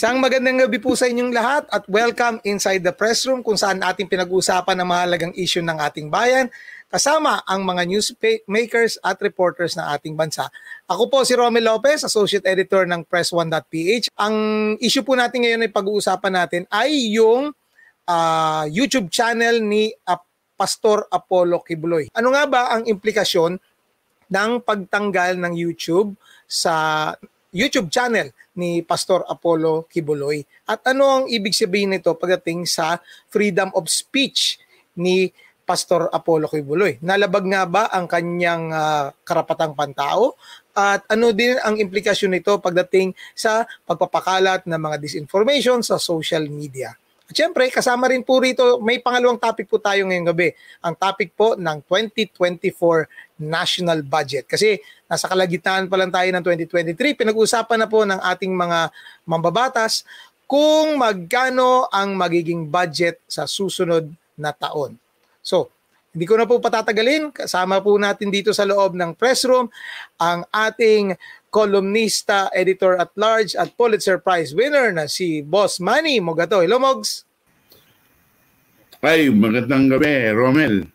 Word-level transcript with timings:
Isang 0.00 0.16
magandang 0.16 0.64
gabi 0.64 0.80
po 0.80 0.96
sa 0.96 1.12
inyong 1.12 1.28
lahat 1.28 1.68
at 1.68 1.84
welcome 1.84 2.40
inside 2.48 2.80
the 2.80 2.88
press 2.88 3.28
room 3.28 3.44
kung 3.44 3.60
saan 3.60 3.84
ating 3.84 4.08
pinag-uusapan 4.08 4.80
ang 4.80 4.88
mahalagang 4.88 5.34
issue 5.36 5.60
ng 5.60 5.76
ating 5.76 6.08
bayan 6.08 6.48
kasama 6.88 7.44
ang 7.44 7.68
mga 7.68 7.84
newsmakers 7.84 8.96
at 9.04 9.20
reporters 9.20 9.76
ng 9.76 9.84
ating 9.84 10.16
bansa. 10.16 10.48
Ako 10.88 11.12
po 11.12 11.20
si 11.28 11.36
Romel 11.36 11.68
Lopez, 11.68 12.00
Associate 12.00 12.40
Editor 12.48 12.88
ng 12.88 13.04
Press1.ph. 13.04 14.08
Ang 14.16 14.36
issue 14.80 15.04
po 15.04 15.20
natin 15.20 15.44
ngayon 15.44 15.68
ay 15.68 15.70
pag-uusapan 15.76 16.32
natin 16.32 16.62
ay 16.72 17.12
yung 17.12 17.52
uh, 18.08 18.64
YouTube 18.72 19.12
channel 19.12 19.60
ni 19.60 19.92
uh, 20.08 20.16
Pastor 20.56 21.12
Apollo 21.12 21.60
Kibuloy. 21.68 22.08
Ano 22.16 22.32
nga 22.32 22.48
ba 22.48 22.72
ang 22.72 22.88
implikasyon 22.88 23.60
ng 24.32 24.50
pagtanggal 24.64 25.36
ng 25.36 25.52
YouTube 25.52 26.16
sa 26.48 27.12
YouTube 27.50 27.90
channel 27.90 28.30
ni 28.54 28.82
Pastor 28.86 29.26
Apollo 29.26 29.90
Kibuloy. 29.90 30.42
At 30.66 30.86
ano 30.86 31.22
ang 31.22 31.24
ibig 31.26 31.54
sabihin 31.54 31.94
nito 31.94 32.14
pagdating 32.14 32.66
sa 32.66 32.98
freedom 33.30 33.74
of 33.74 33.90
speech 33.90 34.58
ni 34.98 35.30
Pastor 35.66 36.10
Apollo 36.10 36.50
Kibuloy? 36.50 36.98
Nalabag 37.02 37.46
nga 37.46 37.62
ba 37.66 37.84
ang 37.90 38.06
kanyang 38.10 38.70
uh, 38.70 39.10
karapatang 39.22 39.74
pantao? 39.74 40.34
At 40.74 41.06
ano 41.10 41.34
din 41.34 41.58
ang 41.62 41.78
implikasyon 41.78 42.38
nito 42.38 42.58
pagdating 42.62 43.14
sa 43.34 43.66
pagpapakalat 43.86 44.66
ng 44.66 44.80
mga 44.80 44.96
disinformation 45.02 45.82
sa 45.82 45.98
social 45.98 46.46
media? 46.46 46.94
At 47.30 47.38
syempre, 47.38 47.70
kasama 47.70 48.10
rin 48.10 48.26
po 48.26 48.42
rito, 48.42 48.82
may 48.82 48.98
pangalawang 48.98 49.38
topic 49.38 49.70
po 49.70 49.78
tayo 49.78 50.02
ngayong 50.02 50.34
gabi. 50.34 50.50
Ang 50.82 50.98
topic 50.98 51.30
po 51.38 51.54
ng 51.54 51.78
2024 51.86 53.06
national 53.38 54.02
budget. 54.02 54.50
Kasi 54.50 54.82
nasa 55.06 55.30
kalagitnaan 55.30 55.86
pa 55.86 55.94
lang 55.94 56.10
tayo 56.10 56.26
ng 56.26 56.42
2023, 56.42 57.14
pinag-usapan 57.14 57.78
na 57.78 57.86
po 57.86 58.02
ng 58.02 58.18
ating 58.18 58.50
mga 58.50 58.90
mambabatas 59.22 60.02
kung 60.50 60.98
magkano 60.98 61.86
ang 61.94 62.18
magiging 62.18 62.66
budget 62.66 63.22
sa 63.30 63.46
susunod 63.46 64.10
na 64.34 64.50
taon. 64.50 64.98
So, 65.38 65.70
hindi 66.10 66.26
ko 66.26 66.34
na 66.34 66.50
po 66.50 66.58
patatagalin. 66.58 67.30
Kasama 67.30 67.78
po 67.78 67.94
natin 67.94 68.34
dito 68.34 68.50
sa 68.50 68.66
loob 68.66 68.98
ng 68.98 69.14
press 69.14 69.46
room 69.46 69.70
ang 70.18 70.42
ating 70.50 71.14
columnista, 71.50 72.48
editor 72.54 72.94
at 72.96 73.10
large 73.18 73.58
at 73.58 73.74
Pulitzer 73.74 74.22
Prize 74.22 74.54
winner 74.54 74.94
na 74.94 75.10
si 75.10 75.42
Boss 75.42 75.82
Manny 75.82 76.22
Mogato. 76.22 76.62
Hello, 76.62 76.78
Mogs! 76.78 77.26
Ay, 79.02 79.28
magandang 79.34 79.90
gabi, 79.90 80.30
Romel. 80.30 80.86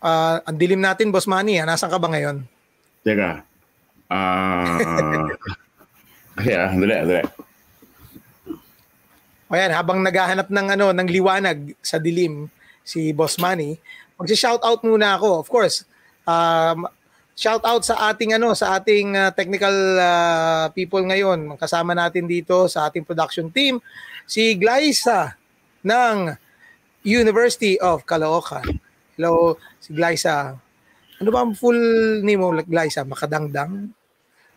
Uh, 0.00 0.40
ang 0.44 0.56
dilim 0.56 0.80
natin, 0.80 1.12
Boss 1.12 1.28
Manny. 1.28 1.60
Ha? 1.60 1.64
Nasaan 1.64 1.92
ka 1.92 2.00
ba 2.00 2.08
ngayon? 2.12 2.44
Teka. 3.02 3.42
Ah... 4.12 4.78
Uh, 6.40 6.46
Kaya, 6.46 6.72
dali, 6.72 6.94
dali. 7.04 7.20
O 9.50 9.58
yan, 9.58 9.74
habang 9.74 10.00
naghahanap 10.00 10.48
ng 10.48 10.66
ano 10.78 10.86
ng 10.94 11.08
liwanag 11.10 11.74
sa 11.82 11.98
dilim 12.00 12.48
si 12.86 13.10
Boss 13.12 13.36
Manny, 13.36 13.76
magsi-shout 14.16 14.62
out 14.62 14.80
muna 14.86 15.20
ako. 15.20 15.42
Of 15.42 15.52
course, 15.52 15.84
um, 16.26 16.88
shout 17.36 17.64
out 17.64 17.80
sa 17.80 18.12
ating 18.12 18.36
ano 18.36 18.52
sa 18.52 18.76
ating 18.76 19.16
uh, 19.16 19.32
technical 19.32 19.72
uh, 19.96 20.68
people 20.76 21.00
ngayon. 21.00 21.56
Kasama 21.56 21.96
natin 21.96 22.28
dito 22.28 22.68
sa 22.68 22.92
ating 22.92 23.04
production 23.08 23.48
team 23.48 23.80
si 24.28 24.54
Glyza 24.60 25.34
ng 25.80 26.36
University 27.02 27.80
of 27.80 28.04
Caloocan. 28.04 28.64
Hello, 29.16 29.56
si 29.80 29.96
Glyza. 29.96 30.52
Ano 31.20 31.28
ba 31.28 31.44
ang 31.44 31.56
full 31.56 31.76
name 32.24 32.40
mo, 32.40 32.52
Glyza? 32.52 33.04
Makadangdang? 33.08 33.92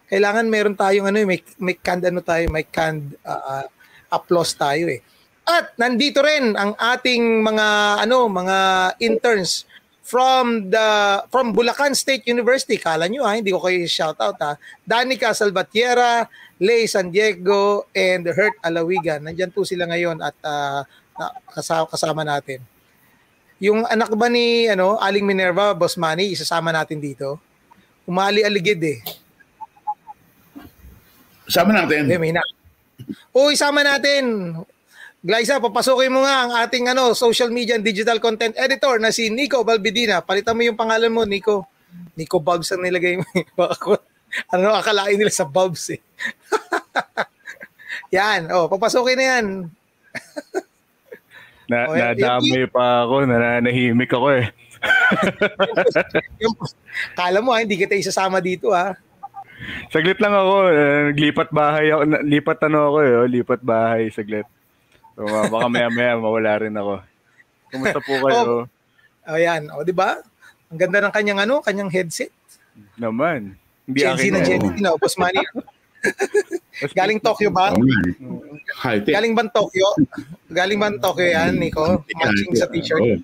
Kailangan 0.08 0.46
meron 0.52 0.76
tayong 0.76 1.08
ano, 1.10 1.24
may, 1.24 1.40
may 1.60 1.76
canned 1.80 2.04
ano 2.04 2.20
tayo, 2.20 2.46
may 2.52 2.68
canned 2.68 3.16
uh, 3.24 3.66
applause 4.12 4.54
tayo 4.54 4.92
eh. 4.92 5.02
At 5.44 5.76
nandito 5.76 6.24
rin 6.24 6.56
ang 6.56 6.76
ating 6.80 7.44
mga 7.44 7.68
ano, 8.08 8.32
mga 8.32 8.58
interns 9.04 9.68
from 10.04 10.68
the 10.68 10.88
from 11.32 11.56
Bulacan 11.56 11.96
State 11.96 12.28
University. 12.28 12.76
Kala 12.76 13.08
nyo 13.08 13.24
ha, 13.24 13.40
hindi 13.40 13.56
ko 13.56 13.64
kayo 13.64 13.88
shout 13.88 14.20
out 14.20 14.36
ha. 14.44 14.60
Danica 14.84 15.32
Salvatierra, 15.32 16.28
Lay 16.60 16.86
San 16.86 17.10
Diego, 17.10 17.88
and 17.96 18.28
Hurt 18.28 18.60
Alawigan. 18.62 19.24
Nandyan 19.24 19.50
po 19.56 19.64
sila 19.64 19.88
ngayon 19.88 20.20
at 20.20 20.36
uh, 20.44 20.84
kasama, 21.56 21.88
kasama 21.88 22.22
natin. 22.28 22.60
Yung 23.64 23.88
anak 23.88 24.12
ba 24.20 24.28
ni 24.28 24.68
ano, 24.68 25.00
Aling 25.00 25.24
Minerva, 25.24 25.72
Boss 25.72 25.96
Manny, 25.96 26.36
isasama 26.36 26.76
natin 26.76 27.00
dito. 27.00 27.40
Umali-aligid 28.04 28.84
eh. 28.84 29.00
Sama 31.48 31.72
natin. 31.72 32.12
Eh, 32.12 32.20
may 32.20 32.36
na. 32.36 32.44
O, 33.32 33.48
isama 33.56 33.80
natin. 33.88 34.52
Glyza, 35.24 35.64
papasukin 35.64 36.12
mo 36.12 36.28
nga 36.28 36.36
ang 36.44 36.52
ating 36.68 36.92
ano, 36.92 37.16
social 37.16 37.48
media 37.48 37.80
and 37.80 37.88
digital 37.88 38.20
content 38.20 38.52
editor 38.60 39.00
na 39.00 39.08
si 39.08 39.32
Nico 39.32 39.64
Balbidina. 39.64 40.20
Palitan 40.20 40.52
mo 40.52 40.68
yung 40.68 40.76
pangalan 40.76 41.08
mo, 41.08 41.24
Nico. 41.24 41.64
Nico 42.20 42.44
Bubs 42.44 42.76
ang 42.76 42.84
nilagay 42.84 43.24
mo. 43.24 43.28
ano, 44.54 44.76
akalain 44.76 45.16
nila 45.16 45.32
sa 45.32 45.48
Bubs 45.48 45.96
eh. 45.96 46.04
yan, 48.20 48.52
oh, 48.52 48.68
papasukin 48.68 49.16
na 49.16 49.26
yan. 49.32 49.46
na, 51.72 51.78
oh, 51.88 51.96
nadamay 51.96 52.68
pa 52.68 53.08
ako, 53.08 53.24
nananahimik 53.24 54.12
ako 54.12 54.28
eh. 54.44 54.52
kala 57.16 57.40
mo 57.40 57.56
ha, 57.56 57.64
hindi 57.64 57.80
kita 57.80 57.96
isasama 57.96 58.44
dito 58.44 58.76
ha. 58.76 58.92
Saglit 59.88 60.20
lang 60.20 60.36
ako, 60.36 60.68
uh, 60.68 61.16
naglipat 61.16 61.48
bahay 61.56 61.96
ako, 61.96 62.02
lipat 62.28 62.60
ano 62.68 62.92
ako 62.92 62.98
eh, 63.00 63.14
oh, 63.24 63.28
lipat 63.32 63.64
bahay 63.64 64.12
saglit. 64.12 64.44
So, 65.14 65.26
uh, 65.26 65.46
baka 65.50 65.68
maya-maya 65.70 66.18
mawala 66.18 66.58
rin 66.58 66.74
ako. 66.74 67.02
Kumusta 67.70 68.00
po 68.02 68.14
kayo? 68.22 68.66
Oh, 69.24 69.34
ayan, 69.34 69.70
o, 69.70 69.82
oh, 69.82 69.86
di 69.86 69.94
ba? 69.94 70.20
Ang 70.74 70.80
ganda 70.82 71.00
ng 71.02 71.14
kanyang 71.14 71.40
ano, 71.46 71.62
kanyang 71.62 71.94
headset. 71.94 72.34
Naman. 72.98 73.56
Hindi 73.86 74.00
Gen 74.02 74.18
Z 74.18 74.24
na 74.34 74.40
Gen 74.42 74.62
Z 74.62 74.76
na, 74.82 74.98
Boss 74.98 75.16
Manny. 75.22 75.42
Galing 76.98 77.20
Tokyo 77.24 77.50
ba? 77.52 77.72
Galing 79.08 79.34
bang 79.36 79.52
Tokyo? 79.52 79.88
Galing 80.52 80.80
bang 80.80 80.98
Tokyo 81.00 81.28
yan, 81.28 81.56
Nico? 81.60 82.04
Matching 82.20 82.56
sa 82.56 82.68
t-shirt. 82.68 83.24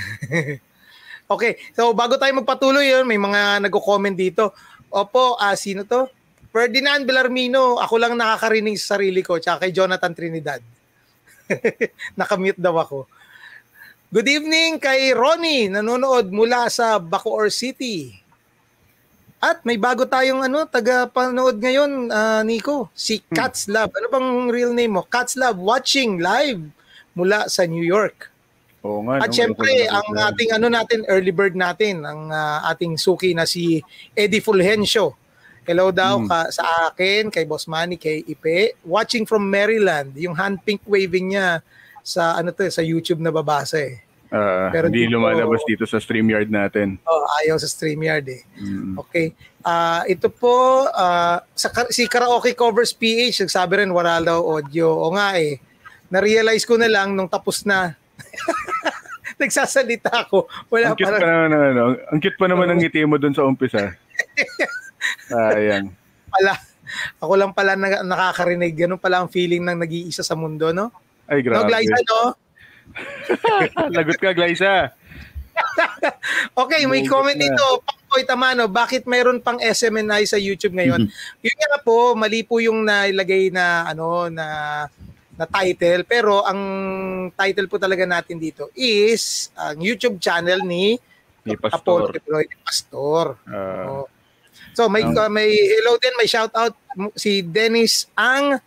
okay, 1.34 1.52
so 1.76 1.92
bago 1.92 2.16
tayo 2.16 2.32
magpatuloy 2.40 2.88
yun, 2.88 3.04
may 3.06 3.20
mga 3.20 3.62
nagko-comment 3.66 4.16
dito. 4.16 4.54
Opo, 4.90 5.38
ah, 5.38 5.54
sino 5.54 5.86
to? 5.86 6.10
Ferdinand 6.50 7.06
Belarmino, 7.06 7.78
ako 7.78 7.94
lang 7.94 8.18
nakakarinig 8.18 8.74
sa 8.74 8.98
sarili 8.98 9.22
ko, 9.22 9.38
tsaka 9.38 9.66
kay 9.66 9.72
Jonathan 9.72 10.10
Trinidad. 10.10 10.58
Nakamute 12.18 12.58
daw 12.58 12.74
ako. 12.74 13.06
Good 14.10 14.26
evening 14.26 14.82
kay 14.82 15.14
Ronnie, 15.14 15.70
nanonood 15.70 16.34
mula 16.34 16.66
sa 16.66 16.98
Bacoor 16.98 17.54
City. 17.54 18.18
At 19.38 19.62
may 19.62 19.78
bago 19.78 20.02
tayong 20.02 20.42
ano, 20.42 20.66
taga-panood 20.66 21.62
ngayon, 21.62 22.10
uh, 22.10 22.42
Nico, 22.42 22.90
si 22.98 23.22
hmm. 23.22 23.30
Cats 23.30 23.70
Love. 23.70 23.94
Ano 23.94 24.10
bang 24.10 24.28
real 24.50 24.74
name 24.74 24.98
mo? 24.98 25.06
Cats 25.06 25.38
Love 25.38 25.62
watching 25.62 26.18
live 26.18 26.58
mula 27.14 27.46
sa 27.46 27.62
New 27.62 27.86
York. 27.86 28.26
Oo 28.82 29.06
nga. 29.06 29.22
At 29.22 29.30
no, 29.30 29.36
syempre, 29.38 29.86
ang 29.86 30.18
ating 30.18 30.50
ano 30.50 30.66
natin, 30.66 31.06
early 31.06 31.30
bird 31.30 31.54
natin, 31.54 32.02
ang 32.02 32.34
uh, 32.34 32.66
ating 32.74 32.98
suki 32.98 33.38
na 33.38 33.46
si 33.46 33.78
Eddie 34.18 34.42
Fulgencio 34.42 35.19
Hello 35.70 35.94
daw 35.94 36.18
mm. 36.18 36.26
ka, 36.26 36.40
sa 36.50 36.90
akin, 36.90 37.30
kay 37.30 37.46
Boss 37.46 37.70
Manny, 37.70 37.94
kay 37.94 38.26
Ipe. 38.26 38.74
Watching 38.82 39.22
from 39.22 39.46
Maryland, 39.46 40.10
yung 40.18 40.34
hand 40.34 40.58
pink 40.66 40.82
waving 40.82 41.30
niya 41.30 41.62
sa 42.02 42.34
ano 42.34 42.50
to, 42.50 42.66
sa 42.66 42.82
YouTube 42.82 43.22
na 43.22 43.30
babasa 43.30 43.78
eh. 43.78 44.02
Uh, 44.34 44.66
Pero 44.74 44.90
hindi 44.90 45.06
dito, 45.06 45.14
lumalabas 45.14 45.62
dito 45.70 45.86
sa 45.86 46.02
StreamYard 46.02 46.50
natin. 46.50 46.98
Oh, 47.06 47.22
ayaw 47.38 47.54
sa 47.62 47.70
StreamYard 47.70 48.26
eh. 48.34 48.42
Mm. 48.58 48.98
Okay. 48.98 49.30
Uh, 49.62 50.02
ito 50.10 50.26
po, 50.26 50.90
uh, 50.90 51.38
sa, 51.54 51.70
si 51.94 52.10
Karaoke 52.10 52.50
Covers 52.58 52.90
PH, 52.90 53.46
nagsabi 53.46 53.86
rin 53.86 53.94
wala 53.94 54.18
daw 54.18 54.42
audio. 54.42 54.90
O 54.90 55.14
nga 55.14 55.38
eh, 55.38 55.62
na-realize 56.10 56.66
ko 56.66 56.82
na 56.82 56.90
lang 56.90 57.14
nung 57.14 57.30
tapos 57.30 57.62
na. 57.62 57.94
Nagsasalita 59.38 60.26
ako. 60.26 60.50
Wala 60.66 60.92
ang 60.92 60.98
cute 60.98 61.06
parang... 61.06 61.22
pa 61.22 61.30
naman, 61.30 61.50
ano, 61.54 61.84
ang 62.10 62.18
cute 62.18 62.38
pa 62.42 62.46
naman 62.50 62.66
ang 62.74 62.78
ngiti 62.82 63.06
mo 63.06 63.22
dun 63.22 63.38
sa 63.38 63.46
umpisa. 63.46 63.94
Ayan. 65.32 65.92
Pala, 66.30 66.52
ako 67.22 67.32
lang 67.38 67.52
pala 67.54 67.74
na, 67.78 68.02
nakakarinig. 68.02 68.74
Ganun 68.74 69.00
pala 69.00 69.22
ang 69.22 69.30
feeling 69.30 69.62
ng 69.62 69.78
nag-iisa 69.78 70.22
sa 70.26 70.34
mundo, 70.34 70.70
no? 70.74 70.90
Ay, 71.30 71.42
grabe. 71.42 71.62
No, 71.62 71.68
Glyza, 71.70 71.98
no? 72.06 72.20
Lagot 73.96 74.18
ka, 74.18 74.34
Glyza. 74.34 74.90
okay, 76.62 76.88
may 76.88 77.06
comment 77.06 77.36
dito. 77.36 77.84
Pangkoy 77.84 78.26
Tamano, 78.26 78.66
bakit 78.66 79.06
mayroon 79.06 79.38
pang 79.38 79.60
SMNI 79.60 80.26
sa 80.26 80.40
YouTube 80.40 80.74
ngayon? 80.74 81.06
Mm-hmm. 81.06 81.44
Yun 81.46 81.56
nga 81.56 81.80
po, 81.82 81.96
mali 82.18 82.42
po 82.42 82.58
yung 82.58 82.82
nailagay 82.82 83.54
na 83.54 83.86
ano 83.86 84.26
na 84.26 84.46
na 85.40 85.48
title 85.48 86.04
pero 86.04 86.44
ang 86.44 86.60
title 87.32 87.64
po 87.64 87.80
talaga 87.80 88.04
natin 88.04 88.36
dito 88.36 88.68
is 88.76 89.48
ang 89.56 89.80
YouTube 89.80 90.20
channel 90.20 90.60
ni 90.60 91.00
ni 91.48 91.56
Pastor. 91.56 92.12
Apollo 92.12 92.44
Pastor. 92.60 93.24
Uh, 93.48 94.04
So 94.04 94.19
may 94.90 95.02
uh, 95.02 95.30
may 95.30 95.50
hello 95.50 95.98
din, 95.98 96.14
may 96.16 96.28
shout 96.30 96.52
out 96.54 96.74
si 97.18 97.42
Dennis 97.42 98.06
Ang 98.14 98.58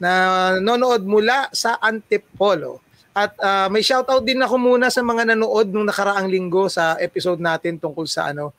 na 0.00 0.12
nanonood 0.56 1.04
mula 1.04 1.52
sa 1.52 1.76
Antipolo. 1.76 2.80
At 3.10 3.36
uh, 3.42 3.68
may 3.68 3.82
shout 3.82 4.08
out 4.08 4.22
din 4.22 4.40
ako 4.40 4.56
muna 4.56 4.88
sa 4.88 5.02
mga 5.04 5.34
nanood 5.34 5.68
nung 5.68 5.84
nakaraang 5.84 6.30
linggo 6.30 6.70
sa 6.70 6.96
episode 6.96 7.42
natin 7.42 7.76
tungkol 7.76 8.06
sa 8.08 8.30
ano 8.30 8.54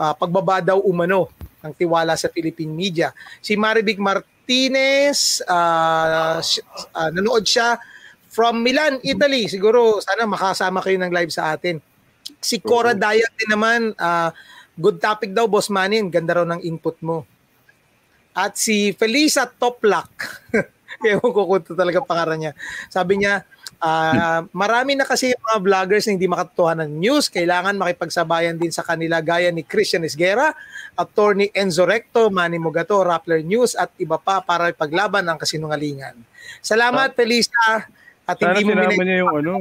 uh, 0.00 0.14
pagbaba 0.16 0.64
daw 0.64 0.80
umano 0.80 1.28
ng 1.62 1.72
tiwala 1.76 2.18
sa 2.18 2.26
Philippine 2.32 2.72
media. 2.72 3.14
Si 3.38 3.54
Marivic 3.54 4.02
Martinez, 4.02 5.44
uh, 5.46 6.42
uh, 6.42 7.10
nanood 7.14 7.46
siya 7.46 7.78
from 8.32 8.64
Milan, 8.64 8.98
Italy. 9.04 9.46
Siguro 9.46 10.00
sana 10.02 10.26
makasama 10.26 10.82
kayo 10.82 10.98
ng 10.98 11.12
live 11.12 11.30
sa 11.30 11.54
atin. 11.54 11.78
Si 12.42 12.58
Cora 12.58 12.96
Dayat 12.96 13.30
din 13.38 13.50
naman, 13.52 13.94
uh, 13.94 14.34
good 14.78 14.98
topic 15.00 15.32
daw, 15.32 15.48
Boss 15.48 15.68
Manin. 15.68 16.08
Ganda 16.08 16.40
raw 16.42 16.46
ng 16.46 16.62
input 16.64 16.96
mo. 17.04 17.24
At 18.32 18.56
si 18.56 18.96
Felisa 18.96 19.44
Toplak, 19.44 20.08
ewan 21.10 21.30
ko 21.32 21.40
kung 21.44 21.76
talaga 21.76 22.00
pangaran 22.00 22.40
niya. 22.40 22.52
Sabi 22.88 23.20
niya, 23.20 23.44
Uh, 23.82 24.46
marami 24.54 24.94
na 24.94 25.02
kasi 25.02 25.34
mga 25.34 25.58
vloggers 25.58 26.06
na 26.06 26.14
hindi 26.14 26.30
makatotohanan 26.30 26.86
ng 26.86 27.02
news. 27.02 27.26
Kailangan 27.26 27.74
makipagsabayan 27.74 28.54
din 28.54 28.70
sa 28.70 28.86
kanila 28.86 29.18
gaya 29.18 29.50
ni 29.50 29.66
Christian 29.66 30.06
Esguera, 30.06 30.54
Attorney 30.94 31.50
Enzo 31.50 31.82
Recto, 31.82 32.30
Manny 32.30 32.62
Mugato, 32.62 33.02
Rappler 33.02 33.42
News 33.42 33.74
at 33.74 33.90
iba 33.98 34.22
pa 34.22 34.38
para 34.38 34.70
ipaglaban 34.70 35.26
ang 35.26 35.34
kasinungalingan. 35.34 36.14
Salamat. 36.62 37.18
Felisa. 37.18 37.90
At 38.22 38.38
sana 38.38 38.54
hindi 38.54 38.70
mo 38.70 38.86
minay- 38.86 39.02
niya 39.02 39.26
yung 39.26 39.34
ano. 39.42 39.52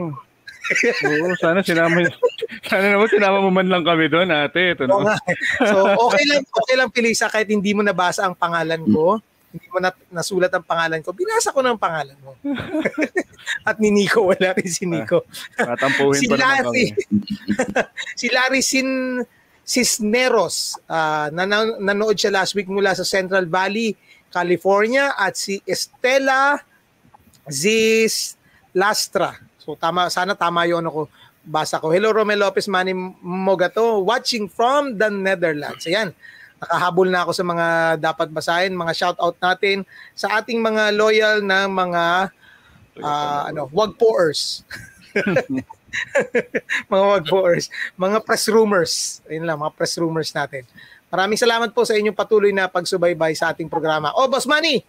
Oo, 1.07 1.35
sana 1.37 1.59
sinama 1.61 2.07
sana 2.69 2.85
naman 2.93 3.07
sinama 3.11 3.37
mo 3.43 3.49
man 3.51 3.67
lang 3.67 3.83
kami 3.83 4.07
doon, 4.07 4.31
ate. 4.31 4.75
Ito 4.75 4.87
no? 4.87 5.03
So, 5.61 5.77
okay 6.09 6.23
lang, 6.27 6.43
okay 6.47 6.75
lang 6.79 6.89
Felisa 6.89 7.27
kahit 7.27 7.51
hindi 7.51 7.75
mo 7.75 7.83
nabasa 7.83 8.25
ang 8.25 8.35
pangalan 8.35 8.81
ko 8.87 9.19
hindi 9.51 9.67
mo 9.67 9.83
na, 9.83 9.91
nasulat 10.07 10.51
ang 10.55 10.63
pangalan 10.63 11.03
ko, 11.03 11.11
binasa 11.11 11.51
ko 11.51 11.59
ng 11.59 11.75
pangalan 11.75 12.15
mo. 12.23 12.39
At 13.67 13.83
ni 13.83 13.91
Nico, 13.91 14.23
wala 14.31 14.55
rin 14.55 14.71
si 14.71 14.87
Nico. 14.87 15.27
Ah, 15.59 15.75
si 16.15 16.25
pa 16.31 16.39
Larry, 16.39 16.95
si 18.19 18.31
Larry 18.31 18.63
Sin 18.63 19.19
Cisneros, 19.67 20.79
uh, 20.87 21.27
nan- 21.35 21.83
nanood 21.83 22.15
siya 22.15 22.31
last 22.31 22.55
week 22.55 22.71
mula 22.71 22.95
sa 22.95 23.03
Central 23.03 23.45
Valley, 23.51 23.93
California 24.31 25.11
at 25.19 25.35
si 25.35 25.59
Estela 25.67 26.63
Zis 27.51 28.39
Lastra. 28.71 29.35
So 29.61 29.77
tama 29.77 30.09
sana 30.09 30.33
tama 30.33 30.65
'yon 30.65 30.81
ako 30.89 31.05
basa 31.45 31.77
ko. 31.77 31.93
Hello 31.93 32.09
Romel 32.09 32.41
Lopez 32.41 32.65
Manny 32.65 32.97
Mogato 33.21 34.01
watching 34.01 34.49
from 34.49 34.97
the 34.97 35.13
Netherlands. 35.13 35.85
Ayan 35.85 36.17
nakahabol 36.61 37.09
na 37.09 37.25
ako 37.25 37.31
sa 37.33 37.45
mga 37.45 37.67
dapat 37.97 38.29
basahin, 38.29 38.77
mga 38.77 38.93
shout 38.93 39.17
out 39.17 39.33
natin 39.41 39.81
sa 40.13 40.37
ating 40.37 40.61
mga 40.61 40.93
loyal 40.93 41.41
na 41.41 41.65
mga 41.65 42.29
uh, 43.01 43.41
ano, 43.49 43.65
wag 43.73 43.97
poers. 43.97 44.61
mga 46.93 47.05
wag 47.17 47.25
poers, 47.25 47.73
mga 47.97 48.21
press 48.21 48.45
rumors. 48.45 49.25
Ayun 49.25 49.49
lang, 49.49 49.57
mga 49.57 49.73
press 49.73 49.97
rumors 49.97 50.29
natin. 50.37 50.61
Maraming 51.09 51.41
salamat 51.41 51.73
po 51.73 51.81
sa 51.81 51.97
inyong 51.97 52.15
patuloy 52.15 52.53
na 52.53 52.69
pagsubaybay 52.69 53.33
sa 53.33 53.51
ating 53.51 53.67
programa. 53.67 54.13
Oh, 54.13 54.29
Boss 54.29 54.45
Manny, 54.45 54.85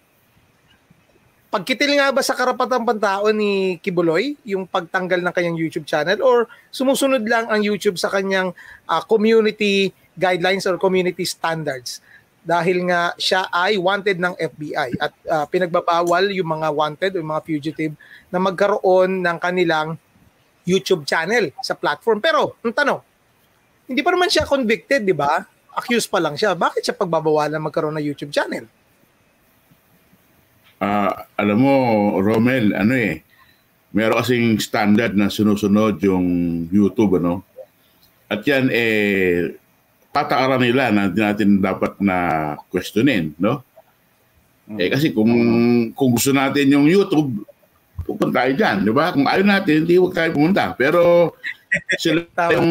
pagkitil 1.53 2.01
nga 2.01 2.09
ba 2.09 2.25
sa 2.25 2.33
karapatang 2.33 2.89
pantao 2.89 3.29
ni 3.29 3.77
Kibuloy 3.85 4.41
yung 4.49 4.65
pagtanggal 4.65 5.21
ng 5.21 5.35
kanyang 5.37 5.61
YouTube 5.61 5.85
channel 5.85 6.17
or 6.25 6.49
sumusunod 6.73 7.21
lang 7.29 7.45
ang 7.53 7.61
YouTube 7.61 8.01
sa 8.01 8.09
kanyang 8.09 8.57
uh, 8.89 9.03
community 9.05 9.93
guidelines 10.17 10.65
or 10.65 10.81
community 10.81 11.29
standards 11.29 12.01
dahil 12.41 12.89
nga 12.89 13.13
siya 13.21 13.53
ay 13.53 13.77
wanted 13.77 14.17
ng 14.17 14.33
FBI 14.33 14.89
at 14.97 15.13
uh, 15.29 15.45
pinagbabawal 15.45 16.33
yung 16.33 16.57
mga 16.57 16.69
wanted 16.73 17.13
o 17.15 17.23
mga 17.23 17.45
fugitive 17.45 17.95
na 18.33 18.41
magkaroon 18.41 19.21
ng 19.21 19.37
kanilang 19.37 20.01
YouTube 20.65 21.07
channel 21.07 21.55
sa 21.63 21.79
platform. 21.79 22.19
Pero, 22.19 22.59
ang 22.67 22.75
tanong, 22.75 22.99
hindi 23.87 24.03
pa 24.03 24.11
naman 24.11 24.27
siya 24.27 24.43
convicted, 24.47 25.07
di 25.07 25.15
ba? 25.15 25.43
Accused 25.75 26.11
pa 26.11 26.19
lang 26.19 26.35
siya. 26.35 26.59
Bakit 26.59 26.83
siya 26.83 26.99
pagbabawalan 26.99 27.63
magkaroon 27.63 27.95
ng 27.99 28.07
YouTube 28.11 28.35
channel? 28.35 28.67
Uh, 30.83 31.15
alam 31.39 31.59
mo, 31.63 31.75
Romel, 32.19 32.75
ano 32.75 32.99
eh, 32.99 33.23
meron 33.95 34.19
kasing 34.19 34.59
standard 34.59 35.15
na 35.15 35.31
sinusunod 35.31 36.03
yung 36.03 36.27
YouTube, 36.75 37.23
ano? 37.23 37.47
At 38.27 38.43
yan, 38.43 38.67
eh, 38.67 39.55
patakaran 40.11 40.59
nila 40.59 40.91
na 40.91 41.07
natin 41.07 41.63
dapat 41.63 42.03
na 42.03 42.19
questionin, 42.67 43.31
no? 43.39 43.63
Eh 44.75 44.91
kasi 44.91 45.15
kung 45.15 45.31
kung 45.95 46.11
gusto 46.19 46.35
natin 46.35 46.67
yung 46.75 46.91
YouTube, 46.91 47.47
pupunta 48.03 48.43
tayo 48.43 48.53
dyan, 48.59 48.77
di 48.83 48.91
ba? 48.91 49.15
Kung 49.15 49.31
ayaw 49.31 49.47
natin, 49.47 49.87
hindi 49.87 50.03
huwag 50.03 50.19
tayo 50.19 50.35
pumunta. 50.35 50.75
Pero 50.75 51.33
sila 51.95 52.27
yung 52.59 52.71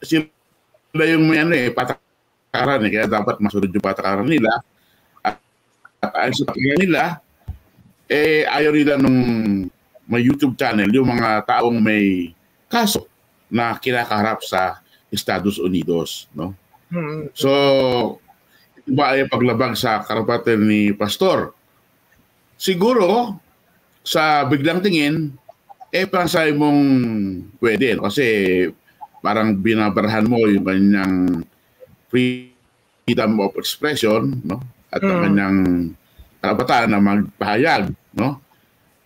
sila 0.00 1.04
yung 1.04 1.24
may 1.28 1.40
ano 1.44 1.52
eh, 1.52 1.68
patakaran 1.68 2.86
eh. 2.88 2.90
Kaya 2.96 3.06
dapat 3.12 3.36
masunod 3.44 3.68
yung 3.68 3.84
patakaran 3.84 4.28
nila. 4.28 4.60
At, 5.20 5.36
at 6.00 6.12
ayon 6.16 6.34
sa 6.36 6.52
nila, 6.56 7.02
eh 8.12 8.44
ayaw 8.44 8.72
nila 8.76 9.00
nung 9.00 9.18
may 10.04 10.20
YouTube 10.20 10.60
channel, 10.60 10.92
yung 10.92 11.08
mga 11.08 11.48
taong 11.48 11.80
may 11.80 12.36
kaso 12.68 13.08
na 13.48 13.72
kinakaharap 13.80 14.44
sa 14.44 14.84
Estados 15.08 15.56
Unidos, 15.56 16.28
no? 16.36 16.52
Mm-hmm. 16.92 17.32
So, 17.32 17.50
iba 18.84 19.16
ay 19.16 19.28
paglabag 19.28 19.72
sa 19.76 20.04
karapatan 20.04 20.60
ni 20.68 20.92
pastor. 20.92 21.56
Siguro, 22.60 23.40
sa 24.04 24.44
biglang 24.44 24.84
tingin, 24.84 25.32
eh 25.92 26.08
pansay 26.08 26.52
mong 26.52 26.80
pwede. 27.60 27.96
Kasi 28.00 28.26
parang 29.20 29.56
binabarahan 29.56 30.26
mo 30.26 30.44
yung 30.48 30.64
kanyang 30.64 31.46
freedom 32.12 33.32
of 33.40 33.56
expression, 33.56 34.40
no? 34.44 34.60
At 34.92 35.00
mm. 35.00 35.08
ang 35.08 35.20
kanyang 35.24 35.58
karapatan 36.42 36.88
na 36.92 37.00
magpahayag, 37.00 37.82
no? 38.16 38.40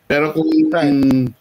Pero 0.06 0.30
kung 0.30 0.46
right. 0.70 1.34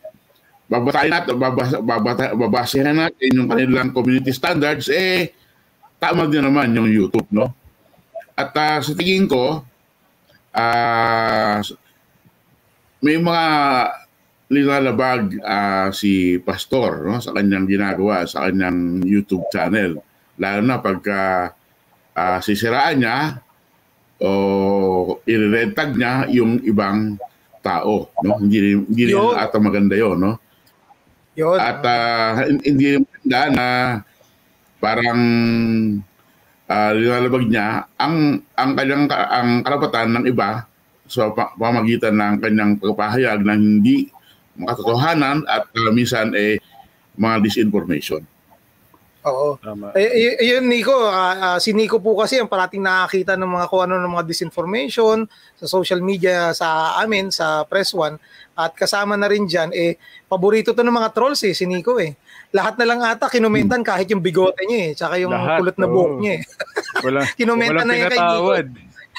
babatayin 0.65 1.11
natin, 1.13 1.35
babasa, 1.37 1.77
babasa, 1.81 2.25
babasahin 2.33 2.97
natin 2.97 3.29
yung 3.37 3.49
kanilang 3.49 3.93
community 3.93 4.33
standards, 4.33 4.89
eh, 4.89 5.29
tama 6.01 6.25
din 6.25 6.41
naman 6.41 6.73
yung 6.73 6.89
YouTube, 6.89 7.29
no? 7.29 7.53
At 8.35 8.51
uh, 8.57 8.81
sa 8.81 8.93
tingin 8.97 9.29
ko, 9.29 9.61
uh, 10.51 11.57
may 13.05 13.21
mga 13.21 13.45
nilalabag 14.45 15.41
uh, 15.41 15.89
si 15.89 16.37
pastor 16.37 17.09
no, 17.09 17.17
sa 17.17 17.33
kanyang 17.33 17.65
ginagawa 17.65 18.29
sa 18.29 18.45
kanyang 18.49 19.01
YouTube 19.01 19.45
channel. 19.49 20.01
Lalo 20.37 20.61
na 20.61 20.77
pagka 20.81 21.53
uh, 22.13 22.39
sisiraan 22.41 23.01
niya 23.01 23.19
o 24.21 24.31
irerentag 25.25 25.97
niya 25.97 26.29
yung 26.29 26.61
ibang 26.61 27.17
tao. 27.65 28.13
No? 28.21 28.37
Hindi, 28.37 28.77
hindi 28.77 29.03
rin 29.09 29.17
ata 29.33 29.57
maganda 29.57 29.97
yon 29.97 30.21
no? 30.21 30.37
Yun. 31.33 31.57
At 31.57 31.81
uh, 31.81 32.45
hindi 32.61 33.01
maganda 33.01 33.41
na 33.51 33.67
parang 34.77 35.21
uh, 36.69 36.91
nilalabag 36.93 37.49
niya 37.49 37.89
ang 37.97 38.45
ang 38.53 38.71
kanyang 38.77 39.09
ang 39.09 39.49
karapatan 39.65 40.09
ng 40.13 40.25
iba 40.29 40.69
sa 41.09 41.33
pamagitan 41.33 42.17
ng 42.17 42.35
kanyang 42.41 42.71
pagpapahayag 42.77 43.41
ng 43.41 43.59
hindi 43.59 44.09
makatotohanan 44.55 45.43
at 45.49 45.67
uh, 45.73 45.91
minsan 45.91 46.31
eh 46.37 46.61
mga 47.17 47.43
disinformation. 47.43 48.23
Oo. 49.25 49.57
Tama. 49.57 49.89
Eh, 49.97 50.37
yun 50.45 50.69
Nico, 50.69 50.93
uh, 50.93 51.57
uh, 51.57 51.57
si 51.57 51.73
Nico 51.73 51.97
po 51.97 52.13
kasi 52.13 52.37
ang 52.37 52.45
parating 52.45 52.85
nakakita 52.85 53.33
ng 53.33 53.49
mga 53.49 53.65
kung 53.73 53.81
ano 53.89 53.97
ng 53.97 54.11
mga 54.13 54.25
disinformation 54.29 55.25
sa 55.57 55.65
social 55.65 55.99
media 56.05 56.53
sa 56.53 57.01
amin 57.01 57.33
sa 57.33 57.65
Press 57.65 57.97
One 57.97 58.21
at 58.53 58.77
kasama 58.77 59.17
na 59.17 59.25
rin 59.25 59.49
diyan 59.49 59.73
eh 59.73 59.97
paborito 60.29 60.71
to 60.71 60.85
ng 60.85 60.93
mga 60.93 61.11
trolls 61.11 61.41
eh 61.43 61.57
si 61.57 61.65
Nico 61.67 61.97
eh 61.99 62.15
lahat 62.55 62.79
na 62.79 62.85
lang 62.87 62.99
ata 63.03 63.27
kinumentan 63.27 63.83
hmm. 63.83 63.89
kahit 63.91 64.07
yung 64.07 64.23
bigote 64.23 64.63
niya 64.63 64.79
eh, 64.79 64.91
tsaka 64.95 65.19
yung 65.19 65.35
lahat, 65.35 65.59
kulot 65.59 65.75
na 65.75 65.87
buhok 65.91 66.13
niya 66.23 66.33
eh. 66.39 66.43
Wala, 67.05 67.19
kinumentan 67.35 67.83
na 67.83 67.95
yung 67.99 68.11
kay 68.11 68.21
Nico. 68.23 68.51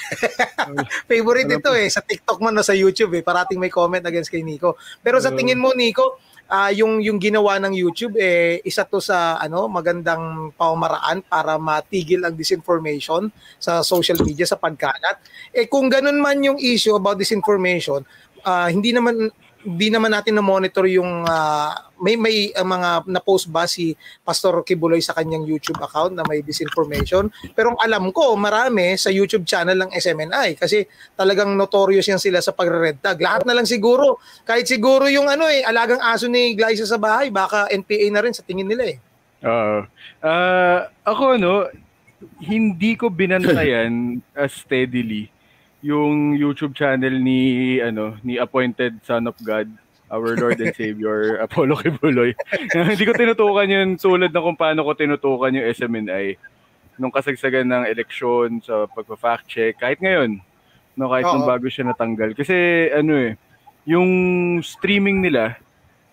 Favorite 1.09 1.51
ito 1.51 1.71
eh, 1.77 1.87
sa 1.91 2.01
TikTok 2.01 2.39
man 2.41 2.57
o 2.57 2.65
sa 2.65 2.73
YouTube 2.73 3.13
eh, 3.13 3.21
parating 3.21 3.61
may 3.61 3.69
comment 3.69 4.01
against 4.01 4.33
kay 4.33 4.41
Nico. 4.41 4.79
Pero 5.05 5.21
sa 5.21 5.29
tingin 5.35 5.61
mo 5.61 5.69
Nico, 5.77 6.17
uh, 6.47 6.71
yung 6.73 7.03
yung 7.03 7.19
ginawa 7.19 7.59
ng 7.61 7.75
YouTube 7.75 8.15
eh 8.17 8.63
isa 8.63 8.87
to 8.87 9.03
sa 9.03 9.37
ano 9.37 9.67
magandang 9.67 10.51
pamamaraan 10.55 11.23
para 11.27 11.59
matigil 11.59 12.23
ang 12.23 12.33
disinformation 12.33 13.29
sa 13.59 13.83
social 13.83 14.17
media 14.23 14.47
sa 14.47 14.59
pagkalat. 14.59 15.19
Eh 15.51 15.67
kung 15.67 15.91
ganun 15.91 16.19
man 16.19 16.39
yung 16.41 16.57
issue 16.59 16.95
about 16.95 17.19
disinformation, 17.19 18.03
uh, 18.43 18.67
hindi 18.71 18.95
naman 18.95 19.29
di 19.67 19.91
naman 19.91 20.15
natin 20.15 20.39
na 20.39 20.43
monitor 20.45 20.87
yung 20.87 21.27
uh, 21.27 21.75
may 21.99 22.15
may 22.15 22.55
uh, 22.55 22.63
mga 22.63 23.03
na-post 23.11 23.51
ba 23.51 23.67
si 23.67 23.91
Pastor 24.23 24.63
Kibuloy 24.63 25.03
sa 25.03 25.11
kanyang 25.11 25.43
YouTube 25.43 25.75
account 25.83 26.15
na 26.15 26.23
may 26.23 26.39
disinformation. 26.39 27.27
Pero 27.51 27.75
ang 27.75 27.79
alam 27.83 28.15
ko, 28.15 28.31
marami 28.39 28.95
sa 28.95 29.11
YouTube 29.11 29.43
channel 29.43 29.75
ng 29.75 29.91
SMNI 29.91 30.55
kasi 30.55 30.87
talagang 31.19 31.51
notorious 31.59 32.07
yan 32.07 32.21
sila 32.21 32.39
sa 32.39 32.55
pagre-red 32.55 33.03
tag. 33.03 33.19
Lahat 33.19 33.43
na 33.43 33.51
lang 33.51 33.67
siguro, 33.67 34.23
kahit 34.47 34.71
siguro 34.71 35.11
yung 35.11 35.27
ano 35.27 35.43
eh, 35.51 35.67
alagang 35.67 35.99
aso 35.99 36.31
ni 36.31 36.55
Glyza 36.55 36.87
sa 36.87 36.95
bahay, 36.95 37.27
baka 37.27 37.67
NPA 37.67 38.07
na 38.07 38.23
rin 38.23 38.31
sa 38.31 38.47
tingin 38.47 38.71
nila 38.71 38.95
eh. 38.95 38.97
Oo. 39.43 39.83
Uh, 40.23 40.23
uh, 40.23 40.79
ako 41.03 41.35
no, 41.35 41.67
hindi 42.39 42.95
ko 42.95 43.11
binantayan 43.11 44.23
uh, 44.31 44.47
steadily 44.47 45.27
yung 45.81 46.33
YouTube 46.33 46.73
channel 46.73 47.13
ni 47.21 47.77
ano 47.77 48.17
ni 48.25 48.41
Appointed 48.41 48.97
Son 49.05 49.25
of 49.29 49.37
God, 49.43 49.69
our 50.09 50.33
Lord 50.33 50.57
and 50.57 50.73
Savior 50.79 51.37
Apollo 51.37 51.85
Kibuloy. 51.85 52.33
Hindi 52.73 53.05
ko 53.05 53.13
tinutukan 53.13 53.69
yun 53.69 53.89
tulad 53.97 54.33
ng 54.33 54.43
kung 54.43 54.57
paano 54.57 54.81
ko 54.81 54.97
tinutukan 54.97 55.53
yung 55.53 55.67
SMNI 55.69 56.25
nung 56.97 57.13
kasagsagan 57.13 57.69
ng 57.69 57.83
eleksyon 57.93 58.57
sa 58.65 58.89
pagpa-fact 58.89 59.45
check 59.45 59.77
kahit 59.77 60.01
ngayon 60.01 60.41
no 60.97 61.13
kahit 61.13 61.29
nung 61.29 61.45
bago 61.45 61.69
siya 61.69 61.85
natanggal. 61.85 62.33
Kasi 62.33 62.89
ano 62.89 63.13
eh 63.13 63.37
yung 63.85 64.09
streaming 64.65 65.21
nila 65.21 65.61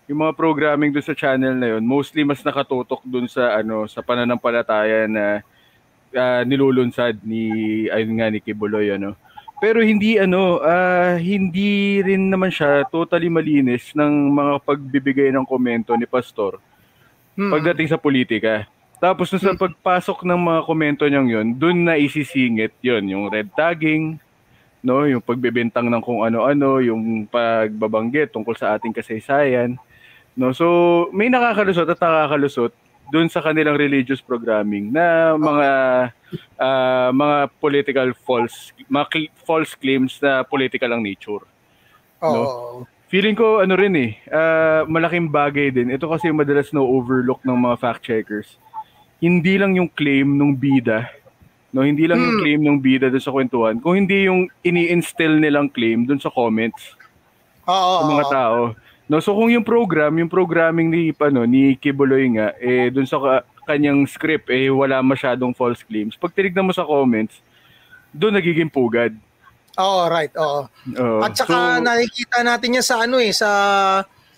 yung 0.05 0.21
mga 0.21 0.37
programming 0.37 0.93
doon 0.93 1.03
sa 1.03 1.17
channel 1.17 1.57
na 1.57 1.75
yun 1.75 1.83
mostly 1.83 2.21
mas 2.21 2.45
nakatutok 2.45 3.01
doon 3.01 3.25
sa 3.25 3.57
ano 3.57 3.89
sa 3.89 4.05
pananampalataya 4.05 5.09
na 5.09 5.41
uh, 6.13 6.41
nilulunsad 6.45 7.17
ni 7.25 7.49
ayun 7.89 8.13
nga 8.13 8.29
ni 8.29 8.37
Kibuloy 8.37 8.93
ano 8.93 9.17
pero 9.59 9.79
hindi 9.79 10.19
ano, 10.19 10.59
uh, 10.59 11.15
hindi 11.15 12.03
rin 12.03 12.27
naman 12.27 12.51
siya 12.51 12.83
totally 12.91 13.31
malinis 13.31 13.95
ng 13.95 14.35
mga 14.35 14.53
pagbibigay 14.67 15.29
ng 15.31 15.47
komento 15.47 15.95
ni 15.95 16.03
pastor 16.03 16.59
hmm. 17.39 17.51
pagdating 17.51 17.87
sa 17.87 17.99
politika. 17.99 18.67
Tapos 18.99 19.31
nung 19.31 19.43
sa 19.43 19.55
hmm. 19.55 19.61
pagpasok 19.63 20.27
ng 20.27 20.39
mga 20.39 20.61
komento 20.67 21.03
niyang 21.07 21.29
yun, 21.31 21.47
doon 21.55 21.87
na 21.87 21.95
isisingit 21.95 22.75
yun, 22.83 23.03
yung 23.07 23.23
red 23.31 23.47
tagging, 23.55 24.19
no, 24.85 25.07
yung 25.07 25.23
pagbebentang 25.23 25.87
ng 25.87 26.03
kung 26.03 26.21
ano-ano, 26.21 26.83
yung 26.83 27.25
pagbabanggit 27.25 28.35
tungkol 28.35 28.53
sa 28.53 28.75
ating 28.75 28.93
kasaysayan. 28.93 29.79
No, 30.35 30.51
so 30.51 31.07
may 31.15 31.31
nakakalusot 31.31 31.87
at 31.87 31.99
nakakalusot 31.99 32.75
doon 33.13 33.29
sa 33.29 33.41
kanilang 33.41 33.77
religious 33.77 34.21
programming 34.21 34.89
na 34.89 35.37
mga 35.37 35.69
uh, 36.57 37.09
mga 37.13 37.37
political 37.61 38.09
false 38.25 38.73
mga 38.89 39.05
cl- 39.11 39.33
false 39.45 39.71
claims 39.77 40.17
na 40.21 40.41
political 40.41 40.89
ang 40.93 41.01
nature. 41.05 41.43
Oh. 42.21 42.33
No? 42.33 42.41
Feeling 43.05 43.37
ko 43.37 43.61
ano 43.61 43.77
rin 43.77 43.93
eh, 43.93 44.11
uh, 44.33 44.83
malaking 44.89 45.29
bagay 45.29 45.69
din. 45.69 45.93
Ito 45.93 46.09
kasi 46.09 46.33
madalas 46.33 46.73
na 46.73 46.81
overlook 46.81 47.45
ng 47.45 47.53
mga 47.53 47.75
fact 47.77 48.01
checkers. 48.01 48.57
Hindi 49.21 49.61
lang 49.61 49.77
yung 49.77 49.87
claim 49.93 50.35
ng 50.35 50.57
bida, 50.57 51.07
no, 51.71 51.85
hindi 51.85 52.09
lang 52.09 52.19
hmm. 52.19 52.25
yung 52.25 52.37
claim 52.41 52.61
ng 52.65 52.77
bida 52.81 53.07
doon 53.07 53.23
sa 53.23 53.31
kwentuhan, 53.31 53.75
kung 53.79 53.95
hindi 53.95 54.27
yung 54.27 54.51
ini-instill 54.65 55.39
nilang 55.39 55.71
claim 55.71 56.03
doon 56.03 56.19
sa 56.19 56.33
comments. 56.33 56.97
Oo. 57.69 57.93
Sa 58.01 58.05
mga 58.09 58.25
tao. 58.27 58.59
No, 59.05 59.21
so 59.21 59.37
kung 59.37 59.53
yung 59.53 59.65
program, 59.65 60.17
yung 60.17 60.31
programming 60.31 60.89
ni 60.89 61.13
ano 61.13 61.45
ni 61.45 61.77
Kibuloy 61.77 62.25
nga 62.33 62.57
eh 62.57 62.89
doon 62.89 63.05
sa 63.05 63.45
kanyang 63.65 64.05
script 64.09 64.49
eh 64.49 64.69
wala 64.73 65.01
masyadong 65.05 65.53
false 65.53 65.85
claims. 65.85 66.17
Pag 66.17 66.33
tinignan 66.33 66.65
mo 66.65 66.73
sa 66.73 66.85
comments, 66.85 67.37
doon 68.09 68.41
nagiging 68.41 68.71
pugad. 68.71 69.13
Oo, 69.75 70.07
right. 70.07 70.31
Oo. 70.39 70.65
Uh, 70.95 71.19
At 71.21 71.35
saka 71.35 71.77
so, 71.77 71.83
nakikita 71.83 72.41
natin 72.41 72.79
yan 72.79 72.85
sa 72.85 72.95
ano 73.03 73.19
eh 73.19 73.35
sa 73.35 73.49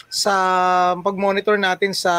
sa 0.07 0.33
pag-monitor 1.03 1.59
natin 1.59 1.91
sa 1.91 2.11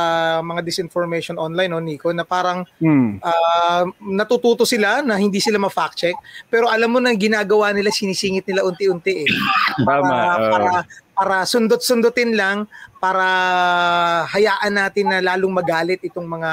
mga 0.44 0.60
disinformation 0.60 1.40
online 1.40 1.72
no 1.72 1.80
Nico 1.80 2.12
na 2.12 2.20
parang 2.20 2.60
hmm. 2.84 3.16
uh, 3.24 3.88
natututo 4.12 4.68
sila 4.68 5.00
na 5.00 5.16
hindi 5.16 5.40
sila 5.40 5.56
ma-fact 5.56 5.96
check 5.96 6.16
pero 6.52 6.68
alam 6.68 6.92
mo 6.92 7.00
na 7.00 7.16
ginagawa 7.16 7.72
nila 7.72 7.88
sinisingit 7.88 8.44
nila 8.44 8.68
unti-unti 8.68 9.24
eh. 9.24 9.28
Tama. 9.80 10.04
Para, 10.04 10.20
uh, 10.20 10.50
para 10.52 10.70
para 11.18 11.42
sundot-sundutin 11.42 12.38
lang 12.38 12.70
para 13.02 13.26
hayaan 14.30 14.70
natin 14.70 15.10
na 15.10 15.18
lalong 15.18 15.50
magalit 15.50 15.98
itong 16.06 16.30
mga 16.30 16.52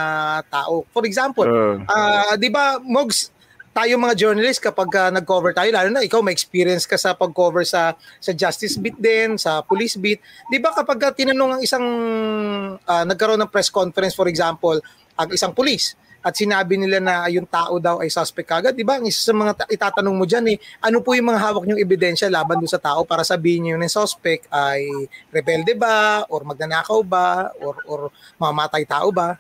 tao. 0.50 0.82
For 0.90 1.06
example, 1.06 1.46
uh, 1.46 1.86
uh 1.86 2.34
'di 2.34 2.50
ba 2.50 2.82
Mogs 2.82 3.30
tayo 3.76 4.00
mga 4.00 4.16
journalist 4.16 4.64
kapag 4.64 4.88
uh, 4.96 5.12
nag-cover 5.12 5.52
tayo 5.52 5.68
lalo 5.68 5.92
na 5.92 6.00
ikaw 6.00 6.24
may 6.24 6.32
experience 6.32 6.88
ka 6.88 6.96
sa 6.96 7.12
pag-cover 7.12 7.68
sa 7.68 7.94
sa 8.24 8.32
justice 8.32 8.80
beat 8.80 8.96
din, 8.98 9.38
sa 9.38 9.62
police 9.62 10.00
beat. 10.02 10.18
'Di 10.50 10.58
ba 10.58 10.74
kapag 10.74 10.98
uh, 11.06 11.14
tinanong 11.14 11.60
ang 11.60 11.62
isang 11.62 11.86
uh, 12.80 13.04
nagkaroon 13.06 13.38
ng 13.46 13.52
press 13.52 13.70
conference 13.70 14.18
for 14.18 14.26
example, 14.26 14.80
ang 15.20 15.30
isang 15.30 15.54
police, 15.54 15.94
at 16.26 16.34
sinabi 16.34 16.82
nila 16.82 16.98
na 16.98 17.30
yung 17.30 17.46
tao 17.46 17.78
daw 17.78 18.02
ay 18.02 18.10
suspect 18.10 18.50
kagad, 18.50 18.74
di 18.74 18.82
ba? 18.82 18.98
Ang 18.98 19.06
isa 19.06 19.30
sa 19.30 19.34
mga 19.38 19.54
ta- 19.54 19.70
itatanong 19.70 20.16
mo 20.18 20.26
dyan 20.26 20.50
eh, 20.50 20.58
ano 20.82 21.06
po 21.06 21.14
yung 21.14 21.30
mga 21.30 21.38
hawak 21.38 21.70
niyong 21.70 21.86
ebidensya 21.86 22.34
laban 22.34 22.58
doon 22.58 22.74
sa 22.74 22.82
tao 22.82 23.06
para 23.06 23.22
sabihin 23.22 23.70
niyo 23.70 23.78
yung 23.78 23.86
suspect 23.86 24.50
ay 24.50 24.90
rebelde 25.30 25.78
ba, 25.78 26.26
or 26.34 26.42
magnanakaw 26.42 27.06
ba, 27.06 27.54
or, 27.62 27.78
or 27.86 28.00
mamatay 28.42 28.82
tao 28.90 29.14
ba? 29.14 29.38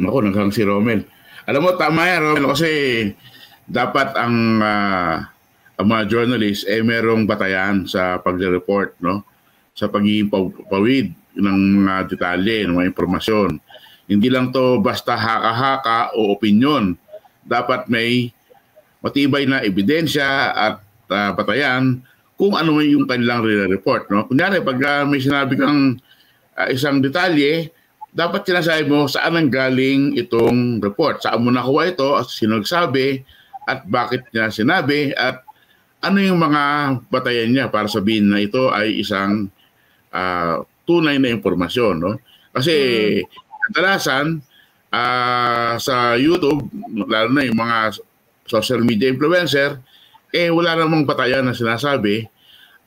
Naku, 0.00 0.24
naghang 0.24 0.54
si 0.54 0.64
Romel. 0.64 1.04
Alam 1.44 1.68
mo, 1.68 1.70
tama 1.76 2.08
yan, 2.08 2.32
Romel, 2.32 2.48
kasi 2.48 2.70
dapat 3.68 4.16
ang 4.16 4.64
uh, 4.64 5.20
ang 5.78 5.86
mga 5.86 6.08
journalist 6.08 6.64
eh 6.64 6.80
merong 6.80 7.28
batayan 7.28 7.84
sa 7.84 8.16
pagre-report, 8.24 8.98
no? 9.04 9.20
Sa 9.76 9.86
pagiging 9.86 10.32
pawid 10.66 11.12
ng 11.38 11.58
mga 11.86 11.94
detalye, 12.10 12.66
ng 12.66 12.74
mga 12.74 12.90
impormasyon. 12.92 13.62
Hindi 14.08 14.28
lang 14.28 14.50
to 14.50 14.82
basta 14.82 15.14
haka-haka 15.14 16.18
o 16.18 16.34
opinion. 16.34 16.96
Dapat 17.46 17.86
may 17.88 18.32
matibay 19.00 19.46
na 19.46 19.62
ebidensya 19.62 20.52
at 20.52 20.74
uh, 21.12 21.30
batayan 21.32 22.02
kung 22.38 22.54
ano 22.54 22.78
yung 22.82 23.06
kanilang 23.06 23.42
report. 23.70 24.10
No? 24.10 24.26
Kunyari, 24.26 24.62
pag 24.62 24.78
uh, 24.78 25.02
may 25.06 25.18
sinabi 25.18 25.58
kang 25.58 25.98
uh, 26.54 26.68
isang 26.70 27.02
detalye, 27.02 27.70
dapat 28.14 28.46
sinasabi 28.46 28.88
mo 28.88 29.06
saan 29.06 29.36
ang 29.36 29.50
galing 29.50 30.16
itong 30.16 30.82
report. 30.82 31.22
Saan 31.22 31.42
mo 31.44 31.50
nakuha 31.50 31.92
ito, 31.92 32.08
sino 32.26 32.58
nagsabi, 32.58 33.22
at 33.68 33.84
bakit 33.84 34.24
niya 34.32 34.48
sinabi, 34.48 35.12
at 35.12 35.44
ano 36.00 36.18
yung 36.22 36.38
mga 36.38 36.62
batayan 37.10 37.50
niya 37.50 37.66
para 37.68 37.90
sabihin 37.90 38.30
na 38.30 38.38
ito 38.38 38.70
ay 38.70 39.02
isang 39.02 39.50
uh, 40.14 40.62
tunay 40.88 41.20
na 41.20 41.28
impormasyon. 41.28 41.94
No? 42.00 42.16
Kasi 42.56 42.72
mm. 43.20 43.28
kadalasan 43.68 44.40
uh, 44.88 45.76
sa 45.76 46.16
YouTube, 46.16 46.64
lalo 47.04 47.28
na 47.28 47.44
yung 47.44 47.60
mga 47.60 48.00
social 48.48 48.80
media 48.80 49.12
influencer, 49.12 49.76
eh 50.32 50.48
wala 50.48 50.76
namang 50.76 51.04
batayan 51.04 51.44
na 51.44 51.52
sinasabi 51.52 52.24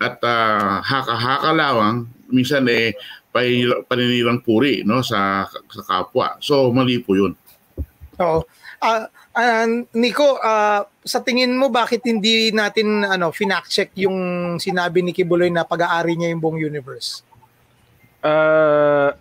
at 0.02 0.18
uh, 0.26 0.82
haka-haka 0.82 1.54
lawang, 1.54 2.10
minsan 2.34 2.66
eh 2.66 2.98
paninilang 3.88 4.44
puri 4.44 4.84
no 4.84 5.00
sa 5.06 5.48
sa 5.48 5.82
kapwa. 5.86 6.36
So 6.44 6.68
mali 6.74 7.00
po 7.00 7.16
'yun. 7.16 7.38
Oo. 8.20 8.44
Uh, 8.82 9.06
uh, 9.38 9.68
Nico, 9.94 10.42
uh, 10.42 10.82
sa 11.06 11.20
tingin 11.22 11.54
mo 11.54 11.70
bakit 11.70 12.02
hindi 12.04 12.50
natin 12.50 13.06
ano 13.06 13.30
finact 13.30 13.70
check 13.70 13.94
yung 13.94 14.18
sinabi 14.58 15.06
ni 15.06 15.14
Kibuloy 15.14 15.54
na 15.54 15.64
pag-aari 15.64 16.18
niya 16.18 16.34
yung 16.34 16.42
buong 16.42 16.60
universe? 16.60 17.22
Uh, 18.22 19.18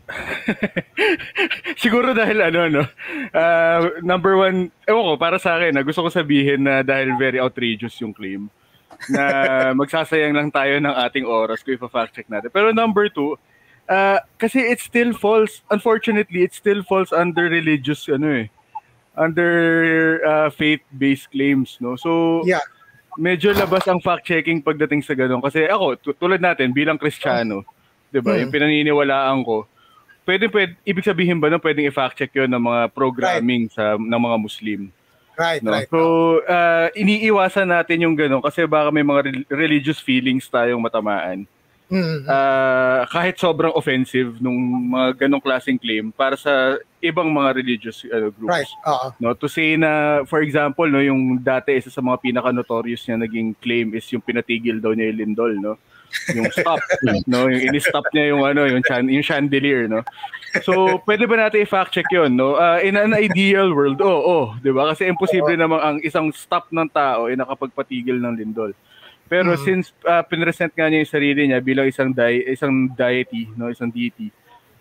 siguro 1.82 2.12
dahil 2.12 2.44
ano, 2.44 2.60
no? 2.68 2.84
Uh, 3.32 3.96
number 4.04 4.36
one, 4.36 4.68
ewan 4.84 5.04
ko, 5.08 5.12
para 5.16 5.40
sa 5.40 5.56
akin, 5.56 5.72
na 5.72 5.82
gusto 5.82 6.04
ko 6.04 6.12
sabihin 6.12 6.68
na 6.68 6.84
dahil 6.84 7.16
very 7.16 7.40
outrageous 7.40 7.96
yung 8.04 8.12
claim 8.12 8.52
na 9.08 9.24
magsasayang 9.80 10.36
lang 10.36 10.52
tayo 10.52 10.76
ng 10.76 10.92
ating 11.08 11.24
oras 11.24 11.64
kung 11.64 11.80
ipa-fact 11.80 12.12
check 12.12 12.28
natin. 12.28 12.52
Pero 12.52 12.76
number 12.76 13.08
two, 13.08 13.40
uh, 13.88 14.20
kasi 14.36 14.60
it's 14.60 14.84
still 14.84 15.16
false. 15.16 15.64
Unfortunately, 15.72 16.44
it 16.44 16.52
still 16.52 16.84
falls 16.84 17.08
under 17.08 17.48
religious, 17.48 18.04
ano 18.12 18.44
eh, 18.44 18.46
under 19.16 20.20
uh, 20.28 20.48
faith-based 20.52 21.32
claims, 21.32 21.80
no? 21.80 21.96
So, 21.96 22.44
yeah. 22.44 22.60
medyo 23.16 23.56
labas 23.56 23.88
ang 23.88 24.04
fact-checking 24.04 24.60
pagdating 24.60 25.00
sa 25.00 25.16
ganun. 25.16 25.40
Kasi 25.40 25.64
ako, 25.64 25.96
tulad 26.20 26.44
natin, 26.44 26.76
bilang 26.76 27.00
Kristiyano, 27.00 27.64
oh 27.64 27.79
'di 28.10 28.20
ba? 28.20 28.36
Hmm. 28.36 28.46
Yung 28.46 28.52
pinaniniwalaan 28.52 29.40
ko. 29.46 29.64
Pwede 30.26 30.46
pwede 30.52 30.76
ibig 30.84 31.06
sabihin 31.06 31.40
ba 31.40 31.48
na 31.48 31.58
pwedeng 31.58 31.88
i-fact 31.88 32.18
check 32.18 32.34
'yon 32.34 32.50
ng 32.50 32.62
mga 32.62 32.80
programming 32.92 33.66
right. 33.66 33.74
sa 33.74 33.96
ng 33.96 34.20
mga 34.20 34.36
Muslim. 34.36 34.80
Right, 35.40 35.64
no? 35.64 35.72
right. 35.72 35.88
So, 35.88 36.44
uh, 36.44 36.92
iniiwasan 36.92 37.72
natin 37.72 38.04
yung 38.04 38.12
gano'n 38.12 38.44
kasi 38.44 38.68
baka 38.68 38.92
may 38.92 39.00
mga 39.00 39.48
religious 39.48 39.96
feelings 39.96 40.44
tayong 40.52 40.82
matamaan. 40.84 41.48
mm-hmm. 41.90 42.28
uh, 42.28 43.02
kahit 43.10 43.34
sobrang 43.40 43.74
offensive 43.74 44.38
nung 44.38 44.56
mga 44.94 45.26
ganong 45.26 45.42
klaseng 45.42 45.80
claim 45.80 46.14
para 46.14 46.38
sa 46.38 46.78
ibang 47.02 47.26
mga 47.26 47.50
religious 47.56 48.06
uh, 48.06 48.30
groups. 48.30 48.52
Right. 48.52 48.70
Uh-huh. 48.86 49.10
No, 49.18 49.34
to 49.34 49.50
say 49.50 49.74
na 49.74 50.22
for 50.24 50.44
example, 50.44 50.86
no, 50.86 51.02
yung 51.02 51.42
dati 51.42 51.74
isa 51.74 51.90
sa 51.90 52.04
mga 52.04 52.22
pinaka 52.22 52.54
notorious 52.54 53.02
niya 53.08 53.18
naging 53.18 53.58
claim 53.58 53.90
is 53.96 54.06
yung 54.14 54.22
pinatigil 54.22 54.78
daw 54.78 54.94
niya 54.94 55.10
yung 55.10 55.18
Lindol, 55.18 55.54
no 55.58 55.74
yung 56.34 56.50
stop, 56.50 56.80
no? 57.26 57.48
Yung 57.48 57.62
ini-stop 57.72 58.06
niya 58.14 58.34
yung 58.34 58.42
ano, 58.46 58.66
yung 58.66 58.82
chan, 58.82 59.06
yung 59.06 59.24
chandelier, 59.24 59.86
no? 59.86 60.02
So, 60.66 60.98
pwede 61.06 61.30
ba 61.30 61.38
natin 61.38 61.62
i-fact 61.62 61.94
check 61.94 62.10
'yon, 62.10 62.34
no? 62.34 62.58
Uh, 62.58 62.82
in 62.82 62.98
an 62.98 63.14
ideal 63.14 63.70
world, 63.70 64.02
oh, 64.02 64.18
oh, 64.18 64.46
'di 64.58 64.74
ba? 64.74 64.90
Kasi 64.90 65.06
imposible 65.06 65.54
namang 65.54 65.78
ang 65.78 65.96
isang 66.02 66.26
stop 66.34 66.66
ng 66.74 66.90
tao 66.90 67.30
ay 67.30 67.38
nakapagpatigil 67.38 68.18
ng 68.18 68.34
lindol. 68.34 68.74
Pero 69.30 69.54
mm-hmm. 69.54 69.62
since 69.62 69.94
uh, 70.02 70.26
pinresent 70.26 70.74
nga 70.74 70.90
niya 70.90 71.06
yung 71.06 71.14
sarili 71.14 71.42
niya 71.46 71.62
bilang 71.62 71.86
isang 71.86 72.10
di- 72.10 72.50
isang 72.50 72.90
deity, 72.98 73.46
no, 73.54 73.70
isang 73.70 73.94
deity, 73.94 74.34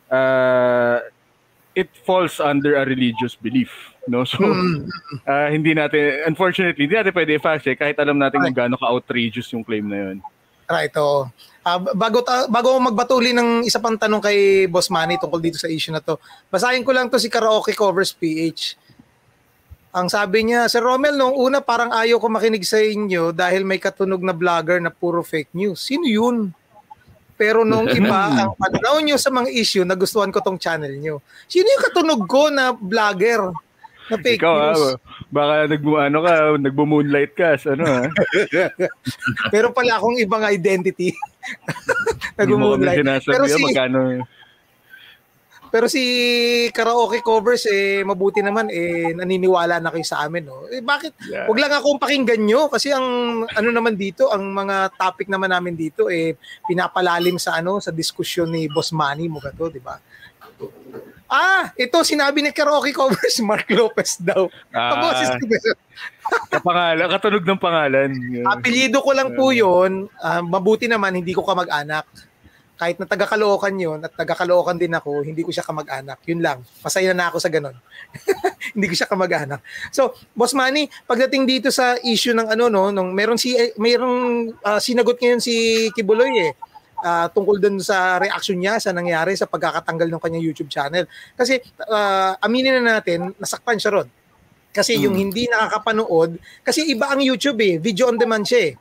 uh, 0.10 1.06
it 1.78 1.94
falls 2.02 2.42
under 2.42 2.82
a 2.82 2.84
religious 2.90 3.38
belief, 3.38 3.94
no? 4.10 4.26
So 4.26 4.42
uh, 5.30 5.48
hindi 5.54 5.78
natin 5.78 6.26
unfortunately 6.26 6.90
hindi 6.90 6.98
natin 6.98 7.14
pwede 7.14 7.38
i-fact 7.38 7.62
check 7.70 7.78
kahit 7.78 8.02
alam 8.02 8.18
natin 8.18 8.42
kung 8.42 8.58
gaano 8.58 8.76
ka-outrageous 8.82 9.54
yung 9.54 9.62
claim 9.62 9.86
na 9.86 9.98
'yon. 10.02 10.18
Right, 10.70 10.94
oh. 11.02 11.26
Uh, 11.66 11.82
bago 11.98 12.22
ta- 12.22 12.46
bago 12.48 12.78
magbatuli 12.78 13.34
ng 13.34 13.66
isa 13.66 13.82
pang 13.82 13.98
tanong 13.98 14.22
kay 14.22 14.70
Boss 14.70 14.88
Manny 14.94 15.18
tungkol 15.18 15.42
dito 15.42 15.58
sa 15.58 15.66
issue 15.66 15.90
na 15.90 16.00
to. 16.00 16.22
Basahin 16.48 16.86
ko 16.86 16.94
lang 16.94 17.10
to 17.10 17.18
si 17.18 17.28
Karaoke 17.28 17.74
Covers 17.74 18.14
PH. 18.14 18.78
Ang 19.90 20.06
sabi 20.08 20.46
niya, 20.46 20.70
Sir 20.70 20.86
Romel, 20.86 21.18
nung 21.18 21.34
una 21.34 21.66
parang 21.66 21.90
ayaw 21.90 22.22
ko 22.22 22.30
makinig 22.30 22.62
sa 22.62 22.78
inyo 22.78 23.34
dahil 23.34 23.66
may 23.66 23.82
katunog 23.82 24.22
na 24.22 24.38
vlogger 24.38 24.78
na 24.78 24.94
puro 24.94 25.26
fake 25.26 25.58
news. 25.58 25.82
Sino 25.82 26.06
yun? 26.06 26.54
Pero 27.34 27.66
nung 27.66 27.90
iba, 28.00 28.30
ang 28.30 28.54
pananaw 28.54 29.02
nyo 29.02 29.18
sa 29.18 29.34
mga 29.34 29.50
issue, 29.50 29.82
nagustuhan 29.82 30.30
ko 30.30 30.46
tong 30.46 30.62
channel 30.62 30.94
nyo. 30.94 31.26
Sino 31.50 31.66
yung 31.66 31.84
katunog 31.90 32.22
ko 32.30 32.54
na 32.54 32.78
vlogger? 32.78 33.50
Na 34.10 34.18
fake 34.18 34.42
Ikaw, 34.42 34.56
news. 34.58 34.82
Ha, 34.82 34.92
baka 35.30 35.54
nagbu 35.70 35.92
ano 36.02 36.18
ka, 36.26 36.34
nagbo-moonlight 36.58 37.34
ka, 37.38 37.58
ano 37.70 37.84
ha? 37.86 38.02
Pero 39.54 39.70
pala 39.70 40.02
akong 40.02 40.18
ibang 40.18 40.42
identity. 40.46 41.14
nagbo-moonlight. 42.40 43.06
Pero 43.26 43.46
si 43.46 43.62
magkano 43.62 44.26
pero 45.70 45.86
si 45.86 46.02
karaoke 46.74 47.22
covers 47.22 47.70
eh 47.70 48.02
mabuti 48.02 48.42
naman 48.42 48.74
eh 48.74 49.14
naniniwala 49.14 49.78
na 49.78 49.94
kayo 49.94 50.06
sa 50.06 50.26
amin 50.26 50.50
no. 50.50 50.66
Eh 50.66 50.82
bakit 50.82 51.14
yeah. 51.30 51.46
wag 51.46 51.62
lang 51.62 51.70
akong 51.70 52.02
pakinggan 52.02 52.42
nyo 52.42 52.68
kasi 52.74 52.90
ang 52.90 53.06
ano 53.46 53.70
naman 53.70 53.94
dito, 53.94 54.34
ang 54.34 54.50
mga 54.50 54.98
topic 54.98 55.30
naman 55.30 55.54
namin 55.54 55.78
dito 55.78 56.10
eh 56.10 56.36
pinapalalim 56.66 57.38
sa 57.38 57.62
ano 57.62 57.78
sa 57.78 57.94
diskusyon 57.94 58.50
ni 58.50 58.66
Boss 58.66 58.90
Manny 58.90 59.30
mo 59.30 59.38
gato, 59.38 59.70
di 59.70 59.80
ba? 59.82 60.02
Ah, 61.30 61.70
ito 61.78 62.02
sinabi 62.02 62.42
ni 62.42 62.50
karaoke 62.50 62.90
covers 62.90 63.38
Mark 63.46 63.70
Lopez 63.70 64.18
daw. 64.18 64.50
Ah, 64.74 64.98
kapangalan, 66.50 67.06
katunog 67.14 67.46
ng 67.46 67.62
pangalan. 67.62 68.10
Apelyido 68.50 68.98
ko 69.06 69.14
lang 69.14 69.38
po 69.38 69.54
'yon. 69.54 70.10
Uh, 70.18 70.42
mabuti 70.42 70.90
naman 70.90 71.14
hindi 71.14 71.38
ko 71.38 71.46
kamag-anak. 71.46 72.10
Kahit 72.82 72.98
na 72.98 73.06
taga 73.06 73.30
Caloocan 73.30 73.78
'yon 73.78 74.02
at 74.02 74.10
taga 74.18 74.34
Caloocan 74.34 74.82
din 74.82 74.90
ako, 74.90 75.22
hindi 75.22 75.46
ko 75.46 75.54
siya 75.54 75.62
kamag-anak. 75.62 76.18
Yun 76.26 76.42
lang. 76.42 76.66
Masaya 76.82 77.14
na 77.14 77.30
ako 77.30 77.38
sa 77.38 77.54
ganun. 77.54 77.78
hindi 78.74 78.90
ko 78.90 78.96
siya 78.98 79.06
kamag-anak. 79.06 79.62
So, 79.94 80.18
Boss 80.34 80.58
Manny, 80.58 80.90
pagdating 81.06 81.46
dito 81.46 81.70
sa 81.70 81.94
issue 82.02 82.34
ng 82.34 82.58
ano 82.58 82.74
no, 82.74 82.90
nung 82.90 83.14
meron 83.14 83.38
si 83.38 83.54
eh, 83.54 83.78
mayroong 83.78 84.50
uh, 84.66 84.82
sinagot 84.82 85.22
ngayon 85.22 85.38
si 85.38 85.54
Kibuloy 85.94 86.34
eh 86.50 86.54
uh, 87.04 87.28
tungkol 87.32 87.60
dun 87.60 87.78
sa 87.80 88.20
reaction 88.20 88.60
niya 88.60 88.80
sa 88.80 88.92
nangyari 88.92 89.36
sa 89.36 89.48
pagkakatanggal 89.48 90.08
ng 90.08 90.22
kanyang 90.22 90.46
YouTube 90.46 90.72
channel. 90.72 91.08
Kasi 91.36 91.60
uh, 91.88 92.36
aminin 92.44 92.80
na 92.80 93.00
natin, 93.00 93.32
nasaktan 93.40 93.80
siya 93.80 94.00
ron. 94.00 94.10
Kasi 94.70 94.96
mm. 94.98 95.02
yung 95.04 95.16
hindi 95.18 95.50
nakakapanood, 95.50 96.38
kasi 96.62 96.86
iba 96.88 97.10
ang 97.10 97.22
YouTube 97.24 97.60
eh, 97.66 97.76
video 97.82 98.08
on 98.08 98.18
demand 98.20 98.46
siya 98.46 98.72
eh. 98.72 98.74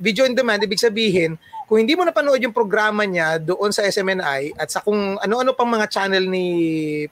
Video 0.00 0.24
on 0.24 0.32
demand, 0.32 0.64
ibig 0.64 0.80
sabihin, 0.80 1.36
kung 1.70 1.78
hindi 1.78 1.94
mo 1.94 2.02
napanood 2.02 2.42
yung 2.42 2.56
programa 2.56 3.06
niya 3.06 3.38
doon 3.38 3.70
sa 3.70 3.86
SMNI 3.86 4.58
at 4.58 4.74
sa 4.74 4.82
kung 4.82 5.14
ano-ano 5.22 5.54
pang 5.54 5.70
mga 5.70 5.86
channel 5.86 6.26
ni 6.26 6.46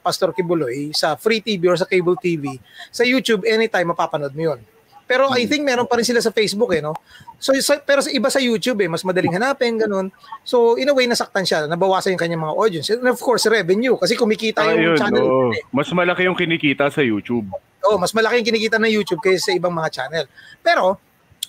Pastor 0.02 0.34
Kibuloy 0.34 0.90
sa 0.90 1.14
free 1.14 1.38
TV 1.38 1.62
or 1.70 1.78
sa 1.78 1.86
cable 1.86 2.18
TV, 2.18 2.58
sa 2.90 3.06
YouTube, 3.06 3.46
anytime 3.46 3.86
mapapanood 3.94 4.34
mo 4.34 4.42
yun. 4.50 4.60
Pero 5.08 5.32
I 5.32 5.42
hmm. 5.42 5.50
think 5.50 5.62
meron 5.64 5.88
pa 5.88 5.96
rin 5.96 6.04
sila 6.04 6.20
sa 6.20 6.28
Facebook 6.28 6.68
eh, 6.76 6.84
no? 6.84 6.92
So, 7.40 7.56
so 7.64 7.80
pero 7.80 8.04
sa 8.04 8.12
iba 8.12 8.28
sa 8.28 8.38
YouTube 8.38 8.84
eh, 8.84 8.88
mas 8.92 9.00
madaling 9.08 9.40
hanapin, 9.40 9.80
ganun. 9.80 10.12
So, 10.44 10.76
in 10.76 10.92
a 10.92 10.94
way, 10.94 11.08
nasaktan 11.08 11.48
siya, 11.48 11.64
nabawasan 11.64 12.12
yung 12.12 12.20
kanyang 12.20 12.44
mga 12.44 12.54
audience. 12.54 12.86
And 12.92 13.08
of 13.08 13.16
course, 13.16 13.48
revenue, 13.48 13.96
kasi 13.96 14.20
kumikita 14.20 14.68
yung 14.68 14.94
Ayun, 14.94 14.98
channel. 15.00 15.24
Oh. 15.24 15.48
Eh. 15.48 15.64
Mas 15.72 15.88
malaki 15.88 16.28
yung 16.28 16.36
kinikita 16.36 16.92
sa 16.92 17.00
YouTube. 17.00 17.48
Oh, 17.88 17.96
mas 17.96 18.12
malaki 18.12 18.44
yung 18.44 18.48
kinikita 18.52 18.76
ng 18.76 18.92
YouTube 18.92 19.24
kaysa 19.24 19.48
sa 19.48 19.52
ibang 19.56 19.72
mga 19.72 19.88
channel. 19.88 20.28
Pero, 20.60 21.00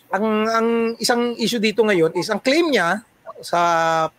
ang, 0.10 0.26
ang 0.48 0.68
isang 0.96 1.36
issue 1.36 1.60
dito 1.60 1.84
ngayon 1.84 2.16
is, 2.16 2.32
ang 2.32 2.40
claim 2.40 2.72
niya, 2.72 3.04
sa 3.40 3.60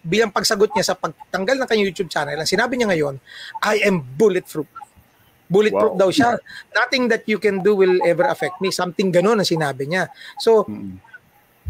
bilang 0.00 0.33
pagsagot 0.33 0.72
niya 0.72 0.92
sa 0.92 0.94
pagtanggal 0.96 1.57
ng 1.61 1.68
kanyang 1.68 1.88
YouTube 1.92 2.12
channel, 2.12 2.37
ang 2.37 2.48
sinabi 2.48 2.76
niya 2.76 2.88
ngayon, 2.92 3.20
I 3.64 3.85
am 3.85 4.00
bulletproof. 4.00 4.68
Bulletproof 5.50 5.98
wow. 5.98 6.00
daw 6.06 6.10
siya. 6.14 6.38
Nothing 6.70 7.10
that 7.10 7.26
you 7.26 7.42
can 7.42 7.58
do 7.58 7.74
will 7.74 7.98
ever 8.06 8.24
affect 8.30 8.62
me. 8.62 8.70
Something 8.70 9.10
ganun 9.10 9.42
ang 9.42 9.48
sinabi 9.50 9.90
niya. 9.90 10.06
So, 10.38 10.62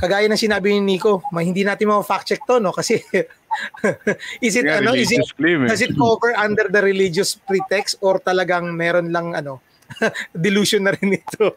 kagaya 0.00 0.28
ng 0.28 0.40
sinabi 0.40 0.76
ni 0.76 0.96
Nico, 0.96 1.20
hindi 1.36 1.60
natin 1.60 1.92
ma-fact 1.92 2.32
check 2.32 2.42
to, 2.48 2.56
no? 2.56 2.72
Kasi, 2.72 3.00
is 4.46 4.54
it, 4.56 4.64
yeah, 4.64 4.80
ano, 4.80 4.96
is 4.96 5.12
it, 5.12 5.20
claim, 5.36 5.64
eh. 5.64 5.68
does 5.68 5.84
it 5.84 5.92
cover 5.92 6.32
under 6.36 6.72
the 6.72 6.80
religious 6.80 7.36
pretext 7.36 8.00
or 8.00 8.16
talagang 8.16 8.72
meron 8.72 9.12
lang, 9.12 9.36
ano, 9.36 9.60
delusion 10.32 10.88
na 10.88 10.96
rin 10.96 11.20
ito? 11.20 11.52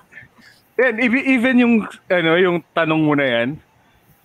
yan, 0.80 0.94
even 1.04 1.56
yung, 1.60 1.74
ano, 2.08 2.30
yung 2.40 2.56
tanong 2.72 3.00
mo 3.04 3.12
na 3.12 3.26
yan, 3.28 3.48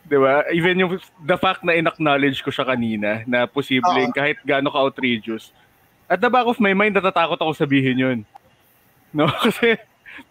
di 0.10 0.18
ba? 0.18 0.48
Even 0.56 0.76
yung 0.80 0.92
the 1.22 1.36
fact 1.36 1.62
na 1.68 1.76
in-acknowledge 1.76 2.40
ko 2.40 2.50
siya 2.50 2.66
kanina 2.66 3.22
na 3.28 3.46
posibleng 3.46 4.10
uh-huh. 4.10 4.20
kahit 4.20 4.40
gaano 4.48 4.72
ka-outrageous, 4.72 5.52
at 6.10 6.18
the 6.18 6.28
back 6.28 6.50
of 6.50 6.58
my 6.58 6.74
mind, 6.74 6.98
natatakot 6.98 7.38
ako 7.38 7.54
sabihin 7.54 8.02
yun. 8.02 8.20
No? 9.14 9.30
Kasi 9.46 9.78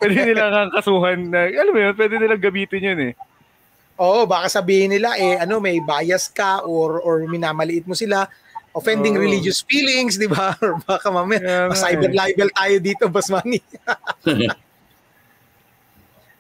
pwede 0.03 0.35
nilang 0.35 0.75
kasuhan 0.75 1.31
na, 1.31 1.47
alam 1.47 1.73
mo 1.73 1.81
yun, 1.81 1.95
pwede 1.95 2.14
nilang 2.19 2.43
gamitin 2.43 2.88
yun 2.93 3.01
eh. 3.09 3.12
Oo, 3.99 4.31
baka 4.31 4.47
sabihin 4.47 4.95
nila 4.95 5.19
eh 5.19 5.43
ano 5.43 5.59
may 5.59 5.83
bias 5.83 6.31
ka 6.31 6.62
or 6.62 7.03
or 7.03 7.27
minamaliit 7.27 7.83
mo 7.83 7.99
sila, 7.99 8.31
offending 8.71 9.19
oh. 9.19 9.23
religious 9.23 9.67
feelings, 9.67 10.14
'di 10.14 10.31
ba? 10.31 10.55
Or 10.62 10.79
baka 10.87 11.11
mamaya 11.11 11.43
yeah, 11.43 11.75
cyber 11.75 12.14
libel 12.14 12.47
tayo 12.55 12.77
dito, 12.79 13.11
Boss 13.11 13.27
Manny. 13.27 13.59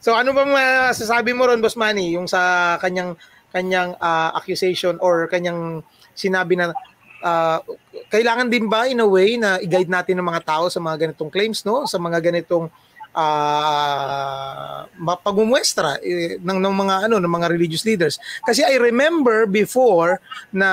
so 0.04 0.14
ano 0.14 0.30
bang 0.30 0.54
masasabi 0.54 1.34
mo 1.34 1.50
ron, 1.50 1.58
Boss 1.58 1.74
Manny, 1.74 2.14
yung 2.14 2.30
sa 2.30 2.78
kanyang 2.78 3.18
kanyang 3.50 3.98
uh, 3.98 4.38
accusation 4.38 4.94
or 5.02 5.26
kanyang 5.26 5.82
sinabi 6.14 6.54
na 6.54 6.70
uh, 7.22 7.58
kailangan 8.08 8.48
din 8.48 8.66
ba 8.70 8.86
in 8.86 9.02
a 9.02 9.08
way 9.08 9.36
na 9.36 9.58
i-guide 9.58 9.90
natin 9.90 10.18
ng 10.18 10.26
mga 10.26 10.44
tao 10.44 10.66
sa 10.70 10.80
mga 10.82 11.08
ganitong 11.08 11.30
claims 11.30 11.62
no? 11.66 11.84
Sa 11.84 11.98
mga 11.98 12.18
ganitong 12.22 12.70
uh, 13.18 14.86
pagmumuestra 15.24 15.98
eh, 16.04 16.38
ng, 16.38 16.58
ng 16.62 16.74
mga 16.74 16.94
ano 17.10 17.16
ng 17.18 17.32
mga 17.32 17.46
religious 17.50 17.82
leaders. 17.82 18.16
Kasi 18.46 18.62
I 18.62 18.78
remember 18.78 19.46
before 19.48 20.22
na 20.54 20.70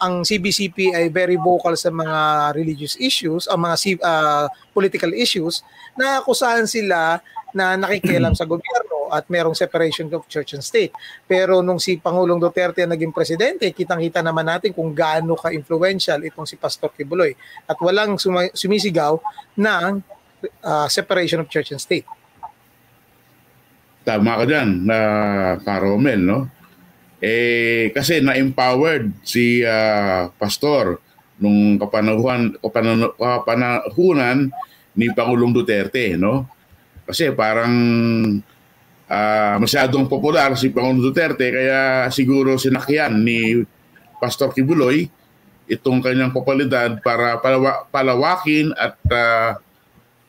ang 0.00 0.24
CBCP 0.24 0.96
ay 0.96 1.12
very 1.12 1.36
vocal 1.36 1.76
sa 1.76 1.92
mga 1.92 2.52
religious 2.56 2.96
issues 2.96 3.44
ang 3.50 3.66
mga 3.66 4.00
uh, 4.00 4.46
political 4.72 5.12
issues 5.12 5.60
na 5.96 6.20
akusahan 6.20 6.68
sila 6.68 7.20
na 7.56 7.76
nakikialam 7.76 8.36
sa 8.36 8.44
gobyerno 8.44 8.95
at 9.12 9.26
merong 9.30 9.54
separation 9.54 10.10
of 10.14 10.26
church 10.30 10.54
and 10.54 10.64
state. 10.64 10.94
Pero 11.26 11.60
nung 11.60 11.78
si 11.78 11.98
Pangulong 11.98 12.38
Duterte 12.38 12.82
ang 12.82 12.92
naging 12.94 13.10
presidente, 13.10 13.70
kitang-kita 13.70 14.22
naman 14.22 14.46
natin 14.46 14.70
kung 14.72 14.94
gaano 14.94 15.34
ka-influential 15.34 16.22
itong 16.26 16.46
si 16.46 16.54
Pastor 16.58 16.90
Kibuloy. 16.94 17.34
At 17.66 17.78
walang 17.82 18.18
sum- 18.18 18.52
sumisigaw 18.54 19.18
ng 19.58 20.02
uh, 20.62 20.86
separation 20.86 21.42
of 21.42 21.50
church 21.50 21.72
and 21.74 21.82
state. 21.82 22.06
Tama 24.06 24.38
ka 24.38 24.44
dyan, 24.46 24.86
na 24.86 24.98
uh, 24.98 25.50
Karomel, 25.66 26.22
no? 26.22 26.46
Eh, 27.18 27.90
kasi 27.96 28.20
na-empowered 28.20 29.10
si 29.26 29.64
uh, 29.64 30.30
Pastor 30.36 31.00
nung 31.40 31.80
kapanahuan, 31.80 32.54
kapanahunan 32.60 34.52
ni 34.96 35.10
Pangulong 35.10 35.52
Duterte, 35.52 36.14
no? 36.14 36.46
Kasi 37.06 37.30
parang 37.34 37.74
uh, 39.10 39.56
masyadong 39.62 40.06
popular 40.10 40.54
si 40.58 40.70
Pangulong 40.70 41.02
Duterte 41.02 41.50
kaya 41.50 42.10
siguro 42.10 42.58
sinakyan 42.58 43.22
ni 43.22 43.62
Pastor 44.18 44.50
Kibuloy 44.52 45.06
itong 45.66 45.98
kanyang 45.98 46.30
popularidad 46.30 47.02
para 47.02 47.42
palawa, 47.42 47.86
palawakin 47.90 48.70
at 48.78 48.94
uh, 49.10 49.50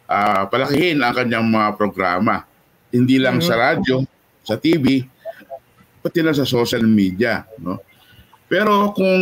uh, 0.09 0.43
palakihin 0.49 1.01
ang 1.01 1.13
kanyang 1.13 1.45
mga 1.45 1.77
programa. 1.77 2.43
Hindi 2.89 3.21
lang 3.21 3.37
mm-hmm. 3.37 3.49
sa 3.53 3.55
radyo, 3.55 3.95
sa 4.41 4.55
TV, 4.57 5.05
pati 6.01 6.19
na 6.25 6.33
sa 6.33 6.47
social 6.47 6.83
media. 6.89 7.45
No? 7.61 7.77
Pero 8.49 8.95
kung 8.97 9.21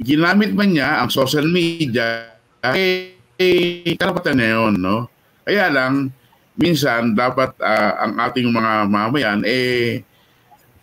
ginamit 0.00 0.56
man 0.56 0.72
niya 0.72 1.04
ang 1.04 1.10
social 1.12 1.44
media, 1.44 2.32
eh, 2.64 3.18
eh 3.36 3.92
karapatan 3.98 4.38
niya 4.40 4.48
yun, 4.56 4.74
no? 4.80 5.10
Kaya 5.42 5.68
lang, 5.68 6.10
minsan 6.56 7.12
dapat 7.12 7.52
uh, 7.60 7.92
ang 8.02 8.12
ating 8.28 8.48
mga 8.48 8.72
mamayan, 8.88 9.40
eh, 9.44 10.02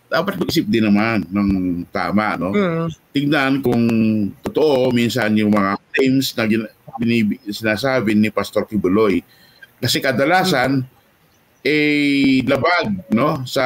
dapat 0.08 0.38
mag-isip 0.38 0.70
din 0.70 0.86
naman 0.86 1.26
ng 1.26 1.50
tama, 1.90 2.38
no? 2.38 2.54
Mm. 2.54 2.88
Tingnan 3.10 3.54
kung 3.66 3.84
totoo 4.46 4.94
minsan 4.94 5.34
yung 5.34 5.50
mga 5.50 5.82
claims 5.90 6.38
na 6.38 6.46
gin- 6.46 6.74
binib- 7.02 7.42
sinasabi 7.50 8.14
ni 8.14 8.30
Pastor 8.30 8.70
Kibuloy. 8.70 9.26
Kasi 9.82 9.98
kadalasan, 9.98 10.86
mm. 10.86 11.66
eh, 11.66 12.46
labag, 12.46 13.10
no? 13.10 13.42
Sa 13.50 13.66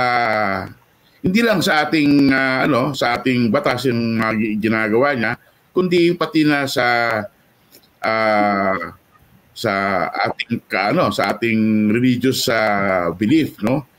hindi 1.28 1.44
lang 1.44 1.60
sa 1.60 1.84
ating 1.84 2.32
uh, 2.32 2.64
ano 2.64 2.96
sa 2.96 3.20
ating 3.20 3.52
batas 3.52 3.90
yung 3.90 4.22
uh, 4.22 4.32
ginagawa 4.62 5.12
niya 5.18 5.34
kundi 5.74 6.14
pati 6.16 6.46
na 6.46 6.64
sa 6.70 7.20
uh, 8.00 8.78
sa 9.58 10.06
ating 10.14 10.62
ano 10.70 11.10
sa 11.10 11.34
ating 11.34 11.90
religious 11.90 12.46
uh, 12.46 13.10
belief 13.18 13.58
no 13.66 13.90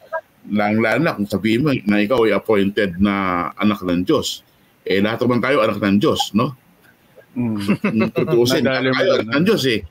lang 0.54 0.78
lalo 0.78 1.02
na 1.02 1.18
kung 1.18 1.26
sabihin 1.26 1.66
mo 1.66 1.74
na 1.74 1.98
ikaw 1.98 2.22
ay 2.22 2.38
appointed 2.38 2.94
na 3.02 3.48
anak 3.58 3.82
ng 3.82 4.06
Diyos 4.06 4.46
eh 4.86 5.02
lahat 5.02 5.26
naman 5.26 5.42
tayo 5.42 5.66
anak 5.66 5.82
ng 5.82 5.98
Diyos 5.98 6.30
no 6.38 6.54
mm. 7.34 8.14
tutusin 8.14 8.62
tayo 8.62 8.94
anak 8.94 9.34
ng 9.34 9.44
Diyos 9.44 9.62
eh 9.66 9.82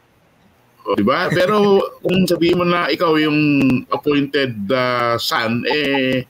o, 0.88 0.96
di 0.96 1.04
ba 1.04 1.28
pero 1.28 1.84
kung 2.00 2.24
sabihin 2.24 2.64
mo 2.64 2.66
na 2.66 2.88
ikaw 2.88 3.20
yung 3.20 3.40
appointed 3.92 4.56
uh, 4.72 5.20
son 5.20 5.68
eh 5.68 6.24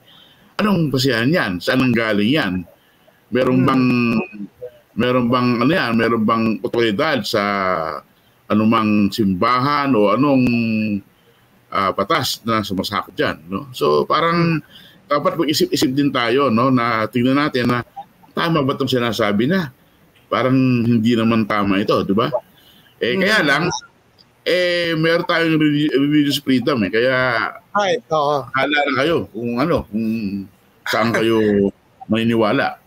Anong 0.57 0.89
basihan 0.89 1.29
yan? 1.29 1.61
Saan 1.61 1.85
ang 1.85 1.93
galing 1.93 2.33
yan? 2.33 2.53
Meron 3.29 3.61
hmm. 3.61 3.67
bang 3.69 3.85
meron 4.97 5.27
bang 5.29 5.49
ano 5.61 5.69
yan, 5.71 5.93
meron 5.93 6.23
bang 6.25 6.45
otoridad 6.65 7.21
sa 7.21 7.43
anumang 8.47 9.11
simbahan 9.11 9.91
o 9.91 10.11
anong 10.15 10.43
uh, 11.71 11.91
batas 11.95 12.43
na 12.47 12.63
sumasakot 12.63 13.13
diyan, 13.15 13.37
no? 13.47 13.67
So 13.75 14.07
parang 14.07 14.63
dapat 15.07 15.39
mag-isip-isip 15.39 15.91
din 15.95 16.11
tayo, 16.11 16.51
no, 16.51 16.67
na 16.71 17.07
tingnan 17.07 17.39
natin 17.39 17.71
na 17.71 17.83
tama 18.35 18.63
ba 18.63 18.75
'tong 18.75 18.91
sinasabi 18.91 19.47
na? 19.47 19.71
Parang 20.27 20.55
hindi 20.83 21.15
naman 21.15 21.47
tama 21.47 21.79
ito, 21.79 21.95
di 22.03 22.11
ba? 22.11 22.27
Eh 22.99 23.15
kaya 23.15 23.39
hmm. 23.43 23.47
lang 23.47 23.63
eh 24.47 24.95
meron 24.95 25.27
tayong 25.27 25.59
religious 25.91 26.39
freedom 26.39 26.79
eh. 26.87 26.91
Kaya 26.91 27.15
Right, 27.77 28.01
oo. 28.09 28.41
Hala 28.57 28.77
na 28.89 28.93
kayo 28.97 29.29
kung 29.29 29.59
ano, 29.61 29.85
kung 29.91 30.07
saan 30.87 31.13
kayo 31.13 31.37
maniniwala. 32.09 32.79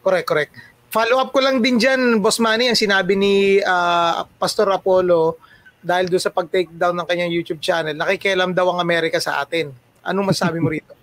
Correct, 0.00 0.26
correct. 0.26 0.54
Follow 0.90 1.22
up 1.22 1.30
ko 1.30 1.38
lang 1.38 1.62
din 1.62 1.78
dyan, 1.78 2.18
Boss 2.18 2.42
Manny, 2.42 2.66
ang 2.66 2.74
sinabi 2.74 3.14
ni 3.14 3.62
uh, 3.62 4.26
Pastor 4.42 4.66
Apollo 4.74 5.38
dahil 5.78 6.10
doon 6.10 6.20
sa 6.20 6.34
pag-take 6.34 6.66
down 6.74 6.98
ng 6.98 7.06
kanyang 7.06 7.30
YouTube 7.30 7.62
channel, 7.62 7.94
nakikialam 7.94 8.50
daw 8.50 8.74
ang 8.74 8.82
Amerika 8.82 9.22
sa 9.22 9.38
atin. 9.38 9.70
Anong 10.02 10.34
masabi 10.34 10.58
mo 10.58 10.66
rito? 10.66 10.90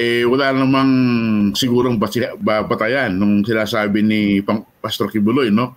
eh, 0.00 0.24
wala 0.24 0.56
namang 0.56 0.92
sigurong 1.52 2.00
batayan 2.40 3.12
nung 3.12 3.44
sinasabi 3.44 4.00
ni 4.00 4.40
Pastor 4.80 5.12
Kibuloy, 5.12 5.52
no? 5.52 5.76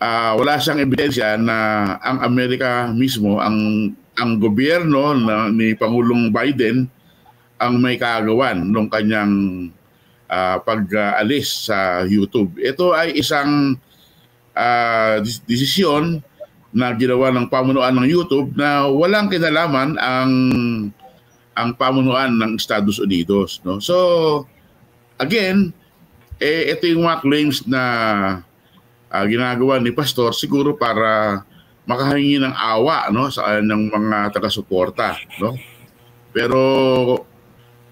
uh, 0.00 0.32
wala 0.36 0.60
siyang 0.60 0.84
ebidensya 0.84 1.40
na 1.40 1.56
ang 2.00 2.20
Amerika 2.24 2.92
mismo, 2.92 3.40
ang 3.40 3.90
ang 4.16 4.40
gobyerno 4.40 5.12
na, 5.12 5.52
ni 5.52 5.76
Pangulong 5.76 6.32
Biden 6.32 6.88
ang 7.60 7.80
may 7.80 8.00
kagawan 8.00 8.64
ng 8.68 8.88
kanyang 8.88 9.32
uh, 10.30 10.56
pag-alis 10.62 11.70
sa 11.70 12.04
YouTube. 12.06 12.58
Ito 12.58 12.94
ay 12.94 13.18
isang 13.18 13.78
uh, 14.54 15.16
desisyon 15.46 16.22
na 16.76 16.92
ginawa 16.92 17.32
ng 17.32 17.48
pamunuan 17.48 17.96
ng 17.96 18.06
YouTube 18.06 18.52
na 18.52 18.84
walang 18.84 19.32
kinalaman 19.32 19.96
ang 19.96 20.32
ang 21.56 21.72
pamunuan 21.72 22.36
ng 22.36 22.60
Estados 22.60 23.00
Unidos. 23.00 23.64
No? 23.64 23.80
So, 23.80 23.96
again, 25.16 25.72
eh, 26.36 26.68
ito 26.76 26.84
yung 26.84 27.08
mga 27.08 27.24
claims 27.24 27.64
na 27.64 27.82
uh, 29.08 29.24
ginagawa 29.24 29.80
ni 29.80 29.88
pastor 29.92 30.36
siguro 30.36 30.76
para 30.76 31.40
makahingi 31.86 32.42
ng 32.42 32.54
awa 32.54 33.08
no 33.14 33.30
sa 33.30 33.46
kanyang 33.46 33.88
mga 33.88 34.34
taga-suporta 34.34 35.16
no 35.38 35.54
pero 36.34 36.60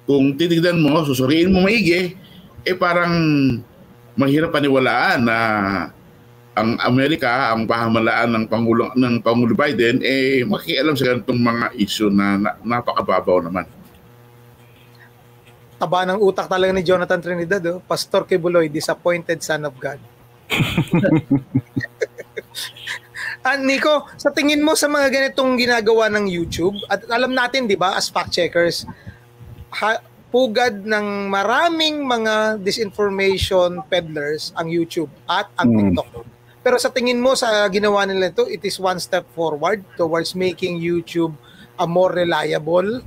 kung 0.05 0.35
titignan 0.35 0.83
mo 0.83 1.07
susuriin 1.07 1.55
mo 1.55 1.63
maigi 1.65 2.19
eh 2.65 2.77
parang 2.77 3.15
mahirap 4.17 4.51
paniwalaan 4.51 5.21
na 5.25 5.39
ang 6.55 6.79
Amerika, 6.87 7.51
ang 7.51 7.67
pahamalaan 7.67 8.31
ng 8.31 8.45
Pangulo 8.47 8.95
ng 8.95 9.19
Pangulo 9.21 9.59
Biden 9.59 9.99
eh 10.07 10.47
makialam 10.47 10.95
sa 10.95 11.11
ganitong 11.11 11.41
mga 11.43 11.67
issue 11.75 12.11
na, 12.15 12.39
na 12.39 12.51
napakababaw 12.63 13.43
naman. 13.43 13.67
Taba 15.75 16.07
ng 16.07 16.23
utak 16.23 16.47
talaga 16.47 16.71
ni 16.71 16.87
Jonathan 16.87 17.19
Trinidad, 17.19 17.61
oh. 17.75 17.83
Pastor 17.83 18.23
Kibuloy, 18.23 18.71
disappointed 18.71 19.43
son 19.43 19.67
of 19.67 19.75
God. 19.77 19.99
Ah, 23.45 23.61
Nico, 23.61 24.09
sa 24.17 24.33
tingin 24.33 24.65
mo 24.65 24.73
sa 24.73 24.89
mga 24.89 25.13
ganitong 25.13 25.61
ginagawa 25.61 26.09
ng 26.09 26.25
YouTube, 26.33 26.81
at 26.89 27.05
alam 27.13 27.37
natin, 27.37 27.69
di 27.69 27.77
ba, 27.77 27.93
as 27.93 28.09
fact 28.09 28.33
checkers, 28.33 28.89
ha, 29.69 30.01
pugad 30.35 30.83
ng 30.83 31.31
maraming 31.31 32.03
mga 32.03 32.59
disinformation 32.59 33.79
peddlers 33.87 34.51
ang 34.59 34.67
YouTube 34.67 35.07
at 35.31 35.47
ang 35.55 35.71
mm. 35.71 35.79
TikTok. 35.79 36.27
Pero 36.59 36.75
sa 36.83 36.91
tingin 36.91 37.23
mo 37.23 37.39
sa 37.39 37.71
ginawa 37.71 38.03
nila 38.03 38.35
ito, 38.35 38.51
it 38.51 38.59
is 38.67 38.83
one 38.83 38.99
step 38.99 39.23
forward 39.31 39.87
towards 39.95 40.35
making 40.35 40.83
YouTube 40.83 41.39
a 41.79 41.87
more 41.87 42.11
reliable 42.11 42.99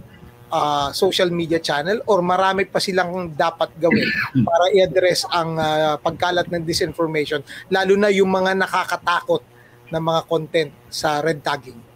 uh, 0.56 0.88
social 0.96 1.28
media 1.28 1.60
channel 1.60 2.00
or 2.08 2.24
marami 2.24 2.64
pa 2.64 2.80
silang 2.80 3.36
dapat 3.36 3.76
gawin 3.76 4.08
para 4.48 4.72
i-address 4.72 5.28
ang 5.28 5.60
uh, 5.60 6.00
pagkalat 6.00 6.48
ng 6.48 6.64
disinformation 6.64 7.44
lalo 7.68 8.00
na 8.00 8.08
yung 8.08 8.32
mga 8.32 8.56
nakakatakot 8.56 9.44
na 9.92 10.00
mga 10.00 10.22
content 10.28 10.72
sa 10.88 11.20
red 11.20 11.44
tagging? 11.44 11.87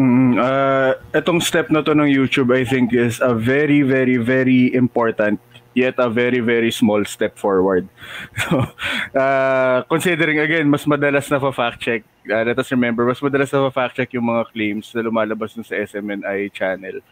Mm, 0.00 0.40
uh, 0.40 0.96
itong 1.12 1.44
step 1.44 1.68
na 1.68 1.84
to 1.84 1.92
ng 1.92 2.08
YouTube 2.08 2.56
I 2.56 2.64
think 2.64 2.96
is 2.96 3.20
a 3.20 3.36
very 3.36 3.84
very 3.84 4.16
very 4.16 4.72
important 4.72 5.36
yet 5.76 6.00
a 6.00 6.08
very 6.08 6.40
very 6.40 6.72
small 6.72 7.04
step 7.04 7.36
forward. 7.36 7.84
So, 8.48 8.64
uh, 9.12 9.84
considering 9.92 10.40
again 10.40 10.72
mas 10.72 10.88
madalas 10.88 11.28
na 11.28 11.36
fa 11.36 11.52
fact 11.52 11.84
check, 11.84 12.00
uh, 12.32 12.48
let 12.48 12.56
us 12.56 12.72
remember 12.72 13.04
mas 13.04 13.20
madalas 13.20 13.52
na 13.52 13.68
fa 13.68 13.72
fact 13.76 14.00
check 14.00 14.08
yung 14.16 14.24
mga 14.24 14.48
claims 14.56 14.88
na 14.96 15.04
lumalabas 15.04 15.52
sa 15.52 15.76
SMNI 15.76 16.48
channel 16.48 17.04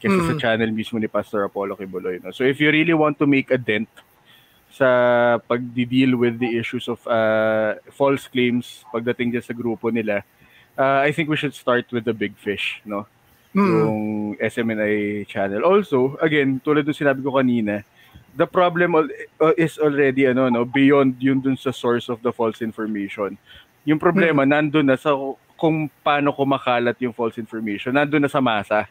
kaysa 0.00 0.16
mm. 0.16 0.28
sa 0.32 0.34
channel 0.40 0.72
mismo 0.72 0.96
ni 0.96 1.12
Pastor 1.12 1.44
Apollo 1.44 1.76
Kibuloy. 1.76 2.24
No? 2.24 2.32
So 2.32 2.48
if 2.48 2.56
you 2.56 2.72
really 2.72 2.96
want 2.96 3.20
to 3.20 3.28
make 3.28 3.52
a 3.52 3.60
dent 3.60 3.92
sa 4.72 4.88
pagdi-deal 5.44 6.16
with 6.16 6.40
the 6.40 6.56
issues 6.56 6.88
of 6.88 7.04
uh, 7.04 7.76
false 7.92 8.24
claims 8.32 8.80
pagdating 8.88 9.36
dyan 9.36 9.44
sa 9.44 9.52
grupo 9.52 9.92
nila, 9.92 10.24
uh, 10.80 11.04
I 11.04 11.12
think 11.12 11.28
we 11.28 11.36
should 11.36 11.52
start 11.52 11.92
with 11.92 12.08
the 12.08 12.16
big 12.16 12.32
fish, 12.40 12.80
no? 12.88 13.04
Mm. 13.52 13.68
Yung 13.68 14.02
SMNI 14.40 15.28
channel. 15.28 15.68
Also, 15.68 16.16
again, 16.24 16.62
tulad 16.64 16.88
ng 16.88 16.96
sinabi 16.96 17.20
ko 17.20 17.36
kanina, 17.36 17.84
the 18.32 18.46
problem 18.48 18.96
uh, 18.96 19.54
is 19.58 19.76
already 19.76 20.24
ano 20.30 20.48
no 20.48 20.64
beyond 20.64 21.18
yun 21.20 21.42
dun 21.42 21.58
sa 21.58 21.74
source 21.74 22.08
of 22.08 22.22
the 22.24 22.32
false 22.32 22.62
information. 22.62 23.36
Yung 23.84 23.98
problema 23.98 24.46
mm. 24.46 24.50
nandun 24.54 24.86
na 24.88 24.96
sa 24.96 25.12
kung 25.60 25.90
paano 26.00 26.32
kumakalat 26.32 26.96
yung 27.04 27.12
false 27.12 27.36
information, 27.36 27.92
nandun 27.92 28.22
na 28.22 28.30
sa 28.32 28.40
masa. 28.40 28.88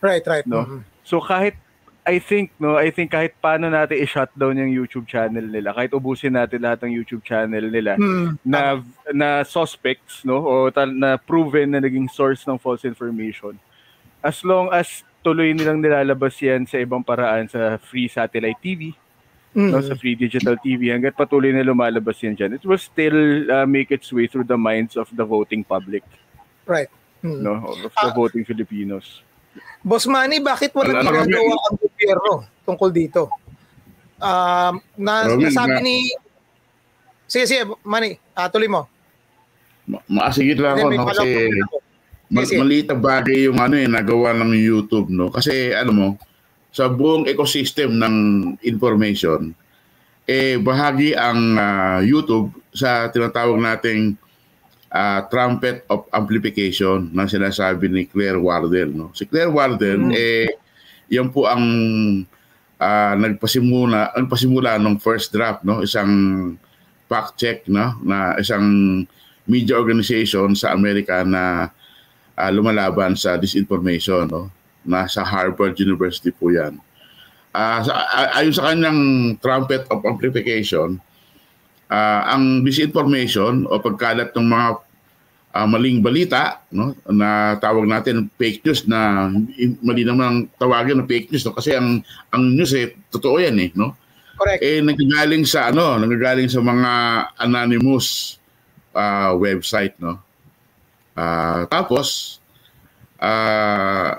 Right, 0.00 0.24
right. 0.26 0.46
No? 0.48 0.64
Mm-hmm. 0.64 0.80
So 1.04 1.20
kahit 1.20 1.54
I 2.08 2.16
think 2.24 2.56
no, 2.56 2.80
I 2.80 2.88
think 2.88 3.12
kahit 3.12 3.36
paano 3.36 3.68
natin 3.68 4.00
i-shutdown 4.00 4.56
yung 4.56 4.72
YouTube 4.72 5.04
channel 5.04 5.44
nila, 5.44 5.76
kahit 5.76 5.92
ubusin 5.92 6.40
natin 6.40 6.64
lahat 6.64 6.88
ng 6.88 6.96
YouTube 6.96 7.20
channel 7.20 7.68
nila 7.68 8.00
mm. 8.00 8.40
na 8.48 8.80
na 9.12 9.44
suspects 9.44 10.24
no 10.24 10.40
o 10.40 10.72
tal, 10.72 10.88
na 10.88 11.20
proven 11.20 11.76
na 11.76 11.84
naging 11.84 12.08
source 12.08 12.48
ng 12.48 12.56
false 12.56 12.88
information. 12.88 13.60
As 14.24 14.40
long 14.40 14.72
as 14.72 15.04
tuloy 15.20 15.52
nilang 15.52 15.84
nilalabas 15.84 16.40
yan 16.40 16.64
sa 16.64 16.80
ibang 16.80 17.04
paraan 17.04 17.44
sa 17.44 17.76
free 17.76 18.08
satellite 18.08 18.56
TV, 18.64 18.96
mm. 19.52 19.68
no, 19.68 19.84
sa 19.84 19.92
free 19.92 20.16
digital 20.16 20.56
TV, 20.56 20.88
hanggat 20.88 21.12
patuloy 21.12 21.52
na 21.52 21.60
lumalabas 21.60 22.16
yan 22.24 22.32
dyan, 22.32 22.56
it 22.56 22.64
will 22.64 22.80
still 22.80 23.44
uh, 23.52 23.68
make 23.68 23.92
its 23.92 24.08
way 24.16 24.24
through 24.24 24.48
the 24.48 24.56
minds 24.56 24.96
of 24.96 25.12
the 25.12 25.28
voting 25.28 25.60
public. 25.60 26.08
Right. 26.64 26.88
Mm. 27.20 27.44
No, 27.44 27.52
of 27.68 27.84
the 27.84 27.92
uh, 28.00 28.16
voting 28.16 28.48
Filipinos. 28.48 29.27
Boss 29.82 30.04
Manny, 30.10 30.42
bakit 30.42 30.74
wala 30.74 31.00
ano, 31.00 31.08
ginagawa 31.08 31.54
ang 31.70 31.76
gobyerno 31.78 32.32
tungkol 32.66 32.90
dito? 32.90 33.30
Um, 34.18 34.82
na, 34.98 35.30
Robin, 35.30 35.46
nasabi 35.48 35.78
na, 35.78 35.84
ni... 35.84 35.96
Sige, 37.28 37.44
sige, 37.46 37.62
Manny, 37.86 38.18
uh, 38.34 38.48
tuloy 38.50 38.66
mo. 38.66 38.90
Ma- 39.88 40.04
maasigit 40.08 40.58
lang 40.58 40.76
ako, 40.76 40.86
no, 40.92 41.06
kasi 41.08 41.28
ma- 42.28 42.44
maliit 42.44 42.86
na 42.90 42.98
bagay 42.98 43.48
yung 43.48 43.58
ano 43.62 43.74
eh, 43.78 43.88
nagawa 43.88 44.34
ng 44.36 44.52
YouTube, 44.52 45.08
no? 45.08 45.30
Kasi, 45.30 45.72
ano 45.72 45.92
mo, 45.94 46.08
sa 46.74 46.90
buong 46.90 47.24
ecosystem 47.30 47.96
ng 47.96 48.14
information, 48.66 49.56
eh 50.28 50.60
bahagi 50.60 51.16
ang 51.16 51.56
uh, 51.56 51.98
YouTube 52.04 52.52
sa 52.76 53.08
tinatawag 53.08 53.56
nating 53.56 54.12
uh, 54.92 55.20
trumpet 55.28 55.84
of 55.88 56.08
amplification 56.12 57.12
na 57.12 57.28
sinasabi 57.28 57.88
ni 57.88 58.02
Claire 58.08 58.40
Wardell. 58.40 58.92
No? 58.92 59.12
Si 59.12 59.28
Claire 59.28 59.52
Wardell, 59.52 60.12
mm. 60.12 60.12
eh, 60.16 60.48
yan 61.12 61.32
po 61.32 61.48
ang 61.48 61.64
uh, 62.80 63.14
nagpasimula, 63.16 64.16
nagpasimula 64.16 64.80
ng 64.80 64.96
first 65.00 65.32
draft, 65.32 65.64
no? 65.64 65.84
isang 65.84 66.10
fact 67.08 67.40
check 67.40 67.64
no? 67.68 67.96
na 68.04 68.36
isang 68.36 68.64
media 69.48 69.80
organization 69.80 70.52
sa 70.52 70.76
Amerika 70.76 71.24
na 71.24 71.72
uh, 72.36 72.50
lumalaban 72.52 73.16
sa 73.16 73.40
disinformation. 73.40 74.28
No? 74.28 74.52
Nasa 74.88 75.24
Harvard 75.24 75.76
University 75.80 76.32
po 76.32 76.48
yan. 76.48 76.80
Uh, 77.56 77.80
sa, 77.82 77.92
ayon 78.38 78.54
sa 78.54 78.70
kanyang 78.70 79.00
trumpet 79.40 79.88
of 79.88 80.04
amplification, 80.04 81.00
uh, 81.88 82.20
ang 82.28 82.62
disinformation 82.62 83.64
o 83.68 83.80
pagkalat 83.80 84.32
ng 84.32 84.48
mga 84.48 84.68
uh, 85.58 85.66
maling 85.68 86.04
balita 86.04 86.62
no 86.72 86.94
na 87.08 87.56
tawag 87.58 87.88
natin 87.88 88.28
fake 88.36 88.62
news 88.64 88.84
na 88.84 89.32
mali 89.82 90.04
naman 90.04 90.46
tawagin 90.60 91.00
na 91.00 91.08
fake 91.08 91.32
news 91.32 91.44
no 91.44 91.56
kasi 91.56 91.74
ang 91.74 92.04
ang 92.32 92.42
news 92.54 92.72
eh 92.76 92.94
totoo 93.08 93.40
yan 93.40 93.56
eh 93.58 93.70
no 93.74 93.96
Correct. 94.38 94.60
eh 94.62 94.78
nagagaling 94.78 95.42
sa 95.42 95.74
ano 95.74 95.98
nagagaling 95.98 96.46
sa 96.46 96.62
mga 96.62 96.92
anonymous 97.42 98.38
uh, 98.94 99.34
website 99.34 99.98
no 99.98 100.20
uh, 101.18 101.66
tapos 101.66 102.38
uh, 103.18 104.14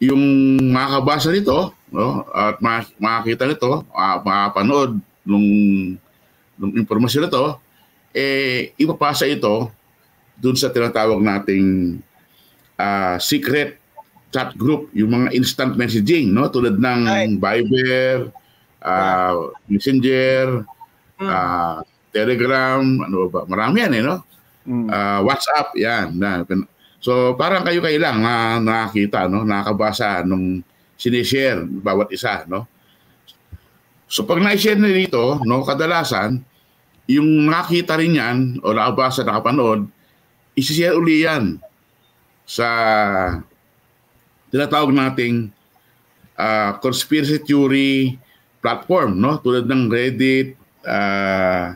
yung 0.00 0.24
makakabasa 0.72 1.32
nito 1.32 1.72
no 1.92 2.24
at 2.32 2.60
makakita 2.96 3.44
nito 3.44 3.84
uh, 3.92 4.16
makapanood 4.24 5.00
nung 5.26 5.48
nung 6.56 6.72
impormasyon 6.74 7.28
na 7.28 7.32
to 7.32 7.46
eh 8.16 8.72
ipapasa 8.80 9.28
ito 9.28 9.68
dun 10.36 10.56
sa 10.56 10.72
tinatawag 10.72 11.20
nating 11.20 12.00
uh, 12.80 13.16
secret 13.20 13.80
chat 14.36 14.52
group, 14.58 14.92
yung 14.92 15.12
mga 15.16 15.28
instant 15.32 15.72
messaging, 15.80 16.28
no? 16.28 16.52
Tulad 16.52 16.76
ng. 16.76 17.00
Viber, 17.40 18.28
uh, 18.84 19.48
Messenger, 19.70 20.66
mm. 21.16 21.28
uh, 21.28 21.80
Telegram, 22.12 22.82
ano 22.82 23.32
ba? 23.32 23.48
Marami 23.48 23.80
yan 23.80 23.92
eh, 23.96 24.02
no? 24.04 24.16
Mm. 24.68 24.86
Uh, 24.92 25.20
WhatsApp, 25.24 25.72
yan. 25.78 26.20
Na, 26.20 26.44
so 27.00 27.32
parang 27.38 27.64
kayo 27.64 27.80
kayo 27.80 27.96
lang 27.96 28.20
na 28.20 28.60
nakakita, 28.60 29.24
no? 29.24 29.46
Nakakabasa 29.46 30.20
nung 30.26 30.60
sinishare 31.00 31.64
bawat 31.64 32.12
isa, 32.12 32.44
no? 32.44 32.68
So 34.06 34.22
pag 34.22 34.38
na-share 34.38 34.78
na 34.78 34.90
dito, 34.90 35.42
no, 35.42 35.66
kadalasan, 35.66 36.42
yung 37.10 37.46
nakita 37.46 37.98
rin 37.98 38.18
yan 38.18 38.38
o 38.62 38.74
nakabasa, 38.74 39.26
nakapanood, 39.26 39.86
isishare 40.58 40.94
uli 40.94 41.26
yan 41.26 41.58
sa 42.46 42.68
tinatawag 44.50 44.94
nating 44.94 45.50
uh, 46.38 46.78
conspiracy 46.78 47.42
theory 47.42 48.14
platform, 48.62 49.18
no? 49.18 49.38
Tulad 49.42 49.66
ng 49.66 49.90
Reddit, 49.90 50.54
uh, 50.86 51.74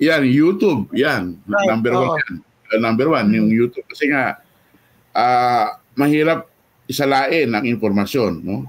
yan, 0.00 0.22
YouTube, 0.24 0.88
yan, 0.96 1.36
right. 1.46 1.68
number 1.68 1.92
one 1.92 2.16
yan. 2.16 2.32
Uh, 2.72 2.80
number 2.80 3.06
one, 3.12 3.28
yung 3.32 3.48
YouTube. 3.52 3.84
Kasi 3.86 4.08
nga, 4.08 4.40
uh, 5.12 5.66
mahirap 5.96 6.48
isalain 6.88 7.52
ang 7.52 7.64
informasyon, 7.68 8.32
no? 8.40 8.68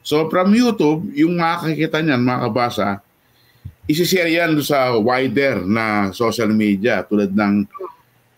So 0.00 0.26
from 0.32 0.56
YouTube, 0.56 1.12
yung 1.12 1.36
makakakita 1.36 2.00
niyan, 2.00 2.22
makakabasa, 2.24 3.04
isishare 3.90 4.30
yan 4.30 4.56
sa 4.62 4.96
wider 4.96 5.66
na 5.66 6.14
social 6.14 6.48
media 6.54 7.02
tulad 7.04 7.34
ng 7.34 7.66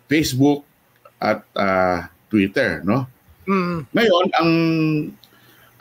Facebook 0.09 0.65
at 1.23 1.45
uh, 1.55 2.09
Twitter, 2.33 2.83
no? 2.83 3.07
Mm. 3.47 3.87
Ngayon, 3.93 4.27
ang 4.39 4.51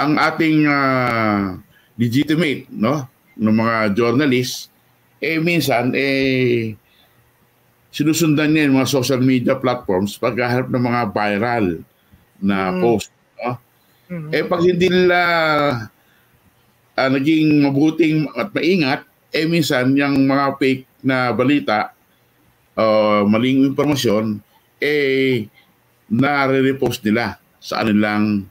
ang 0.01 0.13
ating 0.17 0.65
uh, 0.65 1.55
legitimate, 1.95 2.65
no, 2.73 3.05
ng 3.37 3.55
mga 3.55 3.93
journalists, 3.93 4.69
eh 5.21 5.37
minsan 5.37 5.93
eh 5.93 6.73
sinusundan 7.91 8.49
niya 8.49 8.65
yung 8.67 8.81
mga 8.81 8.89
social 8.89 9.21
media 9.21 9.53
platforms 9.59 10.15
paghaharap 10.17 10.71
ng 10.71 10.83
mga 10.83 11.01
viral 11.13 11.65
na 12.41 12.73
mm. 12.73 12.79
post? 12.81 13.09
Mm-hmm. 14.11 14.31
Eh 14.35 14.43
pag 14.43 14.61
hindi 14.61 14.87
nila 14.91 15.19
uh, 16.99 17.09
naging 17.15 17.63
mabuting 17.63 18.27
at 18.35 18.51
maingat, 18.51 19.07
eh 19.31 19.47
minsan 19.47 19.95
yung 19.95 20.27
mga 20.27 20.59
fake 20.59 20.83
na 21.07 21.31
balita 21.31 21.95
uh, 22.75 23.23
maling 23.23 23.71
impormasyon, 23.71 24.43
eh, 24.83 25.47
nare-repost 26.11 26.99
nila 27.07 27.39
sa 27.63 27.87
anilang 27.87 28.43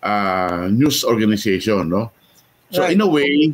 uh, 0.00 0.72
news 0.72 1.04
organization. 1.04 1.92
No? 1.92 2.08
So 2.72 2.88
right. 2.88 2.96
in 2.96 3.04
a 3.04 3.08
way, 3.08 3.52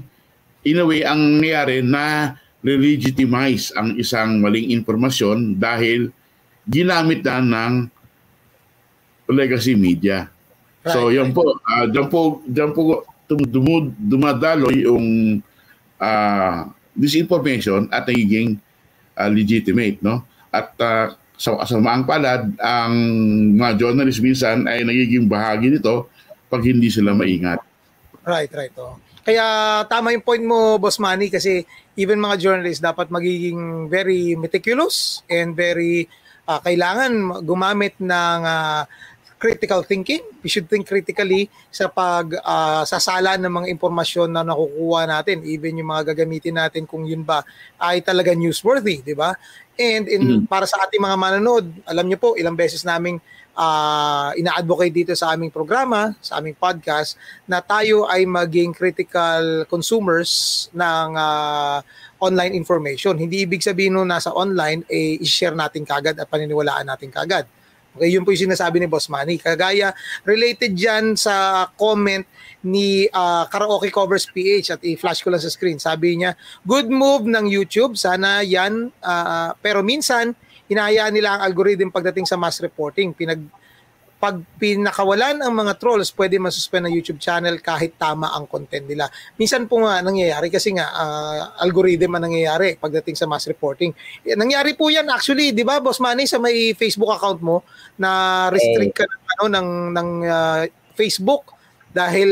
in 0.62 0.78
a 0.78 0.86
way, 0.86 1.02
ang 1.02 1.42
nangyari 1.42 1.82
na 1.82 2.38
legitimize 2.62 3.74
ang 3.74 3.98
isang 3.98 4.38
maling 4.38 4.70
impormasyon 4.74 5.58
dahil 5.58 6.14
ginamit 6.68 7.26
na 7.26 7.42
ng 7.42 7.74
legacy 9.26 9.74
media. 9.74 10.30
Right. 10.86 10.94
So 10.94 11.10
yan 11.10 11.34
po, 11.34 11.58
uh, 11.58 11.86
dyan 11.90 12.08
po, 12.08 12.42
dyan 12.46 12.70
po 12.72 13.04
dumud, 13.28 13.92
dumadalo 13.98 14.72
yung 14.72 15.38
uh, 16.00 16.58
disinformation 16.96 17.90
at 17.92 18.08
nagiging 18.08 18.56
uh, 19.18 19.30
legitimate, 19.30 20.00
no? 20.00 20.24
At 20.48 20.72
uh, 20.80 21.12
sa 21.38 21.54
kasamaang 21.62 22.02
palad, 22.02 22.50
ang 22.58 22.94
mga 23.54 23.78
journalist 23.78 24.18
minsan 24.18 24.66
ay 24.66 24.82
nagiging 24.82 25.30
bahagi 25.30 25.70
nito 25.70 26.10
pag 26.50 26.64
hindi 26.66 26.90
sila 26.90 27.14
maingat. 27.14 27.62
Right, 28.26 28.50
right. 28.50 28.74
Oh. 28.74 28.98
Kaya 29.22 29.44
tama 29.86 30.16
yung 30.16 30.24
point 30.24 30.42
mo, 30.42 30.80
Boss 30.80 30.96
Manny, 30.98 31.28
kasi 31.28 31.62
even 31.94 32.18
mga 32.18 32.40
journalists 32.40 32.82
dapat 32.82 33.12
magiging 33.12 33.86
very 33.86 34.34
meticulous 34.34 35.20
and 35.28 35.52
very 35.52 36.08
uh, 36.48 36.58
kailangan 36.64 37.44
gumamit 37.44 37.92
ng 38.00 38.40
uh, 38.42 38.88
critical 39.38 39.86
thinking. 39.86 40.20
We 40.42 40.50
should 40.50 40.66
think 40.66 40.90
critically 40.90 41.48
sa 41.70 41.86
pag 41.86 42.34
uh, 42.42 42.82
sasala 42.84 43.38
ng 43.38 43.48
mga 43.48 43.66
impormasyon 43.78 44.28
na 44.34 44.42
nakukuha 44.42 45.06
natin, 45.06 45.46
even 45.46 45.78
yung 45.78 45.94
mga 45.94 46.12
gagamitin 46.12 46.58
natin 46.58 46.84
kung 46.84 47.06
yun 47.06 47.22
ba 47.22 47.46
ay 47.78 48.02
talaga 48.02 48.34
newsworthy, 48.34 49.00
di 49.00 49.14
ba? 49.14 49.32
And 49.78 50.10
in 50.10 50.20
mm-hmm. 50.26 50.50
para 50.50 50.66
sa 50.66 50.82
ating 50.84 50.98
mga 50.98 51.16
manonood, 51.16 51.70
alam 51.86 52.04
niyo 52.10 52.18
po, 52.18 52.34
ilang 52.34 52.58
beses 52.58 52.82
naming 52.82 53.22
uh, 53.54 54.30
ina-advocate 54.34 54.94
dito 54.94 55.12
sa 55.14 55.34
aming 55.34 55.54
programa, 55.54 56.14
sa 56.22 56.42
aming 56.42 56.58
podcast, 56.58 57.14
na 57.46 57.62
tayo 57.62 58.06
ay 58.06 58.26
maging 58.26 58.74
critical 58.74 59.66
consumers 59.66 60.66
ng 60.74 61.08
uh, 61.14 61.78
online 62.18 62.54
information. 62.54 63.14
Hindi 63.14 63.46
ibig 63.46 63.62
sabihin 63.62 63.94
no 63.94 64.06
nasa 64.06 64.34
online, 64.34 64.86
eh, 64.90 65.18
i-share 65.22 65.54
natin 65.54 65.86
kagad 65.86 66.18
at 66.18 66.26
paniniwalaan 66.26 66.86
natin 66.86 67.10
kagad. 67.10 67.46
Okay, 67.98 68.14
yun 68.14 68.22
po 68.22 68.30
yung 68.30 68.54
sinasabi 68.54 68.78
ni 68.78 68.86
Boss 68.86 69.10
Manny. 69.10 69.42
Kagaya, 69.42 69.90
related 70.22 70.78
dyan 70.78 71.18
sa 71.18 71.66
comment 71.74 72.22
ni 72.62 73.10
uh, 73.10 73.42
Karaoke 73.50 73.90
Covers 73.90 74.30
PH 74.30 74.78
at 74.78 74.80
i-flash 74.86 75.26
ko 75.26 75.34
lang 75.34 75.42
sa 75.42 75.50
screen. 75.50 75.82
Sabi 75.82 76.14
niya, 76.14 76.38
good 76.62 76.86
move 76.86 77.26
ng 77.26 77.50
YouTube. 77.50 77.98
Sana 77.98 78.46
yan. 78.46 78.94
Uh, 79.02 79.50
pero 79.58 79.82
minsan, 79.82 80.30
hinahayaan 80.70 81.10
nila 81.10 81.34
ang 81.34 81.50
algorithm 81.50 81.90
pagdating 81.90 82.22
sa 82.22 82.38
mass 82.38 82.62
reporting. 82.62 83.10
Pinag 83.10 83.42
pag 84.18 84.42
pinakawalan 84.58 85.38
ang 85.38 85.54
mga 85.54 85.78
trolls, 85.78 86.10
pwede 86.18 86.42
masuspend 86.42 86.90
ang 86.90 86.94
YouTube 86.94 87.22
channel 87.22 87.62
kahit 87.62 87.94
tama 87.94 88.34
ang 88.34 88.50
content 88.50 88.82
nila. 88.82 89.06
Minsan 89.38 89.70
po 89.70 89.86
nga 89.86 90.02
nangyayari 90.02 90.50
kasi 90.50 90.74
nga 90.74 90.90
uh, 90.90 91.62
algorithm 91.62 92.18
ang 92.18 92.26
nangyayari 92.26 92.74
pagdating 92.82 93.14
sa 93.14 93.30
mass 93.30 93.46
reporting. 93.46 93.94
Eh, 94.26 94.34
nangyari 94.34 94.74
po 94.74 94.90
yan 94.90 95.06
actually, 95.06 95.54
'di 95.54 95.62
ba, 95.62 95.78
Boss 95.78 96.02
Manny 96.02 96.26
sa 96.26 96.42
may 96.42 96.74
Facebook 96.74 97.14
account 97.14 97.38
mo 97.38 97.62
na 97.94 98.50
restrict 98.50 98.98
ka 98.98 99.06
ng 99.06 99.22
ano 99.38 99.44
ng 99.54 99.68
ng 99.94 100.10
uh, 100.26 100.62
Facebook 100.98 101.54
dahil 101.94 102.30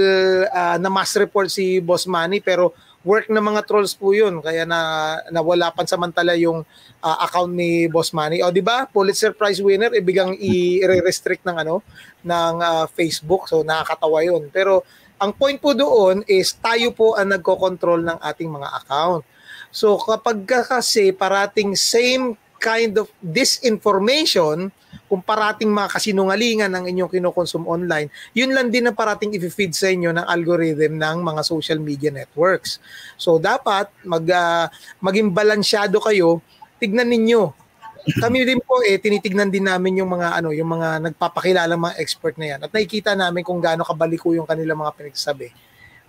uh, 0.51 0.77
na 0.83 0.91
mass 0.91 1.15
report 1.15 1.47
si 1.49 1.79
Boss 1.79 2.11
Manny 2.11 2.43
pero 2.43 2.75
work 3.07 3.31
ng 3.31 3.39
mga 3.39 3.63
trolls 3.71 3.95
po 3.95 4.11
'yun 4.11 4.43
kaya 4.43 4.67
na 4.67 5.15
nawala 5.31 5.71
pansamantala 5.71 6.35
yung 6.35 6.67
uh, 7.01 7.17
account 7.23 7.55
ni 7.55 7.87
Boss 7.87 8.11
Manny. 8.11 8.43
O 8.43 8.51
di 8.51 8.61
ba? 8.61 8.91
Pulitzer 8.91 9.31
Prize 9.31 9.63
winner 9.63 9.95
ibigang 9.95 10.35
i-restrict 10.35 11.47
ng 11.47 11.57
ano 11.63 11.87
ng 12.27 12.55
uh, 12.59 12.85
Facebook. 12.91 13.47
So 13.47 13.63
nakakatawa 13.63 14.27
'yun. 14.27 14.51
Pero 14.51 14.83
ang 15.23 15.31
point 15.33 15.57
po 15.57 15.73
doon 15.73 16.27
is 16.27 16.51
tayo 16.59 16.91
po 16.91 17.15
ang 17.15 17.31
nagko-control 17.31 18.03
ng 18.03 18.19
ating 18.21 18.51
mga 18.51 18.69
account. 18.85 19.23
So 19.71 19.97
kapag 20.03 20.43
kasi 20.45 21.15
parating 21.15 21.79
same 21.79 22.35
kind 22.59 22.99
of 22.99 23.07
disinformation 23.23 24.75
kung 25.07 25.23
parating 25.23 25.71
mga 25.71 25.89
kasinungalingan 25.95 26.71
ang 26.71 26.85
inyong 26.87 27.11
kinokonsum 27.11 27.67
online, 27.67 28.11
yun 28.35 28.51
lang 28.51 28.71
din 28.75 28.91
ang 28.91 28.97
parating 28.99 29.31
i-feed 29.39 29.73
sa 29.73 29.87
inyo 29.91 30.11
ng 30.11 30.27
algorithm 30.27 30.99
ng 30.99 31.17
mga 31.23 31.41
social 31.47 31.79
media 31.79 32.11
networks. 32.11 32.83
So 33.15 33.39
dapat 33.39 33.91
mag 34.03 34.27
uh, 34.27 34.67
maging 34.99 35.31
balansyado 35.31 36.03
kayo, 36.03 36.43
tignan 36.83 37.07
ninyo. 37.07 37.55
Kami 38.07 38.47
din 38.47 38.63
po 38.63 38.87
eh 38.87 39.03
tinitignan 39.03 39.51
din 39.51 39.67
namin 39.67 39.99
yung 39.99 40.11
mga 40.11 40.39
ano, 40.39 40.55
yung 40.55 40.79
mga 40.79 41.11
nagpapakilala 41.11 41.75
mga 41.75 41.99
expert 41.99 42.39
na 42.39 42.55
yan 42.55 42.61
at 42.63 42.71
nakikita 42.71 43.19
namin 43.19 43.43
kung 43.43 43.59
gaano 43.59 43.83
kabaliko 43.83 44.31
yung 44.31 44.47
kanilang 44.47 44.79
mga 44.79 44.95
pinagsasabi. 44.95 45.51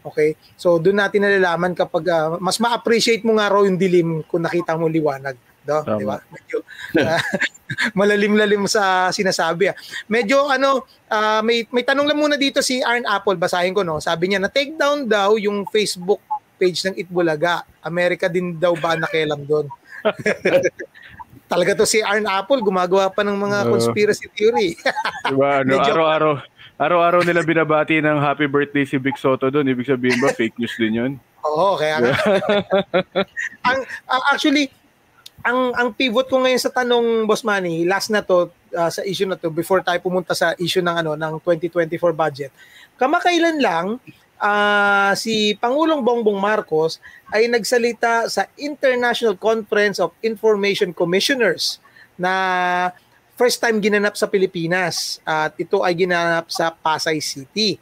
Okay? 0.06 0.38
So 0.58 0.78
doon 0.78 1.02
natin 1.02 1.26
nalalaman 1.26 1.74
kapag 1.74 2.06
uh, 2.10 2.38
mas 2.38 2.62
ma-appreciate 2.62 3.26
mo 3.26 3.38
nga 3.42 3.50
raw 3.50 3.66
yung 3.66 3.82
dilim 3.82 4.22
kung 4.30 4.46
nakita 4.46 4.78
mo 4.78 4.86
liwanag. 4.86 5.38
Do, 5.68 5.84
di 6.00 6.06
ba? 6.08 6.22
Medyo 6.32 6.64
uh, 7.02 7.20
malalim-lalim 7.94 8.66
sa 8.66 9.14
sinasabi. 9.14 9.72
Ah. 9.72 9.76
Medyo 10.10 10.50
ano, 10.50 10.84
uh, 11.12 11.42
may 11.44 11.68
may 11.72 11.84
tanong 11.86 12.08
lang 12.08 12.20
muna 12.20 12.36
dito 12.36 12.60
si 12.64 12.82
Arn 12.84 13.06
Apple, 13.06 13.40
basahin 13.40 13.76
ko 13.76 13.86
no. 13.86 14.02
Sabi 14.02 14.32
niya 14.32 14.42
na 14.42 14.52
take 14.52 14.76
down 14.76 15.06
daw 15.06 15.36
yung 15.38 15.68
Facebook 15.70 16.20
page 16.58 16.82
ng 16.90 16.98
Itbulaga. 16.98 17.64
Amerika 17.86 18.26
din 18.26 18.58
daw 18.58 18.74
ba 18.74 18.98
nakialam 18.98 19.46
doon? 19.46 19.70
Talaga 21.52 21.80
to 21.80 21.88
si 21.88 22.04
Arn 22.04 22.28
Apple, 22.28 22.60
gumagawa 22.60 23.08
pa 23.08 23.24
ng 23.24 23.38
mga 23.40 23.72
conspiracy 23.72 24.28
theory. 24.36 24.76
diba, 25.32 25.64
ano, 25.64 25.80
araw-araw, 25.80 26.34
araw-araw 26.76 27.22
nila 27.24 27.40
binabati 27.40 28.04
ng 28.04 28.20
happy 28.20 28.52
birthday 28.52 28.84
si 28.84 29.00
Vic 29.00 29.16
Soto 29.16 29.48
doon. 29.48 29.72
Ibig 29.72 29.88
sabihin 29.88 30.20
ba, 30.20 30.36
fake 30.36 30.60
news 30.60 30.76
din 30.76 31.00
yun? 31.00 31.12
Oo, 31.48 31.80
kaya 31.80 32.04
nga. 32.04 32.14
ang, 33.72 33.80
ang, 34.12 34.22
actually, 34.36 34.68
ang 35.46 35.74
ang 35.78 35.90
pivot 35.94 36.26
ko 36.26 36.42
ngayon 36.42 36.62
sa 36.62 36.74
tanong 36.74 37.30
Boss 37.30 37.46
Manny, 37.46 37.86
last 37.86 38.10
na 38.10 38.26
to 38.26 38.50
uh, 38.74 38.92
sa 38.92 39.02
issue 39.06 39.30
na 39.30 39.38
to 39.38 39.54
before 39.54 39.82
tayo 39.86 39.98
pumunta 40.02 40.34
sa 40.34 40.58
issue 40.58 40.82
ng 40.82 40.96
ano 41.06 41.12
ng 41.14 41.34
2024 41.42 42.14
budget. 42.14 42.52
Kamakailan 42.98 43.62
lang 43.62 44.02
uh, 44.42 45.12
si 45.14 45.54
Pangulong 45.58 46.02
Bongbong 46.02 46.40
Marcos 46.40 46.98
ay 47.34 47.46
nagsalita 47.50 48.30
sa 48.32 48.50
International 48.58 49.38
Conference 49.38 50.02
of 50.02 50.14
Information 50.26 50.94
Commissioners 50.94 51.78
na 52.18 52.34
first 53.38 53.62
time 53.62 53.78
ginanap 53.78 54.18
sa 54.18 54.26
Pilipinas 54.26 55.22
at 55.22 55.54
ito 55.62 55.86
ay 55.86 55.94
ginanap 55.94 56.50
sa 56.50 56.74
Pasay 56.74 57.22
City. 57.22 57.78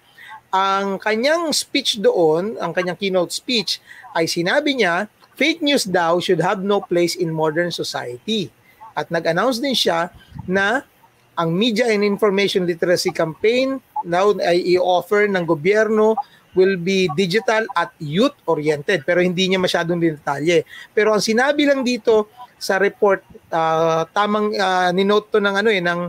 Ang 0.51 0.99
kanyang 0.99 1.51
speech 1.51 1.99
doon, 1.99 2.59
ang 2.59 2.71
kanyang 2.75 2.99
keynote 2.99 3.31
speech 3.31 3.79
ay 4.15 4.27
sinabi 4.27 4.75
niya 4.75 5.07
fake 5.35 5.61
news 5.61 5.85
daw 5.85 6.17
should 6.19 6.41
have 6.41 6.63
no 6.63 6.81
place 6.81 7.15
in 7.15 7.31
modern 7.31 7.69
society. 7.71 8.49
At 8.95 9.11
nag-announce 9.11 9.59
din 9.59 9.75
siya 9.75 10.09
na 10.47 10.87
ang 11.35 11.51
Media 11.51 11.91
and 11.91 12.01
Information 12.01 12.63
Literacy 12.63 13.11
Campaign 13.11 13.79
now 14.07 14.31
ay 14.39 14.79
i-offer 14.79 15.27
ng 15.27 15.43
gobyerno 15.43 16.15
will 16.55 16.79
be 16.79 17.11
digital 17.19 17.67
at 17.75 17.91
youth-oriented 17.99 19.03
pero 19.03 19.19
hindi 19.19 19.51
niya 19.51 19.59
masyadong 19.59 19.99
detalye. 19.99 20.63
Pero 20.95 21.11
ang 21.11 21.19
sinabi 21.19 21.67
lang 21.67 21.83
dito 21.83 22.31
sa 22.55 22.79
report, 22.79 23.21
uh, 23.51 24.07
tamang 24.15 24.55
uh, 24.55 24.89
ninote 24.95 25.35
to 25.35 25.43
ng 25.43 25.55
ano 25.59 25.69
eh 25.69 25.83
ng 25.83 26.01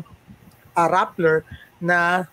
uh, 0.79 0.87
Rappler 0.87 1.43
na 1.83 2.31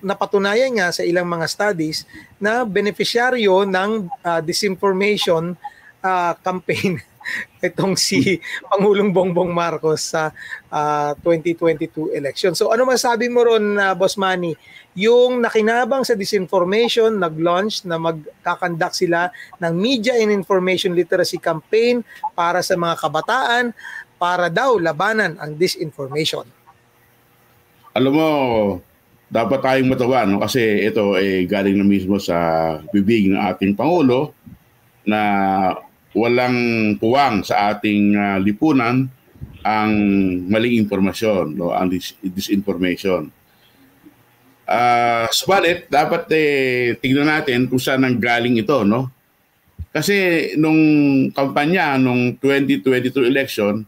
napatunayan 0.00 0.78
nga 0.78 0.94
sa 0.94 1.02
ilang 1.02 1.26
mga 1.26 1.50
studies 1.50 2.06
na 2.38 2.62
beneficiaryo 2.62 3.66
ng 3.66 4.06
uh, 4.22 4.40
disinformation 4.40 5.58
uh, 6.02 6.32
campaign 6.40 7.00
itong 7.66 7.98
si 7.98 8.38
Pangulong 8.70 9.10
Bongbong 9.10 9.50
Marcos 9.50 10.14
sa 10.14 10.30
uh, 10.70 11.12
ah, 11.12 11.22
2022 11.22 12.14
election. 12.14 12.54
So 12.54 12.70
ano 12.70 12.86
masabi 12.86 13.26
mo 13.26 13.42
ron, 13.42 13.76
uh, 13.78 13.94
Boss 13.98 14.14
Manny? 14.14 14.54
Yung 14.96 15.44
nakinabang 15.44 16.08
sa 16.08 16.16
disinformation, 16.16 17.20
nag-launch 17.20 17.84
na 17.84 18.00
magkakandak 18.00 18.96
sila 18.96 19.28
ng 19.60 19.72
Media 19.76 20.16
and 20.16 20.32
Information 20.32 20.96
Literacy 20.96 21.36
Campaign 21.36 22.00
para 22.32 22.64
sa 22.64 22.80
mga 22.80 22.96
kabataan 22.96 23.64
para 24.16 24.48
daw 24.48 24.80
labanan 24.80 25.36
ang 25.36 25.52
disinformation. 25.60 26.48
Alam 27.92 28.12
mo, 28.12 28.28
dapat 29.28 29.58
tayong 29.60 29.90
matawa 29.90 30.24
no? 30.24 30.40
kasi 30.40 30.86
ito 30.86 31.18
ay 31.18 31.44
eh, 31.44 31.48
galing 31.50 31.76
na 31.76 31.84
mismo 31.84 32.16
sa 32.16 32.36
bibig 32.94 33.26
ng 33.28 33.40
ating 33.40 33.74
Pangulo 33.74 34.32
na 35.02 35.20
walang 36.16 36.56
puwang 36.96 37.44
sa 37.44 37.76
ating 37.76 38.16
uh, 38.16 38.38
lipunan 38.40 39.04
ang 39.60 39.92
maling 40.48 40.80
impormasyon, 40.80 41.52
no, 41.52 41.76
ang 41.76 41.92
dis- 41.92 42.16
disinformation. 42.24 43.28
Uh, 44.66 45.28
subalit, 45.30 45.86
dapat 45.92 46.26
eh, 46.32 46.96
tingnan 46.98 47.28
natin 47.28 47.68
kung 47.68 47.78
saan 47.78 48.02
ang 48.02 48.16
galing 48.16 48.56
ito, 48.56 48.82
no? 48.82 49.12
Kasi 49.92 50.50
nung 50.56 50.80
kampanya, 51.36 52.00
nung 52.00 52.34
2022 52.40 53.28
election, 53.28 53.84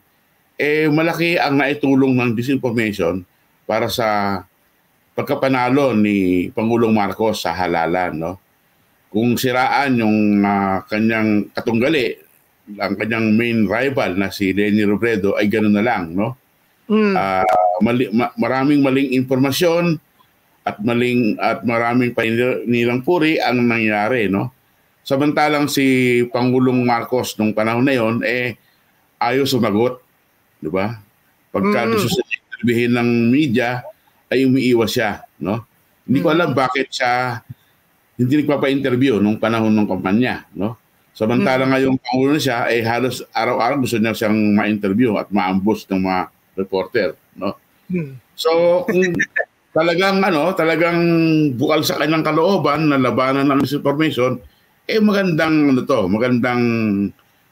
eh 0.59 0.91
malaki 0.91 1.38
ang 1.38 1.57
naitulong 1.57 2.12
ng 2.19 2.31
disinformation 2.35 3.23
para 3.64 3.87
sa 3.87 4.43
pagkapanalo 5.14 5.95
ni 5.95 6.51
Pangulong 6.51 6.95
Marcos 6.95 7.43
sa 7.47 7.55
halalan, 7.55 8.12
no? 8.19 8.33
Kung 9.09 9.40
siraan 9.40 9.97
yung 9.97 10.44
uh, 10.44 10.85
kanyang 10.85 11.49
katunggali, 11.57 12.16
ang 12.77 12.94
kanyang 13.01 13.33
main 13.33 13.64
rival 13.64 14.21
na 14.21 14.29
si 14.29 14.53
Lenny 14.53 14.85
Robredo 14.85 15.33
ay 15.40 15.49
ganoon 15.49 15.73
na 15.73 15.85
lang, 15.85 16.12
no? 16.12 16.37
Mm. 16.88 17.16
Uh, 17.16 17.44
mali, 17.81 18.05
ma, 18.12 18.29
maraming 18.37 18.85
maling 18.85 19.16
impormasyon 19.16 19.97
at 20.68 20.77
maling 20.85 21.40
at 21.40 21.64
maraming 21.64 22.12
panilang 22.12 23.01
puri 23.01 23.40
ang 23.40 23.64
nangyari, 23.64 24.29
no? 24.29 24.53
Samantalang 25.01 25.73
si 25.73 26.21
Pangulong 26.29 26.85
Marcos 26.85 27.33
nung 27.40 27.57
panahon 27.57 27.88
na 27.88 27.97
yon 27.97 28.21
eh 28.21 28.61
ayaw 29.16 29.49
sumagot, 29.49 30.05
di 30.61 30.68
ba? 30.68 31.01
Pagka 31.49 31.88
mm. 31.88 31.90
gusto 31.97 32.09
siya 32.12 32.25
interviewin 32.29 32.92
ng 32.92 33.11
media 33.33 33.81
ay 34.29 34.44
umiiwas 34.44 34.92
siya, 34.92 35.25
no? 35.40 35.64
Hindi 36.05 36.21
ko 36.21 36.29
alam 36.29 36.53
bakit 36.53 36.92
siya 36.92 37.40
hindi 38.19 38.35
nagpapa-interview 38.43 39.23
nung 39.23 39.39
panahon 39.39 39.71
ng 39.71 39.87
kampanya, 39.87 40.43
no? 40.59 40.75
Samantala 41.15 41.67
mm. 41.67 41.71
ngayong 41.71 41.99
pangulo 42.03 42.31
na 42.35 42.43
siya, 42.43 42.59
eh 42.71 42.83
halos 42.83 43.23
araw-araw 43.31 43.79
gusto 43.83 43.99
niya 43.99 44.15
siyang 44.15 44.39
ma-interview 44.59 45.15
at 45.19 45.31
ma-ambush 45.31 45.87
ng 45.87 46.03
mga 46.03 46.21
reporter, 46.59 47.09
no? 47.39 47.55
Mm. 47.87 48.19
So, 48.35 48.83
kung 48.87 49.15
talagang 49.79 50.19
ano, 50.19 50.51
talagang 50.59 50.99
bukal 51.55 51.87
sa 51.87 51.99
kanyang 52.03 52.27
kalooban 52.27 52.91
na 52.91 52.99
labanan 52.99 53.47
ng 53.47 53.63
misinformation, 53.63 54.43
eh 54.89 54.99
magandang 54.99 55.75
ano 55.75 55.83
to, 55.87 56.11
magandang 56.11 56.63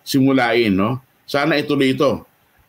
simulain, 0.03 0.75
no? 0.75 0.99
Sana 1.27 1.59
ituloy 1.59 1.95
ito. 1.95 2.27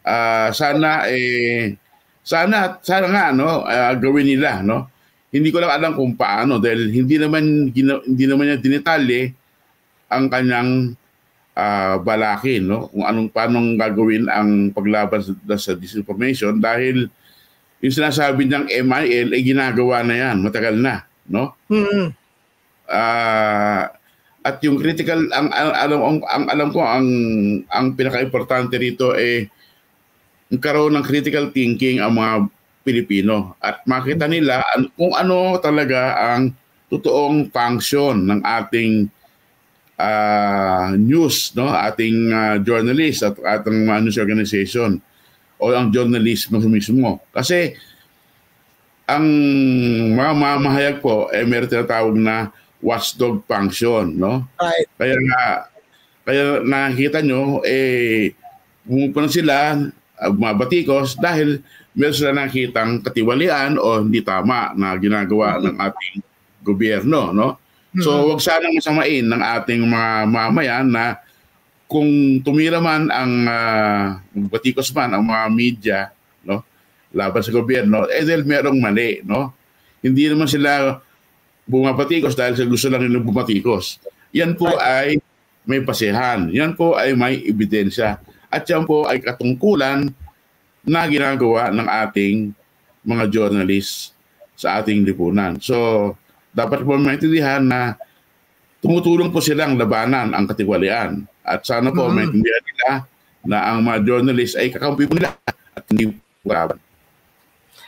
Uh, 0.07 0.49
sana 0.55 1.03
eh 1.11 1.75
sana 2.23 2.79
sana 2.79 3.07
nga 3.11 3.25
no, 3.35 3.63
uh, 3.63 3.93
gawin 3.97 4.27
nila, 4.33 4.65
no? 4.65 4.89
Hindi 5.37 5.53
ko 5.53 5.61
lang 5.61 5.69
alam 5.69 5.93
kung 5.93 6.17
paano 6.17 6.57
dahil 6.57 6.89
hindi 6.89 7.21
naman 7.21 7.69
hindi 7.69 8.25
naman 8.25 8.49
niya 8.49 8.57
dinetalye 8.57 9.31
ang 10.09 10.31
kanyang 10.31 10.97
uh, 11.57 11.95
balakin 11.99 12.63
no 12.63 12.87
kung 12.93 13.05
anong 13.05 13.29
paano 13.33 13.57
gagawin 13.75 14.29
ang 14.29 14.71
paglaban 14.71 15.19
sa, 15.19 15.33
sa 15.57 15.73
disinformation 15.73 16.61
dahil 16.61 17.09
yung 17.81 17.93
sinasabi 17.93 18.45
niyang 18.45 18.67
MIL 18.69 19.27
ay 19.33 19.41
ginagawa 19.43 20.01
na 20.05 20.15
yan 20.15 20.37
matagal 20.41 20.77
na 20.77 21.03
no 21.27 21.57
mm-hmm. 21.67 22.07
uh, 22.87 23.83
at 24.47 24.55
yung 24.63 24.79
critical 24.79 25.27
ang, 25.35 25.51
ang 25.51 25.71
alam 25.75 25.99
ang, 25.99 26.17
ang 26.23 26.45
alam 26.47 26.69
ko 26.71 26.79
ang 26.79 27.07
ang 27.67 27.85
pinaka-importante 27.99 28.79
rito 28.79 29.11
ay 29.11 29.51
eh, 30.47 30.59
karoon 30.63 30.95
ng 30.95 31.03
critical 31.03 31.51
thinking 31.51 31.99
ang 31.99 32.15
mga 32.15 32.47
Pilipino 32.87 33.59
at 33.59 33.83
makita 33.83 34.31
nila 34.31 34.63
kung 34.95 35.11
ano 35.11 35.59
talaga 35.59 36.15
ang 36.15 36.55
totoong 36.87 37.51
function 37.51 38.23
ng 38.23 38.39
ating 38.47 39.11
uh, 39.99 40.95
news, 40.95 41.51
no? 41.57 41.67
ating 41.67 42.31
uh, 42.31 42.55
journalist 42.63 43.27
at 43.27 43.35
ating 43.35 43.91
uh, 43.91 43.99
news 43.99 44.15
organization 44.15 45.03
o 45.59 45.73
ang 45.73 45.91
journalism 45.91 46.61
mismo. 46.69 47.19
Kasi 47.33 47.75
ang 49.09 49.25
mga 50.13 50.31
mamahayag 50.35 50.97
po, 50.99 51.31
eh, 51.33 51.47
meron 51.47 51.71
tinatawag 51.71 52.15
na 52.15 52.53
watchdog 52.83 53.41
function. 53.49 54.15
No? 54.15 54.45
Right. 54.61 54.87
Kaya 54.99 55.17
nga, 55.17 55.43
kaya 56.27 56.43
nakikita 56.61 57.19
nyo, 57.23 57.63
eh, 57.65 58.35
pumupunta 58.83 59.31
sila, 59.31 59.79
uh, 60.19 60.31
mga 60.31 60.53
batikos, 60.59 61.15
dahil 61.17 61.63
meron 61.97 62.13
sila 62.13 62.29
nakitang 62.29 63.01
katiwalian 63.01 63.81
o 63.81 64.05
hindi 64.05 64.21
tama 64.21 64.77
na 64.77 64.93
ginagawa 65.01 65.57
ng 65.57 65.75
ating 65.81 66.21
gobyerno, 66.61 67.33
no? 67.33 67.57
So, 67.97 68.13
mm-hmm. 68.13 68.29
wag 68.29 68.41
sanang 68.45 68.77
masamain 68.77 69.25
ng 69.25 69.41
ating 69.41 69.81
mga 69.81 70.11
mamayan 70.29 70.85
na 70.85 71.17
kung 71.89 72.05
tumira 72.45 72.77
man 72.77 73.09
ang 73.09 73.33
uh, 73.49 74.03
batikos 74.53 74.93
man 74.93 75.17
ang 75.17 75.25
mga 75.25 75.45
media, 75.49 75.99
no? 76.45 76.61
laban 77.15 77.41
sa 77.41 77.49
gobyerno, 77.49 78.05
eh 78.05 78.21
dahil 78.21 78.45
merong 78.45 78.77
mali, 78.77 79.25
no? 79.25 79.55
Hindi 80.03 80.29
naman 80.29 80.45
sila 80.45 81.01
bumapatikos 81.65 82.37
dahil 82.37 82.53
sa 82.53 82.69
gusto 82.69 82.93
lang 82.93 83.01
nilang 83.01 83.25
bumatikos. 83.25 83.97
Yan 84.37 84.53
po 84.53 84.69
ay 84.77 85.17
may 85.65 85.81
pasihan. 85.81 86.47
Yan 86.53 86.77
po 86.77 86.93
ay 86.93 87.17
may 87.17 87.41
ebidensya. 87.41 88.21
At 88.47 88.63
yan 88.69 88.85
po 88.85 89.09
ay 89.09 89.19
katungkulan 89.19 90.13
na 90.87 91.03
ginagawa 91.05 91.67
ng 91.69 91.87
ating 92.07 92.35
mga 93.03 93.23
journalists 93.27 94.15
sa 94.55 94.79
ating 94.79 95.03
lipunan. 95.03 95.59
So, 95.59 96.15
dapat 96.55 96.81
po 96.87 96.95
maintindihan 96.95 97.61
na 97.61 97.99
tumutulong 98.79 99.29
po 99.29 99.43
silang 99.43 99.75
labanan 99.75 100.31
ang 100.31 100.47
katiwalian. 100.47 101.27
At 101.43 101.67
sana 101.67 101.91
po 101.91 102.07
mm-hmm. 102.07 102.15
maintindihan 102.15 102.63
nila 102.63 102.89
na 103.47 103.57
ang 103.69 103.79
mga 103.83 103.99
journalists 104.07 104.55
ay 104.55 104.71
kakampi 104.71 105.05
po 105.05 105.19
nila 105.19 105.35
at 105.47 105.83
hindi 105.91 106.15
po 106.15 106.49
laban. 106.49 106.79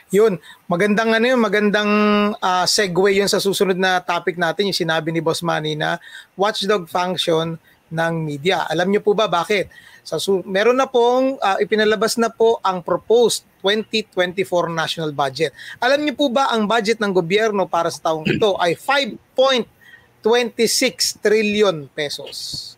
Yun, 0.10 0.41
magandang 0.66 1.14
ano 1.14 1.26
yun, 1.30 1.38
magandang 1.38 1.91
uh, 2.34 2.66
segue 2.66 3.22
yun 3.22 3.30
sa 3.30 3.38
susunod 3.38 3.78
na 3.78 4.02
topic 4.02 4.41
natin, 4.41 4.74
yung 4.74 4.78
sinabi 4.78 5.14
ni 5.14 5.22
Boss 5.22 5.45
Manny 5.45 5.78
na 5.78 6.02
watchdog 6.34 6.89
function 6.89 7.62
ng 7.93 8.14
media. 8.26 8.66
Alam 8.70 8.89
niyo 8.89 9.06
po 9.06 9.14
ba 9.14 9.30
bakit? 9.30 9.70
Sa 10.10 10.18
su- 10.18 10.41
meron 10.41 10.82
na 10.82 10.89
pong 10.89 11.38
uh, 11.38 11.62
ipinalabas 11.62 12.18
na 12.18 12.34
po 12.34 12.57
ang 12.66 12.82
proposed 12.82 13.45
2024 13.62 14.41
national 14.74 15.14
budget. 15.14 15.53
Alam 15.78 16.01
niyo 16.01 16.18
po 16.18 16.34
ba 16.34 16.49
ang 16.49 16.66
budget 16.66 16.97
ng 16.97 17.14
gobyerno 17.14 17.70
para 17.70 17.93
sa 17.93 18.10
taong 18.10 18.26
ito 18.26 18.57
ay 18.57 18.74
5.26 18.74 21.22
trillion 21.22 21.86
pesos. 21.93 22.74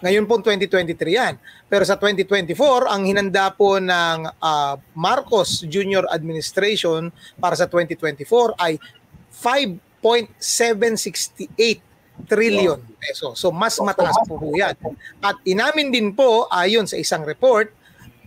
Ngayon 0.00 0.24
po 0.24 0.40
2023 0.40 0.96
yan. 1.12 1.36
Pero 1.68 1.84
sa 1.84 2.00
2024, 2.00 2.88
ang 2.88 3.04
hinanda 3.04 3.52
po 3.52 3.76
ng 3.76 4.32
uh, 4.40 4.80
Marcos 4.96 5.68
Junior 5.68 6.08
Administration 6.08 7.12
para 7.36 7.52
sa 7.52 7.68
2024 7.68 8.56
ay 8.56 8.80
5.768 9.28 11.91
trillion 12.28 12.78
peso. 13.00 13.34
So 13.34 13.50
mas 13.50 13.76
mataas 13.80 14.16
po 14.28 14.38
po 14.38 14.52
yan. 14.54 14.76
At 15.18 15.36
inamin 15.42 15.90
din 15.90 16.12
po 16.12 16.46
ayon 16.48 16.86
sa 16.86 16.96
isang 16.96 17.26
report 17.26 17.72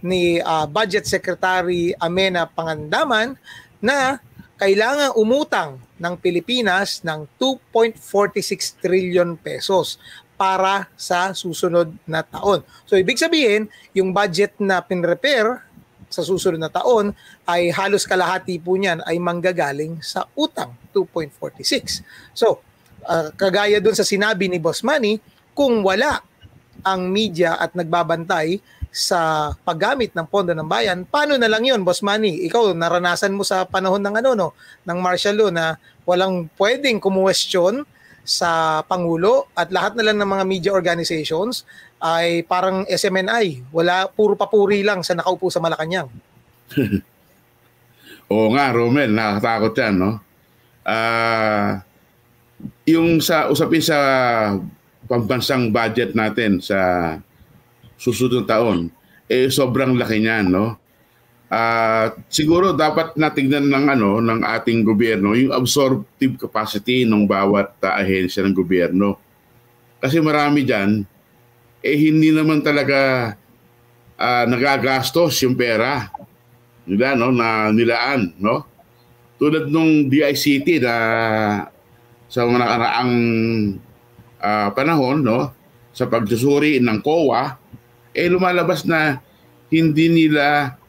ni 0.05 0.37
uh, 0.37 0.69
Budget 0.69 1.09
Secretary 1.09 1.95
Amena 1.97 2.45
Pangandaman 2.45 3.39
na 3.81 4.21
kailangan 4.55 5.17
umutang 5.17 5.81
ng 5.99 6.13
Pilipinas 6.19 7.03
ng 7.03 7.27
2.46 7.39 8.83
trillion 8.83 9.35
pesos 9.35 9.99
para 10.35 10.91
sa 10.99 11.31
susunod 11.31 11.95
na 12.03 12.23
taon. 12.23 12.63
So 12.83 12.99
ibig 12.99 13.19
sabihin, 13.19 13.71
yung 13.95 14.11
budget 14.11 14.55
na 14.59 14.83
pinrepair 14.83 15.63
sa 16.11 16.21
susunod 16.23 16.59
na 16.59 16.71
taon 16.71 17.15
ay 17.47 17.71
halos 17.71 18.07
kalahati 18.07 18.59
po 18.59 18.75
niyan 18.75 19.03
ay 19.03 19.19
manggagaling 19.19 19.99
sa 20.03 20.27
utang, 20.35 20.75
2.46. 20.93 22.03
So, 22.35 22.63
uh, 23.05 23.29
kagaya 23.37 23.77
doon 23.79 23.95
sa 23.95 24.05
sinabi 24.05 24.49
ni 24.49 24.57
Boss 24.57 24.81
Manny, 24.81 25.21
kung 25.55 25.85
wala 25.85 26.19
ang 26.85 27.07
media 27.09 27.55
at 27.55 27.73
nagbabantay 27.73 28.59
sa 28.95 29.51
paggamit 29.67 30.15
ng 30.15 30.27
pondo 30.27 30.55
ng 30.55 30.67
bayan, 30.67 31.03
paano 31.03 31.35
na 31.35 31.51
lang 31.51 31.63
'yon, 31.67 31.83
Boss 31.83 32.03
Manny? 32.03 32.43
Ikaw 32.47 32.75
naranasan 32.75 33.35
mo 33.35 33.43
sa 33.43 33.67
panahon 33.67 33.99
ng 33.99 34.15
ano 34.23 34.29
no, 34.35 34.49
ng 34.87 34.97
martial 34.99 35.35
law 35.35 35.49
na 35.51 35.75
walang 36.07 36.47
pwedeng 36.55 37.03
kumuwestiyon 37.03 37.83
sa 38.25 38.81
Pangulo 38.89 39.53
at 39.53 39.69
lahat 39.69 39.93
na 39.93 40.09
lang 40.09 40.17
ng 40.17 40.25
mga 40.25 40.43
media 40.49 40.71
organizations 40.73 41.61
ay 42.01 42.41
parang 42.49 42.83
SMNI. 42.89 43.69
Wala, 43.69 44.09
puro 44.09 44.33
papuri 44.33 44.81
lang 44.81 45.05
sa 45.05 45.13
nakaupo 45.13 45.53
sa 45.53 45.61
Malacanang. 45.61 46.09
Oo 48.33 48.49
nga, 48.57 48.73
Romel, 48.73 49.13
nakakatakot 49.13 49.73
yan, 49.77 49.95
no? 50.01 50.11
Uh, 50.81 51.84
yung 52.85 53.17
sa 53.17 53.49
usapin 53.49 53.81
sa 53.81 53.97
pambansang 55.09 55.73
budget 55.73 56.13
natin 56.13 56.61
sa 56.61 57.13
susunod 57.97 58.45
taon, 58.45 58.93
eh 59.25 59.49
sobrang 59.49 59.97
laki 59.97 60.21
niyan, 60.21 60.53
no? 60.53 60.77
Uh, 61.45 62.09
siguro 62.25 62.73
dapat 62.73 63.13
natingnan 63.13 63.69
ng 63.69 63.85
ano 63.93 64.17
ng 64.17 64.41
ating 64.41 64.81
gobyerno 64.81 65.37
yung 65.37 65.53
absorptive 65.53 66.41
capacity 66.41 67.05
ng 67.05 67.29
bawat 67.29 67.69
uh, 67.85 68.01
ahensya 68.01 68.41
ng 68.41 68.57
gobyerno. 68.57 69.13
Kasi 70.01 70.17
marami 70.25 70.65
diyan 70.65 71.05
eh 71.85 71.97
hindi 72.01 72.33
naman 72.33 72.65
talaga 72.65 73.31
uh, 74.17 74.45
nagagastos 74.49 75.37
yung 75.45 75.53
pera 75.53 76.09
nila 76.89 77.13
no 77.13 77.29
na 77.29 77.69
nilaan 77.69 78.33
no. 78.41 78.65
Tulad 79.37 79.69
nung 79.69 80.09
DICT 80.09 80.81
na 80.81 80.95
sa 82.29 82.43
mga 82.45 82.59
nakaraang 82.61 83.13
uh, 84.41 84.69
panahon 84.73 85.21
no 85.21 85.53
sa 85.95 86.09
pagsusuri 86.09 86.81
ng 86.81 86.99
COA 86.99 87.55
eh 88.15 88.27
lumalabas 88.31 88.87
na 88.87 89.19
hindi 89.69 90.07
nila 90.07 90.79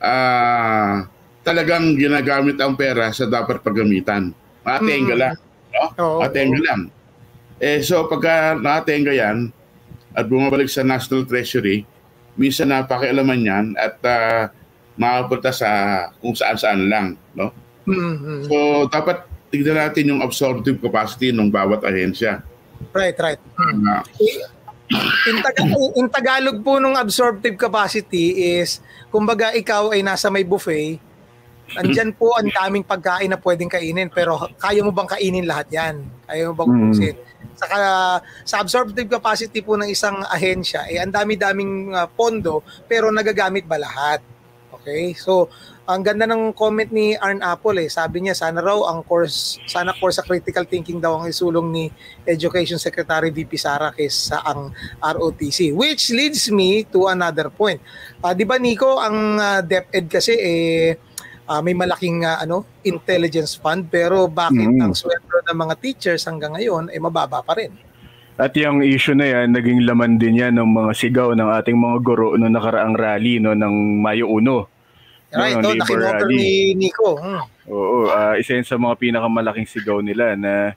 uh, 0.00 0.94
talagang 1.40 1.96
ginagamit 1.96 2.60
ang 2.60 2.76
pera 2.76 3.08
sa 3.16 3.24
dapat 3.24 3.64
paggamitan. 3.64 4.32
Nakatenga 4.66 5.14
mm. 5.16 5.20
lang. 5.20 5.36
No? 5.72 5.84
Oh, 5.96 6.18
nakatenga 6.20 6.60
lang. 6.60 6.80
Eh, 7.60 7.80
so 7.80 8.08
pagka 8.08 8.56
nakatenga 8.56 9.12
yan 9.12 9.38
at 10.12 10.24
bumabalik 10.26 10.68
sa 10.68 10.84
National 10.84 11.24
Treasury, 11.24 11.88
minsan 12.36 12.72
napakialaman 12.72 13.40
yan 13.40 13.64
at 13.80 13.96
uh, 14.04 14.52
makapunta 15.00 15.52
sa 15.54 15.68
kung 16.20 16.36
saan-saan 16.36 16.88
lang. 16.92 17.06
No? 17.32 17.52
Mm-hmm. 17.88 18.38
So 18.48 18.56
dapat 18.92 19.24
tignan 19.50 19.76
natin 19.76 20.14
yung 20.16 20.20
absorptive 20.22 20.78
capacity 20.78 21.34
ng 21.34 21.50
bawat 21.50 21.82
ahensya. 21.82 22.40
Right, 22.94 23.18
right. 23.18 23.40
Hmm. 23.58 23.82
Uh, 23.84 24.02
in, 25.26 25.36
Tag- 25.42 25.60
in 25.98 26.06
Tagalog 26.08 26.58
po 26.62 26.78
nung 26.78 26.96
absorptive 26.96 27.58
capacity 27.58 28.56
is, 28.58 28.80
kumbaga 29.10 29.52
ikaw 29.52 29.90
ay 29.92 30.00
nasa 30.06 30.30
may 30.30 30.46
buffet, 30.46 30.98
andyan 31.78 32.10
po 32.14 32.34
ang 32.34 32.50
daming 32.50 32.82
pagkain 32.82 33.30
na 33.30 33.38
pwedeng 33.38 33.70
kainin, 33.70 34.10
pero 34.10 34.38
kaya 34.58 34.82
mo 34.82 34.90
bang 34.90 35.10
kainin 35.10 35.46
lahat 35.46 35.68
yan? 35.70 35.94
Kaya 36.26 36.50
mo 36.50 36.52
bang 36.58 36.70
ubusin? 36.70 37.14
Mm. 37.14 37.28
Saka 37.54 37.78
sa 38.42 38.56
absorptive 38.64 39.06
capacity 39.06 39.60
po 39.62 39.78
ng 39.78 39.86
isang 39.86 40.18
ahensya, 40.26 40.88
eh, 40.90 40.98
ang 40.98 41.12
dami-daming 41.12 41.94
uh, 41.94 42.08
pondo, 42.10 42.64
pero 42.90 43.12
nagagamit 43.12 43.68
ba 43.70 43.78
lahat? 43.78 44.24
Okay? 44.80 45.14
So, 45.14 45.52
ang 45.90 46.06
ganda 46.06 46.22
ng 46.22 46.54
comment 46.54 46.86
ni 46.94 47.18
Arn 47.18 47.42
Apple 47.42 47.82
eh. 47.82 47.90
Sabi 47.90 48.22
niya 48.22 48.38
sana 48.38 48.62
raw 48.62 48.78
ang 48.94 49.02
course 49.02 49.58
sana 49.66 49.90
course 49.98 50.22
sa 50.22 50.24
critical 50.24 50.62
thinking 50.62 51.02
daw 51.02 51.18
ang 51.18 51.26
isulong 51.26 51.66
ni 51.66 51.84
Education 52.22 52.78
Secretary 52.78 53.34
VP 53.34 53.58
Sara 53.58 53.90
kaysa 53.90 54.38
ang 54.46 54.70
ROTC. 55.02 55.74
Which 55.74 56.14
leads 56.14 56.46
me 56.54 56.86
to 56.94 57.10
another 57.10 57.50
point. 57.50 57.82
Uh, 58.22 58.30
'Di 58.30 58.46
ba 58.46 58.62
Nico, 58.62 59.02
ang 59.02 59.36
uh, 59.42 59.60
DepEd 59.66 60.06
kasi 60.06 60.32
eh 60.38 60.94
uh, 61.50 61.58
may 61.58 61.74
malaking 61.74 62.22
uh, 62.22 62.38
ano 62.38 62.78
intelligence 62.86 63.58
fund 63.58 63.90
pero 63.90 64.30
bakit 64.30 64.70
mm. 64.70 64.86
ang 64.86 64.94
sweldo 64.94 65.42
ng 65.50 65.58
mga 65.58 65.74
teachers 65.82 66.22
hanggang 66.30 66.54
ngayon 66.54 66.86
ay 66.94 66.98
eh, 66.98 67.02
mababa 67.02 67.42
pa 67.42 67.58
rin? 67.58 67.74
At 68.40 68.56
yung 68.56 68.80
issue 68.80 69.12
na 69.12 69.28
yan, 69.28 69.52
naging 69.52 69.84
laman 69.84 70.16
din 70.16 70.40
yan 70.40 70.56
ng 70.56 70.64
mga 70.64 70.96
sigaw 70.96 71.28
ng 71.36 71.50
ating 71.60 71.76
mga 71.76 71.96
guro 72.00 72.32
noong 72.40 72.56
nakaraang 72.56 72.96
rally 72.96 73.36
no, 73.36 73.52
ng 73.52 74.00
Mayo 74.00 74.32
1 74.32 74.79
Right, 75.30 75.62
no, 75.62 75.70
nakinoter 75.70 76.26
ni 76.26 76.74
Nico. 76.74 77.14
Hmm. 77.14 77.46
Oo, 77.70 78.10
uh, 78.10 78.34
isa 78.34 78.58
yun 78.58 78.66
sa 78.66 78.74
mga 78.74 78.98
pinakamalaking 78.98 79.68
sigaw 79.70 80.02
nila 80.02 80.34
na 80.34 80.74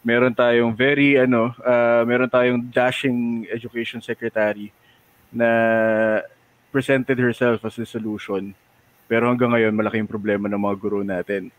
meron 0.00 0.32
tayong 0.32 0.72
very 0.72 1.20
ano, 1.20 1.52
uh, 1.60 2.00
meron 2.08 2.32
tayong 2.32 2.64
dashing 2.72 3.44
education 3.52 4.00
secretary 4.00 4.72
na 5.28 5.48
presented 6.72 7.20
herself 7.20 7.60
as 7.60 7.76
a 7.76 7.84
solution. 7.84 8.56
Pero 9.04 9.28
hanggang 9.28 9.52
ngayon 9.52 9.76
malaking 9.76 10.08
problema 10.08 10.48
ng 10.48 10.60
mga 10.64 10.76
guro 10.80 11.04
natin. 11.04 11.52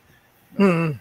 Hmm. 0.57 0.97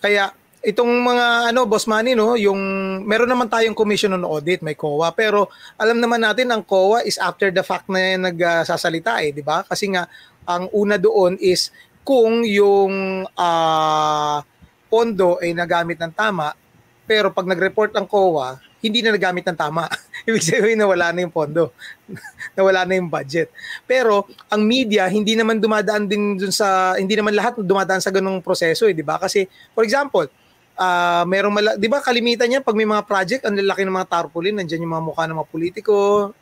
Kaya 0.00 0.32
itong 0.68 0.92
mga 1.00 1.48
ano 1.48 1.64
boss 1.64 1.88
money 1.88 2.12
no 2.12 2.36
yung 2.36 2.60
meron 3.08 3.30
naman 3.30 3.48
tayong 3.48 3.72
commission 3.72 4.12
on 4.12 4.28
audit 4.28 4.60
may 4.60 4.76
COA 4.76 5.16
pero 5.16 5.48
alam 5.80 5.96
naman 5.96 6.20
natin 6.20 6.52
ang 6.52 6.60
COA 6.60 7.08
is 7.08 7.16
after 7.16 7.48
the 7.48 7.64
fact 7.64 7.88
na 7.88 8.28
nagsasalita 8.28 9.24
eh 9.24 9.32
di 9.32 9.40
ba 9.40 9.64
kasi 9.64 9.88
nga 9.88 10.04
ang 10.44 10.68
una 10.76 11.00
doon 11.00 11.40
is 11.40 11.72
kung 12.04 12.44
yung 12.44 13.24
uh, 13.24 14.38
pondo 14.92 15.40
ay 15.40 15.56
nagamit 15.56 15.96
ng 15.96 16.12
tama 16.12 16.52
pero 17.08 17.32
pag 17.32 17.48
nag-report 17.48 17.96
ang 17.96 18.04
COA 18.04 18.68
hindi 18.78 19.02
na 19.02 19.10
nagamit 19.14 19.42
ng 19.42 19.58
tama. 19.58 19.90
Ibig 20.28 20.44
sabihin 20.44 20.78
na 20.78 20.86
wala 20.86 21.10
na 21.10 21.26
yung 21.26 21.34
pondo. 21.34 21.74
nawala 22.56 22.86
na 22.86 22.94
yung 22.94 23.10
budget. 23.10 23.50
Pero 23.90 24.30
ang 24.46 24.62
media 24.62 25.10
hindi 25.10 25.34
naman 25.34 25.58
dumadaan 25.58 26.06
din 26.06 26.38
dun 26.38 26.54
sa 26.54 26.94
hindi 26.94 27.18
naman 27.18 27.34
lahat 27.34 27.58
dumadaan 27.58 27.98
sa 27.98 28.14
ganung 28.14 28.38
proseso 28.38 28.86
eh, 28.86 28.94
di 28.94 29.02
ba? 29.02 29.18
Kasi 29.18 29.50
for 29.74 29.82
example, 29.82 30.30
uh, 30.78 31.26
merong 31.26 31.52
mala- 31.52 31.76
'di 31.76 31.90
ba 31.90 31.98
kalimitan 31.98 32.46
niya 32.46 32.62
pag 32.62 32.78
may 32.78 32.86
mga 32.86 33.02
project 33.04 33.42
ang 33.44 33.58
lalaki 33.58 33.82
ng 33.82 33.92
mga 33.92 34.08
tarpaulin 34.08 34.54
nandiyan 34.62 34.86
yung 34.86 34.94
mga 34.94 35.04
mukha 35.04 35.26
ng 35.26 35.36
mga 35.36 35.50
politiko 35.50 35.96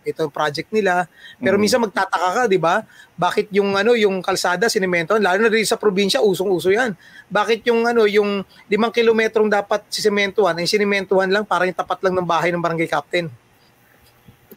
ito 0.04 0.28
yung 0.28 0.34
project 0.34 0.68
nila. 0.70 1.08
Pero 1.40 1.56
mm. 1.56 1.60
minsan 1.60 1.80
magtataka 1.80 2.28
ka 2.36 2.42
'di 2.46 2.60
ba? 2.60 2.84
Bakit 3.16 3.48
yung 3.56 3.72
ano 3.74 3.96
yung 3.96 4.20
kalsada 4.20 4.68
sinemento 4.68 5.16
lalo 5.16 5.40
na 5.40 5.50
rin 5.50 5.64
sa 5.64 5.80
probinsya 5.80 6.20
usong-uso 6.20 6.68
yan. 6.68 6.92
Bakit 7.32 7.64
yung 7.72 7.88
ano 7.88 8.04
yung 8.04 8.44
5 8.68 8.76
kilometrong 8.92 9.48
dapat 9.48 9.88
sisementuhan 9.88 10.54
ay 10.60 10.68
sinementuhan 10.68 11.32
lang 11.32 11.48
para 11.48 11.64
yung 11.64 11.74
tapat 11.74 11.98
lang 12.04 12.14
ng 12.20 12.26
bahay 12.28 12.52
ng 12.52 12.60
barangay 12.60 12.86
captain? 12.86 13.26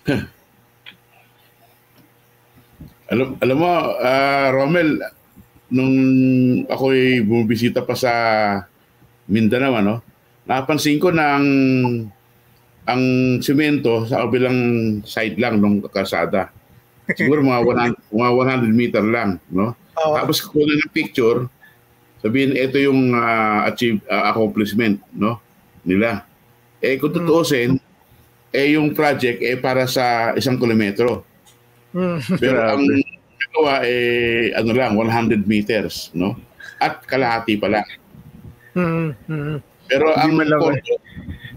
Alam 3.10 3.42
alam 3.42 3.58
mo 3.58 3.74
uh, 3.98 4.48
Romel 4.54 5.02
nung 5.74 5.94
ako'y 6.70 7.26
bumibisita 7.26 7.82
pa 7.82 7.98
sa 7.98 8.14
Mindanao, 9.30 9.78
ano, 9.78 9.96
napansin 10.50 10.98
ko 10.98 11.14
na 11.14 11.38
ang, 11.38 11.48
ang 12.90 13.04
simento 13.46 14.10
sa 14.10 14.26
kabilang 14.26 14.60
side 15.06 15.38
lang 15.38 15.62
ng 15.62 15.86
kalsada. 15.94 16.50
Siguro 17.14 17.46
mga 17.46 17.62
100, 18.10 18.10
mga 18.10 18.32
100 18.66 18.74
meter 18.74 19.04
lang, 19.06 19.38
no? 19.54 19.78
Oh. 19.94 20.18
Tapos 20.18 20.42
kukuha 20.42 20.66
ng 20.66 20.94
picture, 20.94 21.46
sabihin 22.26 22.58
ito 22.58 22.82
yung 22.82 23.14
uh, 23.14 23.70
achieve 23.70 24.02
uh, 24.10 24.34
accomplishment, 24.34 24.98
no? 25.14 25.38
Nila. 25.86 26.26
Eh 26.82 26.98
kung 26.98 27.14
tutuusin, 27.14 27.78
hmm. 27.78 28.56
eh 28.58 28.74
yung 28.74 28.98
project 28.98 29.46
eh 29.46 29.56
para 29.62 29.86
sa 29.86 30.34
isang 30.34 30.58
kilometro. 30.58 31.22
Hmm. 31.94 32.18
Pero 32.42 32.58
ang 32.58 32.86
gawa 33.50 33.82
eh 33.86 34.54
ano 34.58 34.72
lang 34.74 34.98
100 34.98 35.46
meters, 35.46 36.10
no? 36.18 36.38
At 36.82 37.06
kalahati 37.06 37.60
pa 37.60 37.70
lang. 37.70 37.86
Mm-hmm. 38.76 39.56
Pero 39.90 40.06
hindi 40.14 40.30
ang 40.30 40.38
mo 40.38 40.44
lang, 40.46 40.62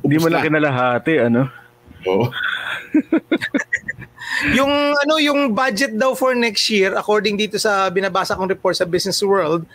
hindi 0.03 0.17
mo 0.17 0.27
lang 0.33 0.41
kinalahati, 0.45 1.15
ano? 1.21 1.43
Oo. 2.09 2.33
yung 4.59 4.73
ano 4.97 5.15
yung 5.23 5.55
budget 5.55 5.95
daw 5.95 6.17
for 6.17 6.35
next 6.35 6.67
year 6.73 6.97
according 6.99 7.39
dito 7.39 7.61
sa 7.61 7.87
binabasa 7.93 8.35
kong 8.35 8.51
report 8.51 8.75
sa 8.75 8.89
Business 8.89 9.23
World 9.23 9.69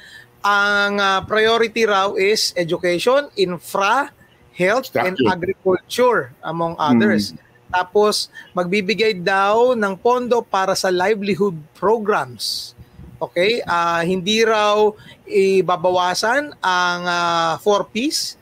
ang 0.46 1.02
uh, 1.02 1.20
priority 1.26 1.84
raw 1.84 2.14
is 2.14 2.54
education, 2.56 3.28
infra, 3.36 4.14
health 4.54 4.94
Structure. 4.94 5.12
and 5.12 5.16
agriculture 5.28 6.20
among 6.46 6.78
others. 6.78 7.34
Hmm. 7.34 7.42
Tapos 7.74 8.32
magbibigay 8.56 9.18
daw 9.18 9.76
ng 9.76 9.94
pondo 10.00 10.40
para 10.40 10.78
sa 10.78 10.88
livelihood 10.88 11.58
programs. 11.76 12.77
Okay? 13.18 13.62
Uh, 13.66 14.02
hindi 14.06 14.46
raw 14.46 14.90
ibabawasan 15.28 16.56
ang 16.62 17.02
uh, 17.04 17.54
four-piece 17.60 18.38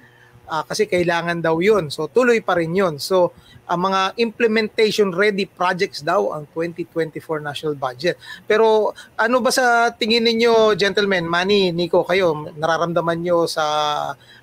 uh, 0.48 0.64
kasi 0.68 0.86
kailangan 0.86 1.42
daw 1.42 1.58
yun. 1.60 1.90
So 1.90 2.08
tuloy 2.08 2.44
pa 2.44 2.60
rin 2.60 2.76
yun. 2.76 3.02
So 3.02 3.34
ang 3.66 3.90
mga 3.90 4.14
implementation 4.22 5.10
ready 5.10 5.50
projects 5.50 6.06
daw 6.06 6.30
ang 6.38 6.46
2024 6.54 7.42
national 7.42 7.74
budget. 7.74 8.16
Pero 8.46 8.94
ano 9.18 9.42
ba 9.42 9.50
sa 9.50 9.90
tingin 9.90 10.22
ninyo 10.22 10.78
gentlemen, 10.78 11.26
Manny, 11.26 11.74
Nico, 11.74 12.06
kayo 12.06 12.46
nararamdaman 12.54 13.26
nyo 13.26 13.50
sa 13.50 13.66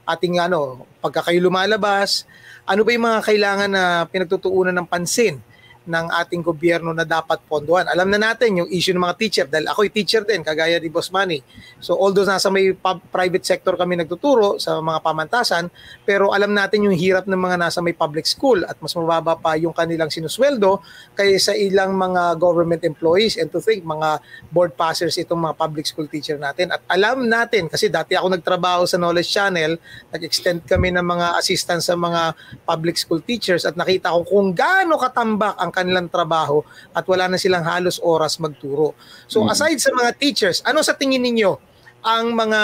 ating 0.02 0.42
ano, 0.42 0.82
pagka 0.98 1.30
kayo 1.30 1.38
lumalabas, 1.46 2.26
ano 2.66 2.82
ba 2.82 2.90
yung 2.90 3.06
mga 3.06 3.20
kailangan 3.22 3.70
na 3.70 3.84
pinagtutuunan 4.10 4.74
ng 4.74 4.90
pansin 4.90 5.38
ng 5.86 6.06
ating 6.22 6.42
gobyerno 6.46 6.94
na 6.94 7.02
dapat 7.02 7.42
pondohan. 7.50 7.90
Alam 7.90 8.14
na 8.14 8.30
natin 8.30 8.62
yung 8.62 8.68
issue 8.70 8.94
ng 8.94 9.02
mga 9.02 9.16
teacher 9.18 9.46
dahil 9.50 9.66
ako'y 9.66 9.90
teacher 9.90 10.22
din 10.22 10.46
kagaya 10.46 10.78
ni 10.78 10.86
Boss 10.86 11.10
Manny. 11.10 11.42
So 11.82 11.98
although 11.98 12.22
nasa 12.22 12.46
may 12.54 12.70
pub, 12.70 13.02
private 13.10 13.42
sector 13.42 13.74
kami 13.74 13.98
nagtuturo 13.98 14.62
sa 14.62 14.78
mga 14.78 15.02
pamantasan, 15.02 15.66
pero 16.06 16.30
alam 16.30 16.54
natin 16.54 16.86
yung 16.86 16.94
hirap 16.94 17.26
ng 17.26 17.38
mga 17.38 17.56
nasa 17.58 17.82
may 17.82 17.94
public 17.96 18.24
school 18.30 18.62
at 18.62 18.78
mas 18.78 18.94
mababa 18.94 19.34
pa 19.34 19.58
yung 19.58 19.74
kanilang 19.74 20.08
sinusweldo 20.08 20.78
kaysa 21.18 21.58
ilang 21.58 21.98
mga 21.98 22.38
government 22.38 22.86
employees 22.86 23.34
and 23.34 23.50
to 23.50 23.58
think 23.58 23.82
mga 23.82 24.22
board 24.54 24.78
passers 24.78 25.18
itong 25.18 25.42
mga 25.42 25.58
public 25.58 25.86
school 25.90 26.06
teacher 26.06 26.38
natin. 26.38 26.70
At 26.70 26.86
alam 26.86 27.26
natin 27.26 27.66
kasi 27.66 27.90
dati 27.90 28.14
ako 28.14 28.38
nagtrabaho 28.38 28.86
sa 28.86 29.00
Knowledge 29.00 29.30
Channel, 29.34 29.74
nag-extend 30.14 30.62
kami 30.68 30.94
ng 30.94 31.02
mga 31.02 31.42
assistance 31.42 31.90
sa 31.90 31.98
mga 31.98 32.38
public 32.62 32.94
school 32.94 33.18
teachers 33.18 33.66
at 33.66 33.74
nakita 33.74 34.14
ko 34.14 34.22
kung 34.22 34.54
gaano 34.54 34.94
katambak 35.00 35.58
ang 35.58 35.71
kanilang 35.72 36.12
trabaho 36.12 36.60
at 36.92 37.02
wala 37.08 37.26
na 37.32 37.40
silang 37.40 37.64
halos 37.64 37.96
oras 38.04 38.36
magturo. 38.36 38.92
So 39.26 39.42
mm-hmm. 39.42 39.52
aside 39.56 39.80
sa 39.80 39.90
mga 39.96 40.10
teachers, 40.20 40.60
ano 40.62 40.84
sa 40.84 40.92
tingin 40.92 41.24
ninyo 41.24 41.72
ang 42.02 42.34
mga 42.34 42.60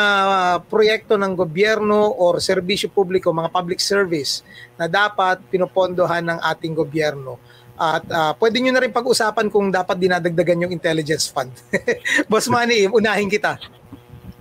proyekto 0.67 1.15
ng 1.15 1.33
gobyerno 1.39 2.11
or 2.11 2.43
serbisyo 2.43 2.91
publiko, 2.91 3.31
mga 3.31 3.55
public 3.55 3.79
service 3.79 4.43
na 4.75 4.91
dapat 4.91 5.41
pinopondohan 5.49 6.27
ng 6.27 6.39
ating 6.43 6.75
gobyerno? 6.75 7.39
At 7.79 8.03
uh, 8.11 8.35
pwede 8.43 8.59
nyo 8.59 8.75
na 8.75 8.83
rin 8.83 8.91
pag-usapan 8.91 9.47
kung 9.55 9.71
dapat 9.71 9.95
dinadagdagan 9.95 10.67
yung 10.67 10.75
intelligence 10.75 11.31
fund. 11.31 11.55
Boss 12.31 12.51
Manny, 12.51 12.91
unahin 12.91 13.31
kita. 13.31 13.55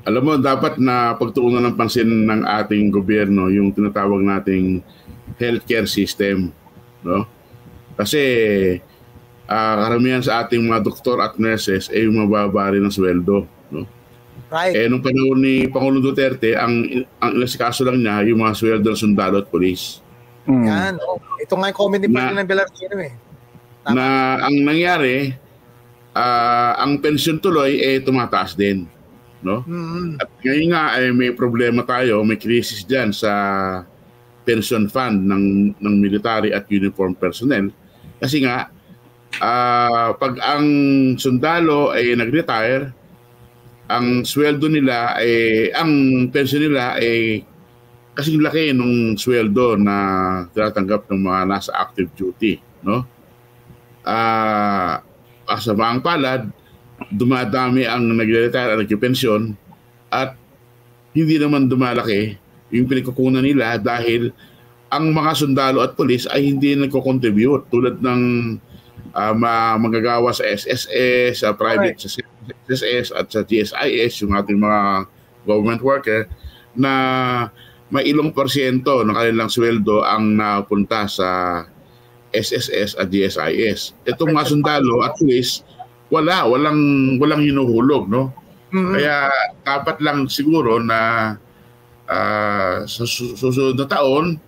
Alam 0.09 0.23
mo, 0.25 0.33
dapat 0.41 0.81
na 0.81 1.13
pagtuunan 1.13 1.61
ng 1.61 1.75
pansin 1.77 2.09
ng 2.09 2.41
ating 2.41 2.89
gobyerno 2.89 3.53
yung 3.53 3.69
tinatawag 3.69 4.25
nating 4.25 4.81
healthcare 5.37 5.85
system. 5.85 6.49
No? 7.05 7.29
Kasi 7.97 8.21
uh, 9.49 9.75
karamihan 9.81 10.21
sa 10.21 10.45
ating 10.45 10.61
mga 10.61 10.85
doktor 10.85 11.17
at 11.23 11.35
nurses 11.41 11.89
ay 11.89 12.05
eh, 12.05 12.11
mababa 12.11 12.69
rin 12.71 12.85
ng 12.85 12.93
sweldo. 12.93 13.49
No? 13.73 13.83
Right. 14.47 14.77
Eh, 14.77 14.87
nung 14.87 15.03
panahon 15.03 15.41
ni 15.41 15.67
Pangulong 15.67 15.99
Duterte, 15.99 16.55
ang, 16.55 17.03
ang 17.19 17.33
kaso 17.43 17.83
lang 17.83 17.99
niya 17.99 18.23
yung 18.29 18.45
mga 18.45 18.53
sweldo 18.55 18.87
ng 18.93 19.01
sundalo 19.01 19.41
at 19.41 19.49
polis. 19.49 19.99
Mm. 20.47 20.63
Yan. 20.63 20.93
Oh. 21.03 21.19
Ito 21.41 21.57
nga 21.57 21.67
yung 21.73 21.79
comment 21.79 21.99
ni 21.99 22.07
Pangulong 22.07 22.39
ng 22.39 22.49
Belartino 22.49 22.95
eh. 23.01 23.13
Tama. 23.83 23.95
Na 23.97 24.05
ang 24.47 24.55
nangyari, 24.61 25.35
uh, 26.15 26.73
ang 26.79 27.01
pension 27.03 27.41
tuloy 27.41 27.81
eh 27.81 27.99
tumataas 27.99 28.55
din. 28.55 28.87
No? 29.41 29.61
Mm-hmm. 29.65 30.21
At 30.21 30.29
ngayon 30.41 30.67
nga 30.71 30.83
ay 30.95 31.03
eh, 31.09 31.13
may 31.13 31.31
problema 31.35 31.81
tayo, 31.83 32.23
may 32.23 32.39
crisis 32.39 32.87
diyan 32.87 33.11
sa 33.11 33.31
pension 34.47 34.87
fund 34.87 35.27
ng 35.27 35.75
ng 35.75 35.95
military 35.99 36.55
at 36.55 36.63
uniform 36.71 37.11
personnel 37.11 37.67
kasi 38.17 38.41
nga, 38.43 38.69
uh, 39.41 40.09
pag 40.17 40.33
ang 40.41 40.65
sundalo 41.17 41.93
ay 41.93 42.17
nag-retire, 42.17 42.93
ang 43.87 44.27
sweldo 44.27 44.67
nila 44.67 45.15
ay 45.15 45.71
ang 45.71 46.27
pension 46.27 46.59
nila 46.59 46.99
ay 46.99 47.39
kasi 48.17 48.35
laki 48.35 48.73
nung 48.73 49.13
sweldo 49.13 49.77
na 49.77 49.95
tinatanggap 50.51 51.05
ng 51.07 51.21
mga 51.21 51.41
nasa 51.45 51.71
active 51.77 52.09
duty, 52.17 52.57
no? 52.81 53.05
Ah, 54.07 54.99
uh, 55.47 55.55
asamaang 55.55 56.01
palad, 56.01 56.49
dumadami 57.13 57.85
ang 57.85 58.03
nagre-retire 58.03 58.73
at 58.73 58.79
nagpe-pension 58.81 59.53
at 60.09 60.33
hindi 61.13 61.37
naman 61.37 61.69
dumalaki 61.69 62.35
yung 62.73 62.89
pinagkukunan 62.89 63.45
nila 63.45 63.79
dahil 63.79 64.33
ang 64.87 65.11
mga 65.11 65.31
sundalo 65.35 65.83
at 65.83 65.99
pulis 65.99 66.27
ay 66.31 66.47
hindi 66.47 66.75
nagko-contribute 66.75 67.67
tulad 67.67 67.99
ng 67.99 68.21
uh, 69.11 69.33
magagawa 69.79 70.31
sa 70.31 70.47
SSS, 70.47 71.43
sa 71.43 71.51
private 71.55 71.97
right. 71.97 72.01
sa 72.01 72.23
SSS 72.71 73.07
at 73.11 73.27
sa 73.27 73.41
GSIS, 73.43 74.23
yung 74.23 74.33
ating 74.35 74.59
mga 74.59 75.11
government 75.43 75.81
worker 75.83 76.27
na 76.77 76.93
may 77.87 78.03
ilong 78.07 78.35
porsyento 78.35 79.03
ng 79.03 79.15
kanilang 79.15 79.51
sweldo 79.51 80.03
ang 80.03 80.35
napunta 80.35 81.07
sa 81.07 81.63
SSS 82.35 82.99
at 82.99 83.07
GSIS. 83.07 83.95
Itong 84.03 84.35
mga 84.35 84.51
sundalo 84.51 85.03
at 85.03 85.15
pulis, 85.15 85.63
wala, 86.11 86.47
walang 86.47 87.15
walang 87.19 87.43
hinuhulog, 87.43 88.07
no? 88.07 88.31
Mm-hmm. 88.71 88.93
Kaya 88.95 89.15
dapat 89.63 89.97
lang 90.03 90.27
siguro 90.27 90.79
na 90.83 91.31
uh, 92.07 92.83
sa 92.83 93.03
susunod 93.07 93.79
na 93.79 93.87
taon 93.87 94.46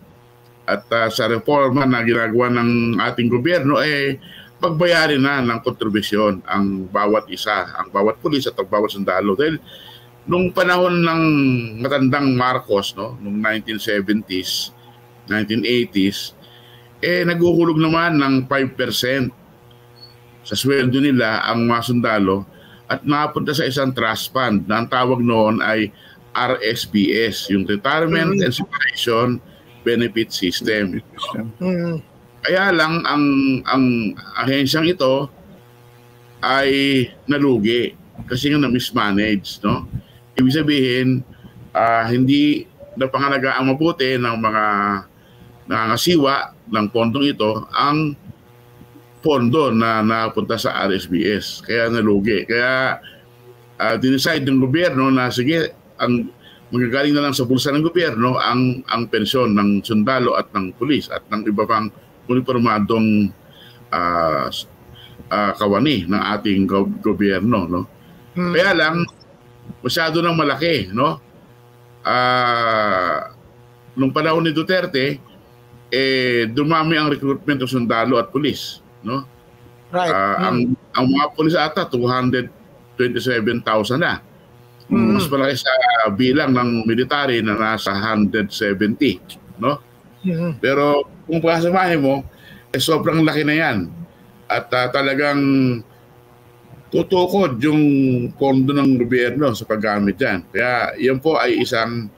at 0.69 0.85
uh, 0.93 1.09
sa 1.09 1.25
reforma 1.25 1.89
na 1.89 2.05
ginagawa 2.05 2.53
ng 2.53 3.01
ating 3.01 3.27
gobyerno 3.27 3.81
eh 3.81 4.21
pagbayarin 4.59 5.23
na 5.23 5.39
ng 5.39 5.59
kontribusyon 5.63 6.43
ang 6.43 6.85
bawat 6.91 7.31
isa, 7.31 7.73
ang 7.79 7.89
bawat 7.89 8.19
pulis 8.19 8.43
at 8.45 8.59
ang 8.59 8.67
bawat 8.67 8.91
sundalo. 8.91 9.33
Dahil 9.33 9.55
nung 10.27 10.51
panahon 10.51 10.99
ng 10.99 11.23
matandang 11.79 12.35
Marcos, 12.35 12.91
no, 12.93 13.15
nung 13.23 13.39
1970s, 13.39 14.75
1980s, 15.31 16.35
eh 16.99 17.23
naguhulog 17.23 17.79
naman 17.79 18.19
ng 18.19 18.35
5% 18.51 19.31
sa 20.43 20.55
sweldo 20.59 20.99
nila 20.99 21.47
ang 21.47 21.63
mga 21.63 21.81
sundalo 21.95 22.43
at 22.91 23.07
napunta 23.07 23.55
sa 23.55 23.63
isang 23.63 23.95
trust 23.95 24.35
fund 24.35 24.67
na 24.67 24.83
ang 24.83 24.87
tawag 24.91 25.23
noon 25.23 25.63
ay 25.63 25.87
RSPS, 26.35 27.49
yung 27.53 27.63
Retirement 27.63 28.35
mm-hmm. 28.35 28.45
and 28.45 28.53
Separation 28.53 29.27
benefit 29.89 30.29
system. 30.29 31.01
Mm. 31.57 32.05
Kaya 32.45 32.71
lang 32.71 33.01
ang 33.03 33.25
ang 33.65 33.83
ahensyang 34.45 34.85
ito 34.85 35.27
ay 36.39 37.03
nalugi 37.25 37.97
kasi 38.29 38.51
nga 38.51 38.61
na 38.61 38.71
mismanage, 38.71 39.59
no? 39.63 39.87
Ibig 40.37 40.55
sabihin, 40.55 41.07
uh, 41.75 42.03
hindi 42.07 42.63
na 42.95 43.07
pangalagaan 43.07 43.67
mabuti 43.67 44.15
ng 44.19 44.37
mga 44.39 44.65
nangangasiwa 45.69 46.55
ng 46.67 46.85
pondong 46.91 47.31
ito 47.31 47.67
ang 47.71 48.17
pondo 49.19 49.71
na 49.71 49.99
napunta 49.99 50.55
sa 50.55 50.87
RSBS. 50.87 51.63
Kaya 51.63 51.91
nalugi. 51.91 52.47
Kaya 52.47 52.99
uh, 53.79 53.95
dinicide 53.99 54.47
ng 54.47 54.63
gobyerno 54.63 55.11
na 55.11 55.27
sige, 55.31 55.75
ang 55.99 56.31
magagaling 56.69 57.17
na 57.17 57.25
lang 57.25 57.33
sa 57.33 57.49
bulsa 57.49 57.73
ng 57.73 57.81
gobyerno 57.81 58.37
ang 58.37 58.85
ang 58.85 59.09
pensyon 59.09 59.57
ng 59.57 59.81
sundalo 59.81 60.37
at 60.37 60.53
ng 60.53 60.77
pulis 60.77 61.09
at 61.09 61.25
ng 61.25 61.49
iba 61.49 61.65
pang 61.65 61.89
uniformadong 62.29 63.33
uh, 63.89 64.45
uh, 65.33 65.51
kawani 65.57 66.05
ng 66.05 66.23
ating 66.37 66.69
go- 66.69 66.93
gobyerno 67.01 67.65
no? 67.65 67.89
Hmm. 68.37 68.53
kaya 68.53 68.77
lang 68.77 69.01
masyado 69.81 70.21
nang 70.21 70.37
malaki 70.37 70.93
no? 70.93 71.17
Uh, 72.05 73.33
nung 73.97 74.13
panahon 74.13 74.45
ni 74.45 74.53
Duterte 74.53 75.17
eh 75.89 76.45
dumami 76.45 77.01
ang 77.01 77.09
recruitment 77.09 77.65
ng 77.65 77.69
sundalo 77.69 78.21
at 78.21 78.29
pulis 78.29 78.85
no? 79.01 79.25
Right. 79.89 80.13
Uh, 80.13 80.37
hmm. 80.37 80.45
ang 80.45 80.57
ang 80.93 81.05
mga 81.09 81.25
pulis 81.33 81.57
ata 81.57 81.89
227,000 81.89 83.65
na 83.97 84.28
Mm. 84.89 85.21
Mas 85.21 85.29
malaki 85.29 85.55
sa 85.61 85.73
bilang 86.17 86.51
ng 86.53 86.89
military 86.89 87.45
na 87.45 87.53
nasa 87.53 87.93
170, 87.93 89.61
no? 89.61 89.77
Mm. 90.25 90.57
Pero 90.57 91.05
kung 91.29 91.39
pasamahin 91.39 92.01
mo, 92.01 92.25
eh, 92.73 92.81
sobrang 92.81 93.21
laki 93.21 93.45
na 93.45 93.55
yan. 93.55 93.77
At 94.49 94.69
uh, 94.73 94.89
talagang 94.89 95.41
tutukod 96.89 97.61
yung 97.61 97.83
pondo 98.33 98.73
ng 98.73 98.97
gobyerno 98.97 99.53
sa 99.53 99.69
paggamit 99.69 100.17
yan. 100.17 100.41
Kaya 100.49 100.97
yan 100.97 101.21
po 101.21 101.37
ay 101.37 101.61
isang 101.61 102.09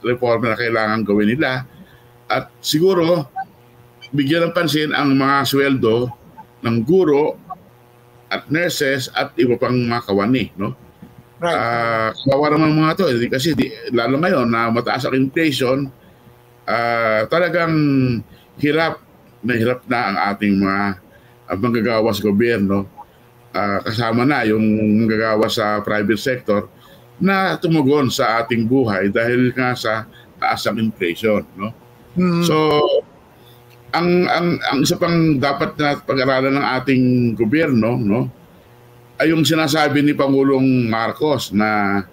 reforma 0.00 0.52
na 0.52 0.60
kailangan 0.60 1.04
gawin 1.04 1.36
nila. 1.36 1.68
At 2.28 2.48
siguro, 2.64 3.28
bigyan 4.16 4.48
ng 4.48 4.56
pansin 4.56 4.96
ang 4.96 5.12
mga 5.12 5.44
sweldo 5.44 6.08
ng 6.64 6.76
guro 6.88 7.36
at 8.32 8.48
nurses 8.48 9.12
at 9.12 9.36
iba 9.36 9.60
pang 9.60 9.76
mga 9.76 10.08
kawani. 10.08 10.44
No? 10.56 10.72
Right. 11.42 11.58
Uh, 11.58 12.08
kawawa 12.24 12.54
naman 12.54 12.78
mga 12.78 12.94
to. 12.94 13.04
Eh, 13.10 13.26
kasi 13.26 13.58
di, 13.58 13.68
lalo 13.90 14.22
ngayon 14.22 14.46
na 14.46 14.70
mataas 14.70 15.04
ang 15.06 15.18
inflation, 15.18 15.90
uh, 16.66 17.20
talagang 17.26 17.74
hirap 18.62 19.02
na 19.44 19.52
hirap 19.58 19.82
na 19.90 20.00
ang 20.08 20.16
ating 20.34 20.54
mga 20.62 20.82
uh, 21.50 21.56
manggagawa 21.58 22.10
sa 22.14 22.22
gobyerno. 22.22 22.86
Uh, 23.54 23.78
kasama 23.86 24.26
na 24.26 24.42
yung 24.46 24.62
manggagawa 25.04 25.46
sa 25.46 25.78
private 25.82 26.18
sector 26.18 26.66
na 27.22 27.54
tumugon 27.54 28.10
sa 28.10 28.42
ating 28.42 28.66
buhay 28.66 29.10
dahil 29.14 29.54
nga 29.54 29.78
sa 29.78 30.10
taas 30.42 30.66
ang 30.66 30.82
inflation. 30.82 31.46
No? 31.54 31.70
Mm-hmm. 32.18 32.42
So, 32.46 32.56
ang 33.94 34.26
ang 34.26 34.58
ang 34.58 34.78
isa 34.82 34.98
pang 34.98 35.38
dapat 35.38 35.78
na 35.78 35.94
pag-aralan 36.02 36.58
ng 36.58 36.66
ating 36.82 37.04
gobyerno 37.38 37.94
no 37.94 38.26
ay 39.24 39.32
yung 39.32 39.40
sinasabi 39.40 40.04
ni 40.04 40.12
Pangulong 40.12 40.84
Marcos 40.84 41.48
na 41.48 42.04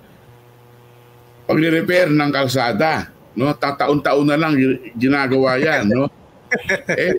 pagre-repair 1.43 2.07
ng 2.07 2.31
kalsada, 2.31 3.11
no? 3.35 3.51
Tataon-taon 3.51 4.31
na 4.31 4.39
lang 4.39 4.55
ginagawa 4.95 5.59
'yan, 5.59 5.91
no? 5.91 6.07
eh, 6.95 7.11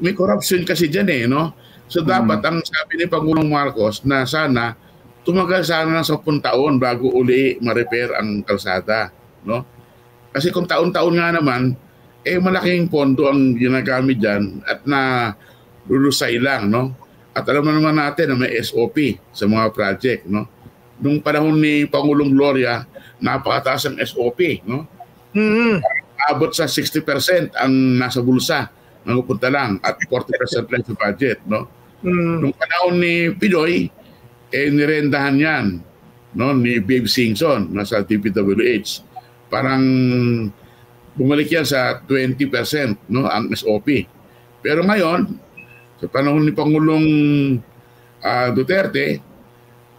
may 0.00 0.16
corruption 0.16 0.64
kasi 0.64 0.88
diyan 0.88 1.08
eh, 1.12 1.22
no? 1.28 1.52
So 1.92 2.00
dapat 2.00 2.40
hmm. 2.40 2.48
ang 2.48 2.58
sabi 2.64 2.92
ni 2.96 3.04
Pangulong 3.04 3.52
Marcos 3.52 4.00
na 4.08 4.24
sana 4.24 4.72
tumagal 5.28 5.64
sana 5.64 6.00
ng 6.00 6.04
10 6.04 6.24
taon 6.40 6.80
bago 6.80 7.12
uli 7.12 7.60
ma-repair 7.60 8.16
ang 8.16 8.40
kalsada, 8.48 9.12
no? 9.44 9.60
Kasi 10.32 10.48
kung 10.48 10.64
taon-taon 10.64 11.20
nga 11.20 11.36
naman, 11.36 11.76
eh 12.24 12.40
malaking 12.40 12.88
pondo 12.88 13.28
ang 13.28 13.60
ginagamit 13.60 14.16
diyan 14.16 14.64
at 14.64 14.88
na 14.88 15.32
lulusay 15.84 16.40
lang, 16.40 16.72
no? 16.72 17.03
At 17.34 17.44
alam 17.50 17.66
naman 17.66 17.98
natin 17.98 18.30
na 18.30 18.38
may 18.38 18.54
SOP 18.62 19.18
sa 19.34 19.50
mga 19.50 19.74
project, 19.74 20.22
no? 20.30 20.46
Nung 21.02 21.18
panahon 21.18 21.58
ni 21.58 21.82
Pangulong 21.90 22.30
Gloria, 22.30 22.86
napakataas 23.18 23.90
ang 23.90 23.98
SOP, 23.98 24.62
no? 24.62 24.86
Mm-hmm. 25.34 25.82
Abot 26.30 26.54
sa 26.54 26.70
60% 26.70 27.58
ang 27.58 27.74
nasa 27.98 28.22
bulsa 28.22 28.70
ng 29.02 29.18
pupunta 29.18 29.50
lang 29.50 29.82
at 29.82 29.98
40% 30.06 30.70
lang 30.70 30.82
sa 30.86 30.94
budget, 30.94 31.42
no? 31.42 31.66
Mm-hmm. 32.06 32.36
Nung 32.38 32.54
panahon 32.54 32.94
ni 33.02 33.14
Pinoy, 33.34 33.90
eh 34.54 34.68
nirendahan 34.70 35.34
yan, 35.34 35.66
no? 36.38 36.54
Ni 36.54 36.78
Babe 36.78 37.10
Singson, 37.10 37.74
nasa 37.74 38.06
TPWH. 38.06 39.02
Parang 39.50 39.82
bumalik 41.18 41.50
yan 41.50 41.66
sa 41.66 41.98
20%, 41.98 43.10
no? 43.10 43.26
Ang 43.26 43.50
SOP. 43.58 44.06
Pero 44.62 44.86
ngayon, 44.86 45.42
sa 46.04 46.12
panahon 46.12 46.44
ni 46.44 46.52
Pangulong 46.52 47.06
uh, 48.20 48.48
Duterte, 48.52 49.24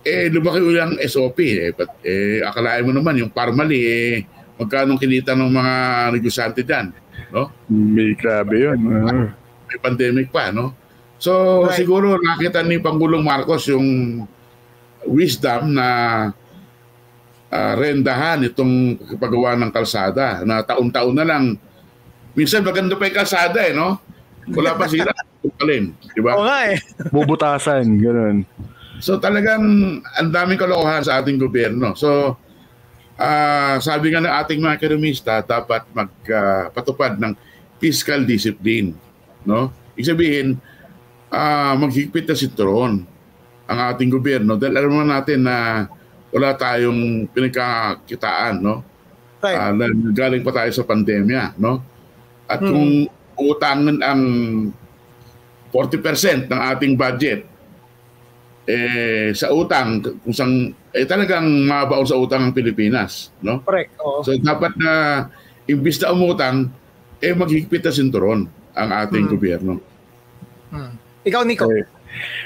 eh 0.05 0.29
lumaki 0.29 0.61
ulang 0.61 1.01
SOP. 1.01 1.41
Eh, 1.41 1.73
but, 1.73 1.97
eh, 2.05 2.45
akalain 2.45 2.85
mo 2.85 2.93
naman 2.93 3.17
yung 3.17 3.33
Parmali, 3.33 3.81
eh, 3.81 4.21
magkano 4.61 5.01
kinita 5.01 5.33
ng 5.33 5.49
mga 5.49 5.73
negosyante 6.13 6.61
dyan. 6.61 6.93
No? 7.33 7.49
May 7.73 8.13
grabe 8.13 8.53
yun. 8.53 8.77
Uh. 8.85 9.33
May 9.65 9.77
pandemic 9.81 10.29
pa, 10.29 10.53
no? 10.53 10.77
So, 11.17 11.65
right. 11.65 11.73
siguro 11.73 12.21
nakita 12.21 12.61
ni 12.61 12.77
Pangulong 12.77 13.25
Marcos 13.25 13.65
yung 13.65 14.21
wisdom 15.09 15.73
na 15.73 15.87
uh, 17.49 17.73
rendahan 17.73 18.45
itong 18.45 19.01
paggawa 19.17 19.57
ng 19.57 19.73
kalsada 19.73 20.45
na 20.45 20.61
taon-taon 20.61 21.17
na 21.17 21.25
lang. 21.25 21.57
Minsan 22.37 22.61
maganda 22.61 22.93
pa 22.93 23.09
yung 23.09 23.17
kalsada 23.17 23.57
eh, 23.65 23.73
no? 23.73 24.04
Wala 24.53 24.77
pa 24.77 24.85
sila. 24.85 25.09
Tukalin, 25.41 25.93
di 26.13 26.21
ba? 26.21 26.37
Oo 26.37 26.45
nga 26.45 26.59
eh. 26.69 26.77
Bubutasan, 27.09 27.97
ganun. 27.97 28.45
So 29.01 29.19
talagang 29.19 29.63
ang 30.01 30.29
daming 30.31 30.59
kalokohan 30.59 31.03
sa 31.03 31.19
ating 31.21 31.37
gobyerno. 31.37 31.93
So 31.97 32.39
uh, 33.19 33.75
sabi 33.81 34.13
nga 34.13 34.23
ng 34.23 34.35
ating 34.45 34.59
mga 34.61 34.77
ekonomista, 34.79 35.33
dapat 35.43 35.85
magpatupad 35.91 37.19
uh, 37.19 37.21
ng 37.21 37.33
fiscal 37.77 38.23
discipline. 38.23 38.95
No? 39.43 39.69
Ibig 39.95 40.07
sabihin, 40.09 40.47
uh, 41.29 41.73
maghigpit 41.77 42.25
na 42.25 42.37
sitron 42.37 42.93
ang 43.65 43.79
ating 43.93 44.13
gobyerno 44.13 44.55
dahil 44.55 44.77
alam 44.77 44.91
naman 44.93 45.09
natin 45.09 45.39
na 45.41 45.89
wala 46.29 46.53
tayong 46.53 47.31
pinagkakitaan, 47.31 48.59
no? 48.59 48.83
Right. 49.39 49.55
Uh, 49.55 50.11
galing 50.11 50.43
pa 50.43 50.51
tayo 50.51 50.71
sa 50.75 50.83
pandemya, 50.83 51.55
no? 51.55 51.79
At 52.45 52.59
hmm. 52.59 52.69
kung 52.69 52.91
utangan 53.39 53.97
ang 53.99 54.21
40% 55.75 56.47
ng 56.47 56.61
ating 56.71 56.93
budget 56.95 57.43
eh 58.65 59.29
sa 59.37 59.53
utang 59.53 60.01
kung 60.01 60.33
sang 60.33 60.73
eh 60.89 61.05
talagang 61.05 61.45
mabaon 61.69 62.07
sa 62.07 62.17
utang 62.17 62.49
ang 62.49 62.53
Pilipinas, 62.55 63.29
no? 63.45 63.61
Correct. 63.61 63.93
Oo. 64.01 64.25
So 64.25 64.33
dapat 64.41 64.73
na 64.79 64.91
imbis 65.69 66.01
na 66.01 66.15
umutang 66.15 66.73
eh 67.21 67.35
maghigpit 67.35 67.85
na 67.85 67.93
sinturon 67.93 68.41
ang 68.73 68.89
ating 69.05 69.29
hmm. 69.29 69.33
gobyerno. 69.37 69.73
Hmm. 70.73 70.97
Ikaw 71.21 71.41
Nico. 71.45 71.69
Okay. 71.69 71.85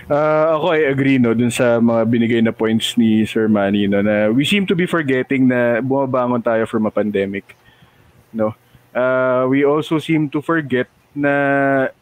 Uh, 0.10 0.58
ako 0.58 0.74
ay 0.74 0.90
agree 0.90 1.22
no 1.22 1.38
dun 1.38 1.54
sa 1.54 1.78
mga 1.78 2.02
binigay 2.10 2.42
na 2.42 2.50
points 2.50 2.98
ni 2.98 3.22
Sir 3.30 3.46
Manny 3.46 3.86
no 3.86 4.02
na 4.02 4.34
we 4.34 4.42
seem 4.42 4.66
to 4.66 4.74
be 4.74 4.90
forgetting 4.90 5.46
na 5.46 5.78
bumabangon 5.86 6.42
tayo 6.42 6.66
from 6.66 6.90
a 6.90 6.94
pandemic 6.94 7.54
no 8.34 8.58
uh, 8.94 9.44
we 9.50 9.66
also 9.66 9.98
seem 10.02 10.30
to 10.30 10.42
forget 10.42 10.88
na 11.14 11.34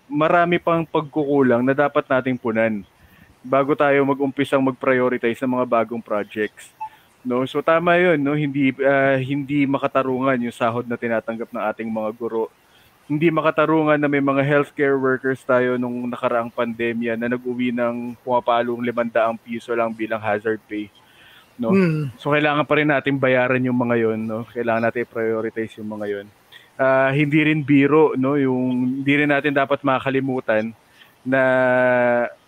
marami 0.07 0.59
pang 0.59 0.83
pagkukulang 0.83 1.63
na 1.63 1.75
dapat 1.75 2.03
nating 2.07 2.39
punan 2.39 2.83
bago 3.47 3.71
tayo 3.75 4.03
mag-umpisang 4.03 4.59
mag-prioritize 4.59 5.39
ng 5.43 5.55
mga 5.59 5.65
bagong 5.67 6.03
projects. 6.03 6.75
No, 7.23 7.43
so 7.47 7.59
tama 7.63 7.95
'yun, 7.99 8.19
no, 8.19 8.35
hindi 8.35 8.71
uh, 8.79 9.19
hindi 9.19 9.67
makatarungan 9.67 10.39
yung 10.47 10.55
sahod 10.55 10.87
na 10.87 10.99
tinatanggap 10.99 11.51
ng 11.51 11.63
ating 11.73 11.89
mga 11.91 12.09
guro. 12.15 12.47
Hindi 13.07 13.31
makatarungan 13.31 13.95
na 13.95 14.11
may 14.11 14.19
mga 14.19 14.43
healthcare 14.43 14.99
workers 14.99 15.39
tayo 15.47 15.79
nung 15.79 16.11
nakaraang 16.11 16.51
pandemya 16.51 17.15
na 17.15 17.31
nag-uwi 17.31 17.71
ng 17.71 18.19
pumapalong 18.19 18.83
500 18.83 19.39
piso 19.39 19.71
lang 19.71 19.95
bilang 19.95 20.19
hazard 20.19 20.59
pay. 20.67 20.91
No? 21.55 21.71
Hmm. 21.71 22.11
So 22.19 22.35
kailangan 22.35 22.67
pa 22.67 22.75
rin 22.79 22.91
natin 22.91 23.15
bayaran 23.15 23.63
yung 23.63 23.79
mga 23.79 23.95
'yon, 23.95 24.19
no? 24.27 24.43
Kailangan 24.51 24.91
natin 24.91 25.07
prioritize 25.07 25.79
yung 25.79 25.87
mga 25.87 26.05
'yon 26.07 26.27
uh, 26.77 27.09
hindi 27.11 27.43
rin 27.43 27.65
biro 27.65 28.13
no? 28.15 28.37
Yung 28.37 29.01
hindi 29.01 29.13
rin 29.17 29.29
natin 29.29 29.51
dapat 29.51 29.81
makalimutan 29.81 30.71
na 31.25 31.43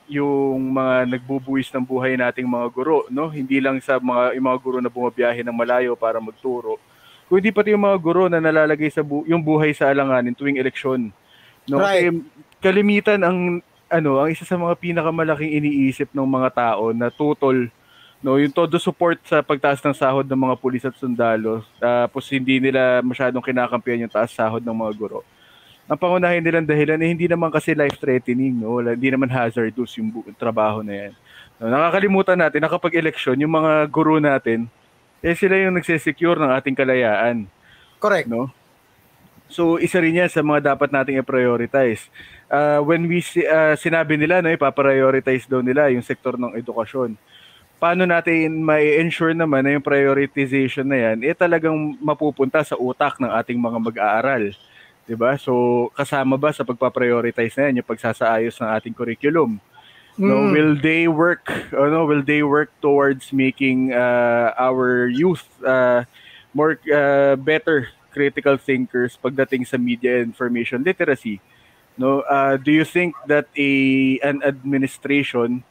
yung 0.10 0.74
mga 0.74 1.06
nagbubuwis 1.06 1.70
ng 1.70 1.86
buhay 1.86 2.18
nating 2.18 2.48
mga 2.48 2.68
guro 2.74 3.06
no? 3.10 3.30
Hindi 3.30 3.62
lang 3.62 3.82
sa 3.82 4.02
mga 4.02 4.38
yung 4.38 4.46
mga 4.46 4.60
guro 4.62 4.78
na 4.80 4.90
bumabiyahe 4.90 5.42
ng 5.46 5.54
malayo 5.54 5.94
para 5.98 6.22
magturo 6.22 6.80
kundi 7.30 7.54
pati 7.54 7.78
yung 7.78 7.86
mga 7.86 8.00
guro 8.02 8.26
na 8.26 8.42
nalalagay 8.42 8.90
sa 8.90 9.06
bu- 9.06 9.22
yung 9.30 9.46
buhay 9.46 9.70
sa 9.78 9.94
alanganin 9.94 10.34
tuwing 10.34 10.58
eleksyon 10.58 11.14
no? 11.70 11.78
Right. 11.78 12.10
Kasi 12.10 12.26
kalimitan 12.58 13.22
ang 13.22 13.62
ano 13.90 14.22
ang 14.22 14.30
isa 14.34 14.46
sa 14.46 14.58
mga 14.58 14.78
pinakamalaking 14.78 15.62
iniisip 15.62 16.10
ng 16.14 16.26
mga 16.26 16.50
tao 16.54 16.94
na 16.94 17.10
tutol 17.14 17.70
No, 18.20 18.36
yung 18.36 18.51
todo 18.51 18.76
support 18.76 19.15
sa 19.24 19.39
pagtaas 19.39 19.80
ng 19.80 19.95
sahod 19.95 20.28
ng 20.28 20.41
mga 20.43 20.55
pulis 20.59 20.84
at 20.84 20.91
sundalo, 20.99 21.63
tapos 21.80 22.28
hindi 22.28 22.59
nila 22.59 22.99
masyadong 22.99 23.39
kinakampihan 23.39 24.03
yung 24.03 24.11
taas 24.11 24.36
sahod 24.36 24.59
ng 24.59 24.76
mga 24.76 24.91
guro. 24.99 25.24
Ang 25.88 25.95
pangunahin 25.95 26.43
nilang 26.43 26.67
dahilan 26.67 26.99
eh, 26.99 27.09
hindi 27.15 27.26
naman 27.32 27.47
kasi 27.47 27.72
life-threatening, 27.72 28.59
no? 28.59 28.78
Wala, 28.78 28.93
hindi 28.93 29.09
naman 29.09 29.32
hazardous 29.32 29.95
yung 29.97 30.11
bu- 30.11 30.28
trabaho 30.36 30.84
na 30.84 31.07
yan. 31.07 31.13
No, 31.57 31.72
nakakalimutan 31.72 32.38
natin 32.38 32.59
na 32.59 32.70
kapag 32.70 32.99
eleksyon, 32.99 33.39
yung 33.39 33.55
mga 33.55 33.88
guro 33.88 34.20
natin, 34.20 34.67
eh 35.24 35.36
sila 35.36 35.55
yung 35.55 35.80
nagsisecure 35.80 36.39
ng 36.39 36.51
ating 36.59 36.76
kalayaan. 36.76 37.47
Correct. 37.99 38.28
No? 38.28 38.51
So 39.49 39.82
isa 39.82 39.97
rin 39.97 40.22
yan 40.22 40.30
sa 40.30 40.45
mga 40.45 40.76
dapat 40.78 40.93
nating 40.93 41.20
i-prioritize. 41.20 42.05
Uh, 42.47 42.80
when 42.86 43.03
we 43.09 43.20
si- 43.20 43.45
uh, 43.45 43.74
sinabi 43.74 44.15
nila 44.15 44.45
no 44.45 44.53
ipa-prioritize 44.53 45.49
daw 45.49 45.59
nila 45.59 45.89
yung 45.89 46.05
sektor 46.05 46.38
ng 46.38 46.53
edukasyon. 46.55 47.17
Paano 47.80 48.04
natin 48.04 48.60
ma-ensure 48.60 49.32
naman 49.32 49.64
na 49.64 49.80
yung 49.80 49.86
prioritization 49.86 50.84
na 50.84 51.00
yan 51.00 51.24
eh 51.24 51.32
talagang 51.32 51.96
mapupunta 52.04 52.60
sa 52.60 52.76
utak 52.76 53.16
ng 53.24 53.32
ating 53.32 53.56
mga 53.56 53.80
mag-aaral. 53.80 54.52
'Di 55.08 55.16
ba? 55.16 55.40
So 55.40 55.88
kasama 55.96 56.36
ba 56.36 56.52
sa 56.52 56.68
pagpa-prioritize 56.68 57.56
na 57.56 57.72
yan 57.72 57.80
yung 57.80 57.90
pagsasaayos 57.90 58.60
ng 58.60 58.70
ating 58.76 58.96
curriculum? 58.96 59.58
No, 60.20 60.36
Mm. 60.44 60.52
will 60.52 60.74
they 60.76 61.08
work 61.08 61.48
oh, 61.72 61.88
no, 61.88 62.04
will 62.04 62.20
they 62.20 62.44
work 62.44 62.68
towards 62.84 63.32
making 63.32 63.96
uh, 63.96 64.52
our 64.60 65.08
youth 65.08 65.48
uh, 65.64 66.04
more 66.52 66.76
uh, 66.92 67.40
better 67.40 67.88
critical 68.12 68.60
thinkers 68.60 69.16
pagdating 69.16 69.64
sa 69.64 69.80
media 69.80 70.20
information 70.20 70.84
literacy? 70.84 71.40
No, 71.96 72.28
uh, 72.28 72.60
do 72.60 72.76
you 72.76 72.84
think 72.84 73.16
that 73.32 73.48
a 73.56 73.72
an 74.20 74.44
administration 74.44 75.64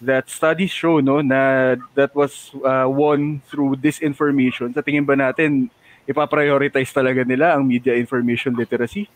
that 0.00 0.26
studies 0.28 0.72
show 0.72 0.98
no 0.98 1.20
na 1.20 1.76
that 1.94 2.12
was 2.16 2.50
uh, 2.64 2.88
won 2.88 3.44
through 3.46 3.76
disinformation 3.76 4.72
sa 4.72 4.80
tingin 4.80 5.04
ba 5.04 5.14
natin 5.14 5.68
ipa-prioritize 6.08 6.90
talaga 6.90 7.22
nila 7.22 7.54
ang 7.54 7.62
media 7.62 7.94
information 7.94 8.56
literacy? 8.56 9.06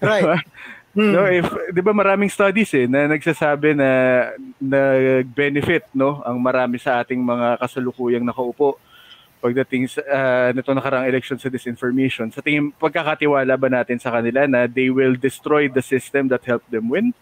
Right. 0.00 0.24
Hmm. 0.92 1.08
No, 1.08 1.24
if 1.24 1.48
'di 1.72 1.80
ba 1.80 1.96
maraming 1.96 2.28
studies 2.28 2.68
eh 2.76 2.84
na 2.84 3.08
nagsasabi 3.08 3.72
na 3.72 3.88
nag-benefit 4.60 5.88
no 5.96 6.20
ang 6.20 6.36
marami 6.36 6.76
sa 6.76 7.00
ating 7.00 7.16
mga 7.16 7.56
kasalukuyang 7.64 8.28
nakaupo 8.28 8.76
pagdating 9.40 9.88
sa 9.88 10.04
uh, 10.04 10.48
nito 10.52 10.68
nakarang 10.70 11.08
election 11.08 11.40
sa 11.40 11.48
disinformation. 11.48 12.28
Sa 12.28 12.44
tingin 12.44 12.76
pagkakatiwala 12.76 13.56
ba 13.56 13.72
natin 13.72 13.96
sa 13.96 14.12
kanila 14.12 14.44
na 14.44 14.68
they 14.68 14.92
will 14.92 15.16
destroy 15.16 15.66
the 15.66 15.80
system 15.80 16.28
that 16.28 16.44
helped 16.44 16.68
them 16.68 16.92
win? 16.92 17.16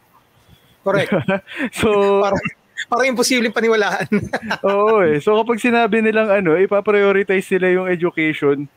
Correct. 0.83 1.15
so 1.81 2.21
Parang, 2.27 2.43
parang 2.87 3.13
imposibleng 3.13 3.53
paniwalaan. 3.53 4.09
Oo 4.71 5.03
eh. 5.05 5.19
So 5.21 5.37
kapag 5.37 5.61
sinabi 5.61 6.01
nilang 6.01 6.31
ano, 6.31 6.57
ipaprioritize 6.57 7.51
nila 7.57 7.81
yung 7.81 7.87
education 7.91 8.71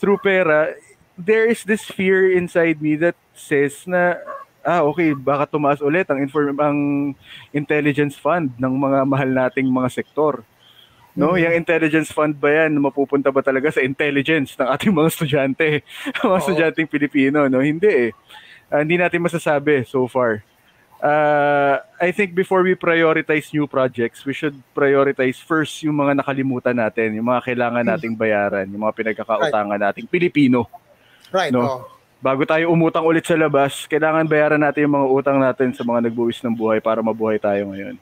through 0.00 0.18
pera, 0.24 0.74
there 1.14 1.46
is 1.46 1.62
this 1.62 1.86
fear 1.86 2.26
inside 2.34 2.82
me 2.82 2.98
that 2.98 3.14
says 3.36 3.86
na 3.86 4.18
ah 4.64 4.82
okay, 4.88 5.12
baka 5.12 5.46
tumaas 5.46 5.84
ulit 5.84 6.08
ang 6.08 6.18
inform 6.18 6.56
ang 6.58 6.78
intelligence 7.52 8.16
fund 8.16 8.50
ng 8.56 8.74
mga 8.74 8.98
mahal 9.04 9.30
nating 9.30 9.68
mga 9.68 9.92
sektor. 9.92 10.42
No, 11.14 11.38
yung 11.38 11.54
intelligence 11.54 12.10
fund 12.10 12.34
ba 12.34 12.66
yan 12.66 12.74
mapupunta 12.74 13.30
ba 13.30 13.38
talaga 13.38 13.70
sa 13.70 13.78
intelligence 13.86 14.58
ng 14.58 14.66
ating 14.66 14.90
mga 14.90 15.08
estudyante, 15.14 15.66
mga 16.26 16.38
estudyanteng 16.42 16.90
Pilipino, 16.90 17.46
no? 17.46 17.62
Hindi 17.62 18.10
eh. 18.10 18.10
Ah, 18.66 18.82
hindi 18.82 18.98
natin 18.98 19.22
masasabi 19.22 19.86
so 19.86 20.10
far. 20.10 20.42
Uh, 21.04 21.84
I 22.00 22.16
think 22.16 22.32
before 22.32 22.64
we 22.64 22.72
prioritize 22.72 23.52
new 23.52 23.68
projects, 23.68 24.24
we 24.24 24.32
should 24.32 24.56
prioritize 24.72 25.36
first 25.36 25.76
yung 25.84 26.00
mga 26.00 26.24
nakalimutan 26.24 26.72
natin, 26.72 27.12
yung 27.12 27.28
mga 27.28 27.44
kailangan 27.44 27.84
nating 27.84 28.16
bayaran, 28.16 28.64
yung 28.72 28.88
mga 28.88 28.96
pinagkakautangan 28.96 29.76
nating 29.76 30.08
Pilipino. 30.08 30.64
right. 31.28 31.52
No. 31.52 31.60
Oh. 31.60 31.80
Bago 32.24 32.48
tayo 32.48 32.72
umutang 32.72 33.04
ulit 33.04 33.28
sa 33.28 33.36
labas, 33.36 33.84
kailangan 33.84 34.24
bayaran 34.24 34.56
natin 34.56 34.88
yung 34.88 34.96
mga 34.96 35.08
utang 35.12 35.36
natin 35.36 35.76
sa 35.76 35.84
mga 35.84 36.08
nagbuwis 36.08 36.40
ng 36.40 36.56
buhay 36.56 36.80
para 36.80 37.04
mabuhay 37.04 37.36
tayo 37.36 37.68
ngayon. 37.68 38.00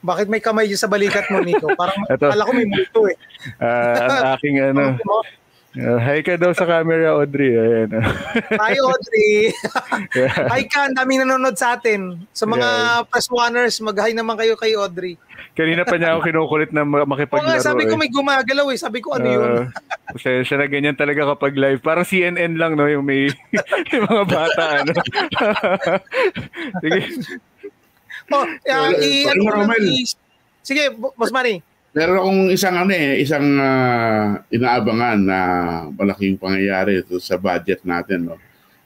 Bakit 0.00 0.26
may 0.32 0.40
kamay 0.40 0.72
sa 0.72 0.88
balikat 0.88 1.28
mo, 1.28 1.44
Nico? 1.44 1.68
Parang 1.76 2.00
Ito. 2.16 2.32
ko 2.32 2.52
may 2.56 2.64
multo 2.64 3.04
eh. 3.12 3.16
Ah, 3.60 3.92
ang 4.08 4.40
aking 4.40 4.56
ano, 4.72 4.96
uh, 5.76 5.98
hi 5.98 6.20
ka 6.20 6.36
daw 6.36 6.50
sa 6.50 6.64
camera, 6.64 7.12
Audrey. 7.12 7.52
Ayan. 7.52 7.90
Hi, 8.62 8.76
Audrey. 8.76 9.52
Yeah. 10.12 10.48
Hi 10.48 10.62
ka, 10.64 10.88
ang 10.88 10.96
daming 10.96 11.22
nanonood 11.22 11.56
sa 11.56 11.76
atin. 11.76 12.24
Sa 12.32 12.44
mga 12.44 12.66
press 13.06 13.28
oneers, 13.28 13.78
mag-hi 13.80 14.12
naman 14.12 14.36
kayo 14.36 14.56
kay 14.56 14.72
Audrey. 14.74 15.16
Kanina 15.52 15.88
pa 15.88 15.96
niya 15.96 16.16
ako 16.16 16.20
kinukulit 16.24 16.70
na 16.72 16.84
ma- 16.84 17.04
Oo 17.04 17.08
makipaglaro. 17.08 17.48
nga, 17.48 17.64
sabi 17.64 17.88
ko 17.88 17.96
eh. 17.96 18.00
may 18.00 18.12
gumagalaw 18.12 18.68
eh. 18.72 18.78
Sabi 18.78 19.00
ko, 19.00 19.16
ano 19.16 19.24
yun? 19.24 19.40
Ah, 19.40 19.64
pasensya 20.12 20.60
na 20.60 20.68
ganyan 20.68 20.96
talaga 20.96 21.32
kapag 21.32 21.56
live. 21.56 21.80
Parang 21.80 22.04
CNN 22.04 22.60
lang, 22.60 22.76
no? 22.76 22.84
Yung 22.84 23.04
may, 23.04 23.32
yung 23.92 24.04
mga 24.04 24.24
bata, 24.28 24.64
ano. 24.84 24.92
Sige. 26.84 27.00
Oh, 28.26 28.42
uh, 28.44 28.90
i, 29.00 29.24
Sorry, 29.24 29.40
ano 29.46 29.74
i- 29.80 30.24
Sige, 30.66 30.90
Boss 30.92 31.30
Manny. 31.30 31.62
Meron 31.96 32.20
akong 32.20 32.42
isang 32.52 32.76
ano 32.76 32.92
eh, 32.92 33.24
isang 33.24 33.56
ah, 33.56 34.36
inaabangan 34.52 35.16
na 35.16 35.38
malaking 35.96 36.36
pangyayari 36.36 37.00
ito 37.00 37.16
sa 37.16 37.40
budget 37.40 37.88
natin. 37.88 38.28
No? 38.28 38.36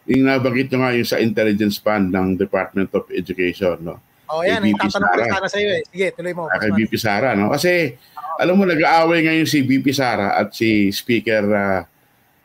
Yung 0.06 0.30
nabanggit 0.30 0.70
nyo 0.70 0.78
nga 0.86 0.94
yung 0.94 1.10
sa 1.10 1.18
intelligence 1.18 1.82
fund 1.82 2.14
ng 2.14 2.38
Department 2.38 2.86
of 2.94 3.10
Education. 3.10 3.82
No? 3.82 3.98
Oh, 4.30 4.46
yan. 4.46 4.62
VP 4.62 4.78
tatanong 4.78 5.10
ko 5.10 5.26
sana 5.26 5.48
sa 5.50 5.58
iyo 5.58 5.74
eh. 5.74 5.82
Sige, 5.90 6.14
tuloy 6.14 6.30
mo. 6.38 6.46
Ah, 6.46 6.62
kay. 6.62 6.70
VP 6.70 6.94
Sara. 6.94 7.34
No? 7.34 7.50
Kasi 7.50 7.98
alam 8.38 8.54
mo, 8.54 8.62
nag-aaway 8.62 9.26
ngayon 9.26 9.48
si 9.50 9.66
VP 9.66 9.90
Sara 9.90 10.38
at 10.38 10.54
si 10.54 10.94
Speaker 10.94 11.42
ah, 11.50 11.82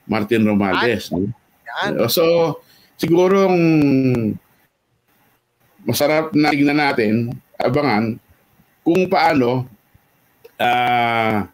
Martin 0.09 0.49
Romualdez. 0.49 1.13
No? 1.13 1.29
Yan. 1.29 2.09
So, 2.09 2.57
sigurong 2.97 3.53
masarap 5.85 6.33
na 6.33 6.49
tignan 6.49 6.81
natin, 6.81 7.37
abangan, 7.61 8.17
kung 8.81 9.05
paano 9.05 9.74
ah 10.59 11.47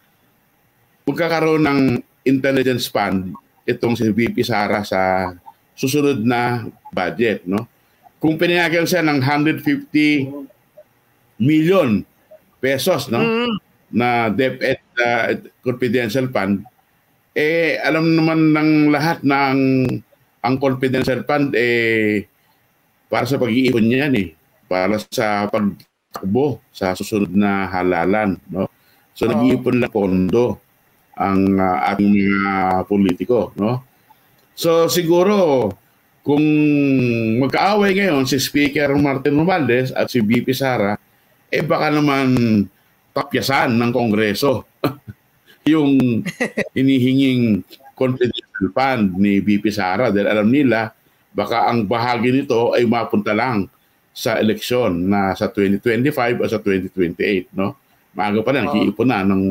magkakaroon 1.05 1.63
ng 1.65 1.79
intelligence 2.25 2.87
fund 2.87 3.33
itong 3.65 3.97
si 3.97 4.09
VP 4.09 4.45
Sara 4.45 4.85
sa 4.85 5.33
susunod 5.73 6.21
na 6.21 6.65
budget. 6.93 7.45
No? 7.45 7.65
Kung 8.21 8.37
pinayagan 8.37 8.85
siya 8.85 9.01
ng 9.01 9.19
150 9.21 11.41
million 11.41 12.05
pesos 12.61 13.09
no? 13.09 13.21
Mm, 13.21 13.53
na 13.91 14.29
DepEd 14.29 14.81
uh, 15.01 15.33
confidential 15.65 16.29
fund, 16.29 16.61
eh 17.33 17.81
alam 17.81 18.13
naman 18.13 18.53
ng 18.53 18.69
lahat 18.93 19.25
ng 19.25 19.57
ang 20.41 20.55
confidential 20.57 21.21
fund 21.25 21.53
eh 21.53 22.25
para 23.11 23.27
sa 23.27 23.41
pag-iipon 23.41 23.83
niya 23.83 24.07
yan 24.07 24.15
eh. 24.17 24.27
Para 24.71 24.95
sa 25.11 25.51
pagtakbo 25.51 26.63
sa 26.71 26.95
susunod 26.95 27.33
na 27.33 27.67
halalan. 27.67 28.39
No? 28.47 28.69
So 29.21 29.29
Oo. 29.29 29.37
nag-iipon 29.37 29.77
lang 29.77 29.93
pondo 29.93 30.57
ang 31.13 31.61
uh, 31.61 31.77
ating 31.93 32.09
mga 32.09 32.53
politiko. 32.89 33.53
No? 33.53 33.85
So 34.57 34.89
siguro 34.89 35.69
kung 36.25 36.41
magkaaway 37.37 37.93
ngayon 37.93 38.25
si 38.25 38.41
Speaker 38.41 38.97
Martin 38.97 39.37
Romualdez 39.37 39.93
at 39.93 40.09
si 40.09 40.25
VP 40.25 40.57
Sara, 40.57 40.97
eh 41.53 41.61
baka 41.61 41.93
naman 41.93 42.33
tapyasan 43.13 43.77
ng 43.77 43.93
Kongreso 43.93 44.65
yung 45.69 46.25
hinihinging 46.77 47.61
confidential 47.93 48.73
fund 48.73 49.21
ni 49.21 49.37
VP 49.37 49.69
Sara 49.69 50.09
dahil 50.09 50.33
alam 50.33 50.49
nila 50.49 50.89
baka 51.29 51.69
ang 51.69 51.85
bahagi 51.85 52.33
nito 52.33 52.73
ay 52.73 52.89
mapunta 52.89 53.37
lang 53.37 53.69
sa 54.09 54.41
eleksyon 54.41 55.05
na 55.05 55.37
sa 55.37 55.53
2025 55.53 56.41
o 56.41 56.49
sa 56.49 56.57
2028 56.57 57.53
no 57.53 57.77
maaga 58.15 58.39
pa 58.43 58.51
lang 58.51 58.67
Oo. 58.67 58.75
iipon 58.75 59.07
na 59.07 59.23
ng 59.23 59.43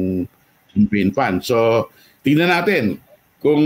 campaign 0.70 1.10
fund 1.10 1.42
so 1.42 1.88
tingnan 2.20 2.52
natin 2.52 3.00
kung 3.40 3.64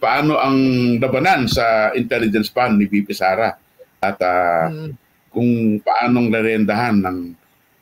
paano 0.00 0.40
ang 0.40 0.56
labanan 0.96 1.44
sa 1.44 1.92
intelligence 1.92 2.48
fund 2.48 2.80
ni 2.80 2.88
VP 2.88 3.12
Sara 3.12 3.52
at 4.00 4.16
ah, 4.24 4.72
mm. 4.72 4.90
kung 5.28 5.76
paanong 5.84 6.32
larendahan 6.32 7.04
ng 7.04 7.18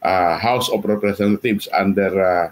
ah, 0.03 0.34
House 0.43 0.66
of 0.70 0.82
Representatives 0.82 1.70
under 1.70 2.11
ah, 2.18 2.47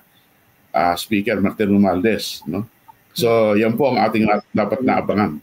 ah, 0.70 0.94
Speaker 0.94 1.42
Martin 1.42 1.74
Romualdez. 1.74 2.46
No? 2.46 2.66
So, 3.10 3.58
yan 3.58 3.74
po 3.74 3.90
ang 3.90 3.98
ating 3.98 4.30
dapat 4.54 4.86
na 4.86 5.02
abangan. 5.02 5.42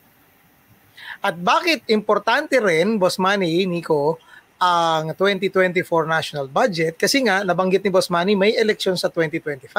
At 1.19 1.35
bakit 1.35 1.83
importante 1.91 2.63
rin, 2.63 2.95
Boss 2.95 3.19
Manny, 3.19 3.67
Nico, 3.67 4.15
ang 4.57 5.13
2024 5.13 5.85
national 6.09 6.49
budget 6.49 6.97
kasi 6.97 7.21
nga 7.21 7.45
nabanggit 7.45 7.85
ni 7.85 7.93
Boss 7.93 8.09
Manny 8.09 8.33
may 8.33 8.57
election 8.57 8.97
sa 8.97 9.05
2025 9.13 9.69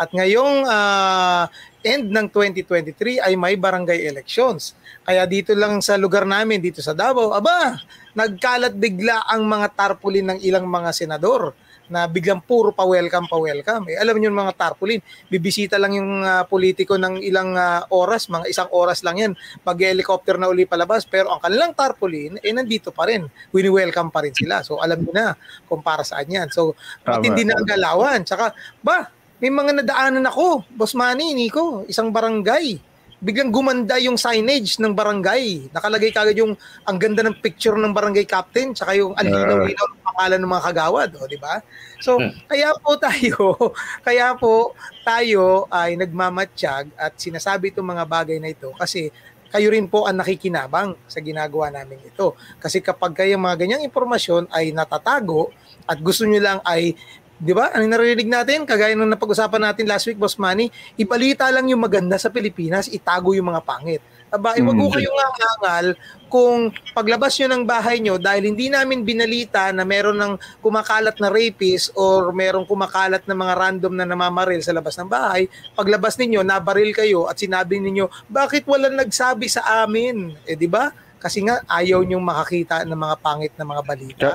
at 0.00 0.08
ngayong 0.16 0.64
ah, 0.64 1.44
end 1.84 2.08
ng 2.08 2.26
2023 2.32 3.20
ay 3.20 3.36
may 3.36 3.54
barangay 3.60 4.08
elections. 4.08 4.72
Kaya 5.04 5.28
dito 5.28 5.52
lang 5.52 5.84
sa 5.84 6.00
lugar 6.00 6.24
namin 6.24 6.60
dito 6.60 6.80
sa 6.80 6.96
Davao 6.96 7.36
aba 7.36 7.76
nagkalat 8.16 8.72
bigla 8.80 9.28
ang 9.28 9.44
mga 9.44 9.76
tarpulin 9.76 10.32
ng 10.32 10.38
ilang 10.40 10.64
mga 10.64 10.90
senador 10.96 11.52
na 11.88 12.08
biglang 12.08 12.40
puro 12.44 12.70
pa-welcome, 12.72 13.26
pa-welcome. 13.28 13.92
Eh, 13.92 13.96
alam 13.96 14.16
niyo 14.16 14.32
mga 14.32 14.54
tarpaulin, 14.54 15.00
bibisita 15.28 15.76
lang 15.80 15.96
yung 15.96 16.22
uh, 16.22 16.44
politiko 16.44 16.96
ng 16.96 17.20
ilang 17.24 17.56
uh, 17.56 17.84
oras, 17.90 18.28
mga 18.28 18.46
isang 18.48 18.68
oras 18.72 19.04
lang 19.04 19.16
yan, 19.18 19.32
mag-helicopter 19.64 20.36
na 20.36 20.48
uli 20.48 20.68
palabas, 20.68 21.08
pero 21.08 21.32
ang 21.32 21.40
kanilang 21.40 21.72
tarpaulin, 21.72 22.40
eh 22.40 22.52
nandito 22.52 22.92
pa 22.92 23.08
rin. 23.08 23.26
Wini-welcome 23.52 24.12
pa 24.12 24.22
rin 24.24 24.32
sila. 24.36 24.60
So 24.60 24.80
alam 24.80 25.02
niyo 25.02 25.12
na 25.16 25.34
kung 25.66 25.80
para 25.80 26.04
saan 26.04 26.28
yan. 26.28 26.48
So 26.52 26.76
matindi 27.02 27.48
na 27.48 27.56
ang 27.58 27.66
galawan. 27.66 28.20
Tsaka, 28.22 28.52
ba, 28.84 29.08
may 29.38 29.50
mga 29.50 29.82
nadaanan 29.82 30.26
ako, 30.28 30.66
Boss 30.74 30.92
Manny, 30.98 31.32
Nico, 31.32 31.86
isang 31.88 32.12
barangay 32.12 32.88
biglang 33.18 33.50
gumanda 33.50 33.98
yung 33.98 34.14
signage 34.14 34.78
ng 34.78 34.94
barangay. 34.94 35.74
Nakalagay 35.74 36.14
kagad 36.14 36.38
yung 36.38 36.54
ang 36.86 36.96
ganda 37.02 37.26
ng 37.26 37.42
picture 37.42 37.74
ng 37.74 37.90
barangay 37.90 38.22
captain 38.22 38.70
tsaka 38.70 38.94
yung 38.94 39.10
alinaw-linaw 39.18 39.86
ng 39.90 39.97
pangalan 40.18 40.42
ng 40.42 40.50
mga 40.50 40.66
kagawad, 40.74 41.10
o 41.14 41.30
di 41.30 41.38
ba? 41.38 41.62
So, 42.02 42.18
hmm. 42.18 42.50
kaya 42.50 42.74
po 42.74 42.98
tayo, 42.98 43.54
kaya 44.06 44.34
po 44.34 44.74
tayo 45.06 45.70
ay 45.70 45.94
nagmamatsyag 45.94 46.90
at 46.98 47.14
sinasabi 47.14 47.70
itong 47.70 47.86
mga 47.86 48.02
bagay 48.02 48.42
na 48.42 48.50
ito 48.50 48.74
kasi 48.74 49.14
kayo 49.48 49.70
rin 49.72 49.86
po 49.88 50.04
ang 50.04 50.20
nakikinabang 50.20 50.98
sa 51.08 51.22
ginagawa 51.22 51.72
namin 51.72 52.02
ito. 52.04 52.36
Kasi 52.60 52.84
kapag 52.84 53.16
kayo 53.16 53.40
mga 53.40 53.56
ganyang 53.56 53.86
impormasyon 53.86 54.50
ay 54.52 54.74
natatago 54.76 55.54
at 55.88 55.96
gusto 56.02 56.26
nyo 56.26 56.42
lang 56.42 56.58
ay 56.66 56.98
Di 57.38 57.54
ba? 57.54 57.70
Ano 57.70 57.86
narinig 57.86 58.26
natin? 58.26 58.66
Kagaya 58.66 58.98
nung 58.98 59.14
napag-usapan 59.14 59.70
natin 59.70 59.86
last 59.86 60.10
week, 60.10 60.18
Boss 60.18 60.34
Manny, 60.42 60.74
ibalita 60.98 61.46
lang 61.54 61.70
yung 61.70 61.78
maganda 61.78 62.18
sa 62.18 62.34
Pilipinas, 62.34 62.90
itago 62.90 63.30
yung 63.30 63.54
mga 63.54 63.62
pangit. 63.62 64.02
Aba, 64.28 64.56
mm. 64.60 64.92
kayong 64.92 65.18
angal 65.20 65.86
kung 66.28 66.68
paglabas 66.92 67.32
nyo 67.40 67.48
ng 67.48 67.64
bahay 67.64 68.04
nyo 68.04 68.20
dahil 68.20 68.52
hindi 68.52 68.68
namin 68.68 69.00
binalita 69.00 69.72
na 69.72 69.82
meron 69.88 70.20
ng 70.20 70.32
kumakalat 70.60 71.16
na 71.16 71.32
rapist 71.32 71.90
or 71.96 72.30
merong 72.36 72.68
kumakalat 72.68 73.24
na 73.24 73.32
mga 73.32 73.54
random 73.56 73.92
na 73.96 74.04
namamaril 74.04 74.60
sa 74.60 74.76
labas 74.76 74.94
ng 75.00 75.08
bahay, 75.08 75.48
paglabas 75.72 76.20
ninyo, 76.20 76.44
nabaril 76.44 76.92
kayo 76.92 77.24
at 77.26 77.40
sinabi 77.40 77.80
ninyo, 77.80 78.12
bakit 78.28 78.68
walang 78.68 79.00
nagsabi 79.00 79.48
sa 79.48 79.82
amin? 79.82 80.36
Eh, 80.44 80.54
di 80.54 80.68
ba? 80.68 80.92
Kasi 81.18 81.42
nga, 81.42 81.64
ayaw 81.66 82.04
niyong 82.06 82.22
makakita 82.22 82.86
ng 82.86 82.94
mga 82.94 83.16
pangit 83.18 83.52
na 83.58 83.66
mga 83.66 83.82
balita. 83.82 84.28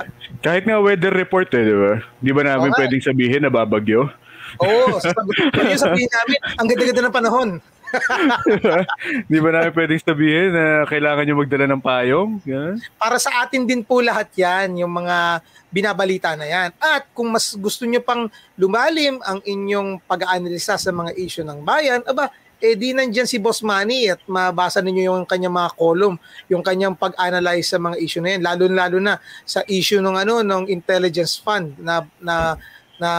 kahit 0.44 0.68
nga 0.68 0.76
weather 0.82 1.14
report 1.14 1.48
eh, 1.56 1.64
di 1.64 1.72
ba? 1.72 1.94
Di 2.20 2.30
ba 2.34 2.42
namin 2.44 2.74
okay. 2.74 2.78
pwedeng 2.84 3.04
sabihin 3.06 3.42
na 3.46 3.54
babagyo? 3.54 4.12
Oo, 4.60 5.00
sabihin, 5.00 5.78
sabihin 5.80 6.10
namin, 6.10 6.38
ang 6.60 6.66
ganda-ganda 6.68 7.02
ng 7.08 7.16
panahon. 7.16 7.50
Di 9.30 9.38
ba 9.38 9.48
namin 9.50 9.72
pwedeng 9.74 10.02
sabihin 10.02 10.50
na 10.52 10.84
kailangan 10.86 11.24
nyo 11.24 11.36
magdala 11.40 11.66
ng 11.70 11.82
payong? 11.82 12.30
Yeah. 12.44 12.76
Para 12.98 13.16
sa 13.20 13.44
atin 13.44 13.64
din 13.64 13.82
po 13.82 14.02
lahat 14.02 14.30
yan, 14.34 14.80
yung 14.82 14.92
mga 14.92 15.40
binabalita 15.74 16.38
na 16.38 16.46
yan. 16.46 16.70
At 16.78 17.10
kung 17.10 17.34
mas 17.34 17.54
gusto 17.58 17.82
nyo 17.86 17.98
pang 18.02 18.30
lumalim 18.54 19.18
ang 19.26 19.42
inyong 19.42 20.02
pag-aanalisa 20.06 20.78
sa 20.78 20.90
mga 20.94 21.14
issue 21.18 21.46
ng 21.46 21.66
bayan, 21.66 22.00
aba, 22.06 22.30
eh 22.64 22.78
di 22.78 22.96
nandiyan 22.96 23.28
si 23.28 23.36
Boss 23.36 23.60
Manny 23.60 24.08
at 24.08 24.22
mabasa 24.24 24.80
ninyo 24.80 25.12
yung 25.12 25.28
kanyang 25.28 25.52
mga 25.52 25.70
column, 25.76 26.16
yung 26.48 26.64
kanyang 26.64 26.96
pag-analyze 26.96 27.68
sa 27.68 27.76
mga 27.76 28.00
issue 28.00 28.22
na 28.24 28.38
yan, 28.38 28.42
lalo-lalo 28.46 28.96
na 29.02 29.20
sa 29.44 29.60
issue 29.68 30.00
ng 30.00 30.16
ano 30.16 30.40
ng 30.40 30.72
intelligence 30.72 31.36
fund 31.36 31.76
na 31.76 32.06
na 32.22 32.56
na 33.00 33.10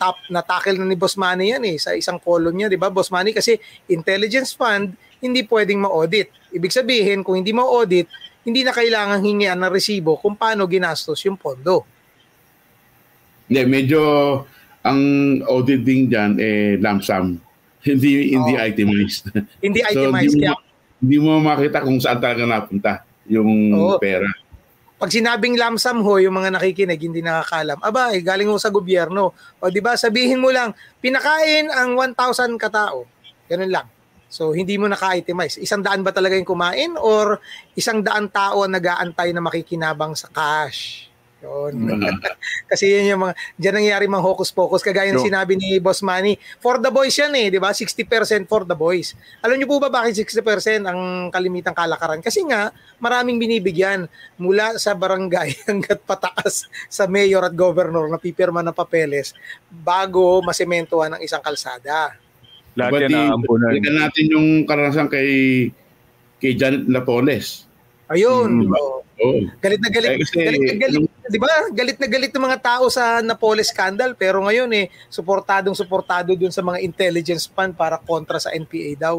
top 0.00 0.16
na 0.32 0.40
tackle 0.40 0.80
na 0.80 0.88
ni 0.88 0.96
Boss 0.96 1.20
Manny 1.20 1.52
yan 1.52 1.64
eh 1.68 1.76
sa 1.76 1.92
isang 1.92 2.16
column 2.16 2.56
niya, 2.56 2.68
'di 2.72 2.80
ba? 2.80 2.88
Boss 2.88 3.12
Manny 3.12 3.36
kasi 3.36 3.60
intelligence 3.88 4.56
fund 4.56 4.96
hindi 5.22 5.46
pwedeng 5.46 5.86
ma-audit. 5.86 6.34
Ibig 6.50 6.72
sabihin 6.74 7.22
kung 7.22 7.38
hindi 7.38 7.54
ma-audit, 7.54 8.10
hindi 8.42 8.66
na 8.66 8.74
kailangan 8.74 9.22
hingian 9.22 9.54
ng 9.62 9.70
resibo 9.70 10.18
kung 10.18 10.34
paano 10.34 10.66
ginastos 10.66 11.22
yung 11.22 11.38
pondo. 11.38 11.86
Hindi, 13.46 13.62
medyo 13.70 14.02
ang 14.82 15.00
auditing 15.46 16.10
diyan 16.10 16.30
eh 16.42 16.74
lump 16.82 17.06
sum 17.06 17.38
hindi 17.82 18.34
hindi 18.34 18.52
oh. 18.54 18.62
itemized. 18.62 19.24
Hindi 19.58 19.80
itemized. 19.90 20.34
so, 20.34 20.38
hindi, 20.38 20.46
mo, 20.46 20.54
hindi 21.02 21.16
mo 21.18 21.32
makita 21.42 21.78
kung 21.82 21.98
saan 21.98 22.18
talaga 22.22 22.46
napunta 22.46 22.92
yung 23.26 23.74
oh. 23.74 23.98
pera. 23.98 24.26
Pag 25.02 25.10
sinabing 25.10 25.58
lamsam 25.58 25.98
ho, 26.06 26.22
yung 26.22 26.38
mga 26.38 26.54
nakikinig, 26.54 27.02
hindi 27.02 27.26
nakakalam. 27.26 27.74
Aba, 27.82 28.14
eh, 28.14 28.22
galing 28.22 28.46
mo 28.46 28.54
sa 28.54 28.70
gobyerno. 28.70 29.34
O 29.58 29.66
di 29.66 29.82
ba 29.82 29.98
sabihin 29.98 30.38
mo 30.38 30.54
lang, 30.54 30.70
pinakain 31.02 31.66
ang 31.74 31.98
1,000 31.98 32.54
katao. 32.54 33.02
Ganun 33.50 33.66
lang. 33.66 33.90
So, 34.30 34.54
hindi 34.54 34.78
mo 34.78 34.86
naka-itemize. 34.86 35.58
Isang 35.58 35.82
daan 35.82 36.06
ba 36.06 36.14
talaga 36.14 36.38
yung 36.38 36.46
kumain 36.46 36.94
or 36.94 37.42
isang 37.74 38.06
daan 38.06 38.30
tao 38.30 38.62
ang 38.62 38.78
nag-aantay 38.78 39.34
na 39.34 39.42
makikinabang 39.42 40.14
sa 40.14 40.30
cash? 40.30 41.10
Yun. 41.42 41.74
Mm. 41.74 42.22
Kasi 42.70 42.86
yun 42.86 43.14
yung 43.14 43.22
mga, 43.26 43.34
dyan 43.58 43.74
nangyayari 43.82 44.06
mga 44.06 44.22
hocus-pocus. 44.22 44.86
Kagaya 44.86 45.10
ng 45.10 45.18
no. 45.18 45.26
sinabi 45.26 45.58
ni 45.58 45.82
Boss 45.82 45.98
Manny, 46.00 46.38
for 46.62 46.78
the 46.78 46.86
boys 46.86 47.18
yan 47.18 47.34
eh, 47.34 47.50
di 47.50 47.58
ba? 47.58 47.74
60% 47.74 48.46
for 48.46 48.62
the 48.62 48.78
boys. 48.78 49.18
Alam 49.42 49.58
niyo 49.58 49.66
po 49.66 49.82
ba 49.82 49.90
bakit 49.90 50.22
60% 50.22 50.86
ang 50.86 51.28
kalimitang 51.34 51.74
kalakaran? 51.74 52.22
Kasi 52.22 52.46
nga, 52.46 52.70
maraming 53.02 53.42
binibigyan 53.42 54.06
mula 54.38 54.78
sa 54.78 54.94
barangay 54.94 55.66
hanggat 55.68 55.98
pataas 56.06 56.70
sa 56.86 57.10
mayor 57.10 57.42
at 57.42 57.54
governor 57.58 58.06
na 58.06 58.22
pipirma 58.22 58.62
ng 58.62 58.74
papeles 58.74 59.34
bago 59.66 60.38
masementohan 60.46 61.18
ng 61.18 61.20
isang 61.26 61.42
kalsada. 61.42 62.14
Lahat 62.78 63.10
yan. 63.10 63.36
Tignan 63.44 63.96
natin 63.98 64.24
yung 64.32 64.46
karanasan 64.64 65.10
kay 65.10 65.68
kay 66.40 66.54
Janet 66.56 66.88
Lapoles. 66.88 67.71
Ayun. 68.12 68.68
Mm. 68.68 68.76
Oh. 68.76 69.00
Oh. 69.22 69.40
Galit 69.62 69.80
na 69.80 69.88
galit. 69.88 70.10
Eh, 70.12 70.18
kasi, 70.20 70.36
galit 70.44 70.62
na 70.66 70.76
galit. 70.76 71.02
'Di 71.30 71.38
ba? 71.38 71.52
Galit 71.72 71.98
na 72.02 72.08
galit 72.10 72.32
ng 72.34 72.44
mga 72.44 72.60
tao 72.60 72.84
sa 72.90 73.22
Napoli 73.22 73.62
scandal 73.62 74.18
pero 74.18 74.42
ngayon 74.42 74.68
eh 74.74 74.90
suportadong 75.08 75.78
suportado 75.78 76.34
dun 76.34 76.50
sa 76.50 76.60
mga 76.60 76.82
intelligence 76.82 77.46
fund 77.46 77.72
para 77.72 77.96
kontra 77.96 78.36
sa 78.42 78.52
NPA 78.52 78.98
daw. 78.98 79.16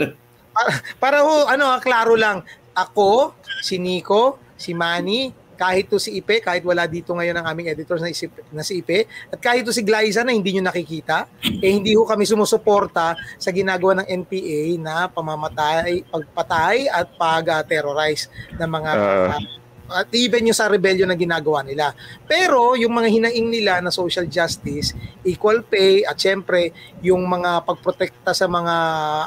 para, 0.56 0.70
para 0.98 1.18
ho, 1.22 1.46
ano, 1.46 1.76
klaro 1.78 2.16
lang. 2.16 2.42
Ako, 2.74 3.36
si 3.60 3.76
Nico, 3.76 4.40
si 4.56 4.72
Manny, 4.72 5.30
kahit 5.60 5.92
to 5.92 6.00
si 6.00 6.16
Ipe, 6.16 6.40
kahit 6.40 6.64
wala 6.64 6.88
dito 6.88 7.12
ngayon 7.12 7.36
ang 7.36 7.46
aming 7.52 7.68
editor 7.68 8.00
na, 8.00 8.08
isip, 8.08 8.32
na 8.48 8.64
si 8.64 8.80
Ipe, 8.80 9.04
at 9.28 9.36
kahit 9.36 9.60
to 9.60 9.76
si 9.76 9.84
Glyza 9.84 10.24
na 10.24 10.32
hindi 10.32 10.56
nyo 10.56 10.64
nakikita, 10.72 11.28
eh 11.44 11.68
hindi 11.68 11.92
ho 11.92 12.08
kami 12.08 12.24
sumusuporta 12.24 13.12
sa 13.36 13.50
ginagawa 13.52 14.00
ng 14.00 14.08
NPA 14.24 14.80
na 14.80 14.94
pamamatay, 15.12 16.08
pagpatay 16.08 16.88
at 16.88 17.12
pag-terrorize 17.20 18.32
ng 18.56 18.70
mga 18.72 18.90
uh, 18.96 19.36
at 19.90 20.06
even 20.14 20.46
yung 20.46 20.56
sa 20.56 20.70
rebellion 20.70 21.10
na 21.10 21.18
ginagawa 21.18 21.66
nila. 21.66 21.90
Pero 22.24 22.78
yung 22.78 22.94
mga 22.94 23.10
hinaing 23.10 23.48
nila 23.50 23.82
na 23.82 23.90
social 23.90 24.30
justice, 24.30 24.94
equal 25.26 25.66
pay 25.66 26.06
at 26.06 26.14
syempre 26.14 26.70
yung 27.02 27.26
mga 27.26 27.66
pagprotekta 27.66 28.30
sa 28.30 28.46
mga 28.46 28.74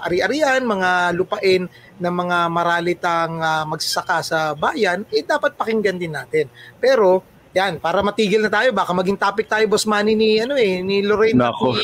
ari-arian, 0.08 0.64
mga 0.64 1.12
lupain 1.14 1.68
ng 2.04 2.16
mga 2.28 2.38
maralitang 2.52 3.40
uh, 3.40 3.64
magsasaka 3.64 4.18
sa 4.20 4.40
bayan, 4.52 5.08
eh 5.08 5.24
dapat 5.24 5.56
pakinggan 5.56 5.96
din 5.96 6.12
natin. 6.12 6.52
Pero 6.84 7.24
yan, 7.56 7.80
para 7.80 8.04
matigil 8.04 8.44
na 8.44 8.52
tayo, 8.52 8.76
baka 8.76 8.92
maging 8.92 9.16
topic 9.16 9.48
tayo 9.48 9.64
boss 9.72 9.88
money 9.88 10.18
ni 10.18 10.44
ano 10.44 10.60
eh, 10.60 10.84
ni 10.84 11.00
Lorraine 11.00 11.40
Nako. 11.40 11.80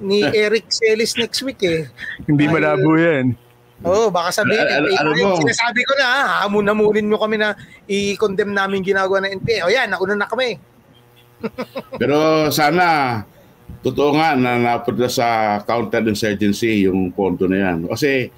ni, 0.00 0.24
ni 0.24 0.28
Eric 0.48 0.72
Celis 0.72 1.18
next 1.20 1.44
week 1.44 1.60
eh. 1.60 1.92
Hindi 2.24 2.48
malabo 2.48 2.96
yan. 2.96 3.36
Oo, 3.80 4.06
oh, 4.06 4.08
baka 4.12 4.44
sabihin, 4.44 4.60
al- 4.60 4.92
al- 4.92 5.16
eh, 5.16 5.24
mo? 5.24 5.40
sinasabi 5.40 5.80
ko 5.88 5.96
na, 5.96 6.44
hamun-hamunin 6.44 7.08
nyo 7.08 7.16
kami 7.16 7.40
na 7.40 7.56
i-condemn 7.88 8.52
namin 8.52 8.84
ginagawa 8.84 9.24
ng 9.24 9.40
NPA. 9.40 9.64
O 9.64 9.72
yan, 9.72 9.88
nauna 9.88 10.20
na 10.20 10.28
kami. 10.28 10.60
Pero 12.00 12.52
sana, 12.52 13.24
totoo 13.80 14.12
nga 14.20 14.36
na 14.36 14.60
napunta 14.60 15.08
sa 15.08 15.58
counterinsurgency 15.64 16.84
yung 16.84 17.08
pondo 17.16 17.48
na 17.48 17.72
yan. 17.72 17.88
Kasi 17.88 18.28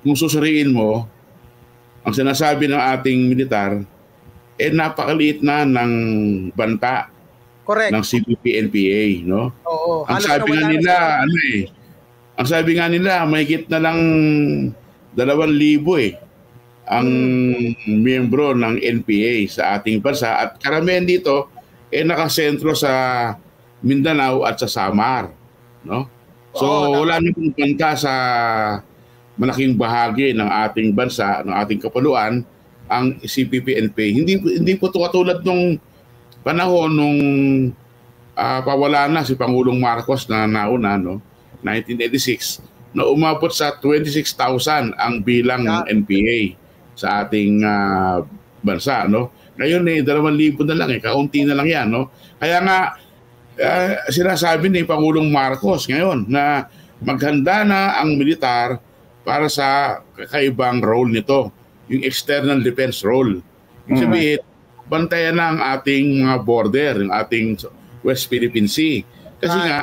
kung 0.00 0.16
susuriin 0.16 0.72
mo, 0.72 1.06
ang 2.00 2.14
sinasabi 2.16 2.68
ng 2.68 2.80
ating 2.98 3.20
militar, 3.28 3.80
eh 4.60 4.72
napakaliit 4.72 5.44
na 5.44 5.64
ng 5.64 5.92
banta 6.52 7.08
Correct. 7.64 7.92
ng 7.92 8.02
CPP-NPA, 8.02 9.24
no? 9.24 9.52
Oo. 9.68 10.08
Ang 10.08 10.20
sabi 10.20 10.48
nga 10.56 10.64
nila, 10.68 10.94
ano 11.24 11.36
eh, 11.52 11.62
ang 12.40 12.46
sabi 12.48 12.70
nga 12.76 12.88
nila, 12.88 13.24
may 13.28 13.44
na 13.68 13.80
lang 13.80 14.00
dalawang 15.14 15.52
libo 15.52 15.98
eh 15.98 16.16
ang 16.90 17.06
hmm. 17.06 18.02
miyembro 18.02 18.50
ng 18.58 18.82
NPA 18.82 19.46
sa 19.46 19.78
ating 19.78 20.02
bansa 20.02 20.42
at 20.42 20.58
karamihan 20.58 21.06
dito 21.06 21.46
eh 21.86 22.02
nakasentro 22.02 22.74
sa 22.74 22.90
Mindanao 23.82 24.42
at 24.42 24.58
sa 24.58 24.66
Samar 24.66 25.30
no 25.86 26.10
so 26.50 26.66
oh, 26.66 27.06
wala 27.06 27.22
nang 27.22 27.54
banta 27.54 27.94
sa 27.94 28.14
malaking 29.40 29.72
bahagi 29.72 30.36
ng 30.36 30.44
ating 30.68 30.92
bansa 30.92 31.40
ng 31.40 31.54
ating 31.64 31.80
kapuluan 31.80 32.44
ang 32.90 33.16
CPP-NPA 33.24 34.06
hindi 34.12 34.36
hindi 34.36 34.72
po 34.76 34.92
to 34.92 35.00
katulad 35.00 35.40
nung 35.40 35.80
panahon 36.44 36.90
nung 36.92 37.20
uh, 38.36 38.60
pawala 38.60 39.08
na 39.08 39.24
si 39.24 39.32
Pangulong 39.32 39.80
Marcos 39.80 40.28
na 40.28 40.44
nauna 40.44 41.00
no 41.00 41.24
1986 41.64 42.60
na 42.92 43.08
umabot 43.08 43.48
sa 43.48 43.72
26,000 43.80 44.92
ang 44.92 45.14
bilang 45.24 45.64
ng 45.64 45.88
NPA 46.04 46.58
sa 46.92 47.24
ating 47.24 47.64
uh, 47.64 48.20
bansa 48.60 49.08
no 49.08 49.40
Ngayon 49.60 49.84
eh, 49.92 50.00
dalawang 50.00 50.40
libo 50.40 50.64
na 50.64 50.72
lang 50.72 50.88
eh, 50.88 51.04
kaunti 51.04 51.44
na 51.44 51.52
lang 51.52 51.68
yan. 51.68 51.92
No? 51.92 52.08
Kaya 52.40 52.64
nga, 52.64 52.96
uh, 53.60 53.92
sinasabi 54.08 54.72
ni 54.72 54.88
Pangulong 54.88 55.28
Marcos 55.28 55.84
ngayon 55.84 56.24
na 56.32 56.64
maghanda 57.04 57.60
na 57.68 58.00
ang 58.00 58.16
militar 58.16 58.80
para 59.30 59.46
sa 59.46 60.02
kakaibang 60.18 60.82
role 60.82 61.14
nito, 61.14 61.54
yung 61.86 62.02
external 62.02 62.58
defense 62.58 63.06
role. 63.06 63.38
Ibig 63.86 63.94
mm. 63.94 64.02
sabihin, 64.02 64.40
bantayan 64.90 65.38
na 65.38 65.46
ang 65.54 65.60
ating 65.78 66.26
mga 66.26 66.36
border, 66.42 66.98
yung 66.98 67.14
ating 67.14 67.62
West 68.02 68.26
Philippine 68.26 68.66
Sea. 68.66 69.06
Kasi 69.38 69.54
ah. 69.54 69.66
nga, 69.70 69.80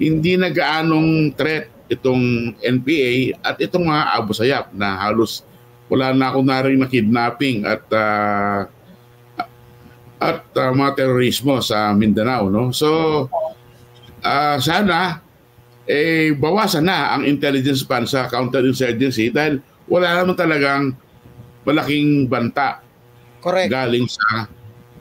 hindi 0.00 0.40
na 0.40 0.48
gaanong 0.48 1.36
threat 1.36 1.68
itong 1.92 2.56
NPA 2.64 3.36
at 3.44 3.60
itong 3.60 3.84
mga 3.84 4.04
Abu 4.16 4.32
Sayyaf 4.32 4.72
na 4.72 4.96
halos 4.96 5.44
wala 5.90 6.14
na 6.14 6.30
ako 6.30 6.40
na 6.46 6.62
rin 6.62 6.78
na 6.78 6.86
kidnapping 6.86 7.66
at 7.66 7.82
uh, 7.90 8.62
at 10.22 10.46
uh, 10.54 10.70
mga 10.70 11.02
terorismo 11.02 11.58
sa 11.58 11.90
Mindanao 11.90 12.46
no 12.46 12.70
so 12.70 13.26
uh, 14.22 14.56
sana 14.62 15.18
eh 15.90 16.30
bawasan 16.38 16.86
na 16.86 17.18
ang 17.18 17.26
intelligence 17.26 17.82
pan 17.82 18.06
sa 18.06 18.30
counterinsurgency 18.30 19.34
dahil 19.34 19.58
wala 19.90 20.22
naman 20.22 20.38
talagang 20.38 20.94
malaking 21.66 22.30
banta 22.30 22.78
Correct. 23.42 23.66
galing 23.66 24.06
sa 24.06 24.46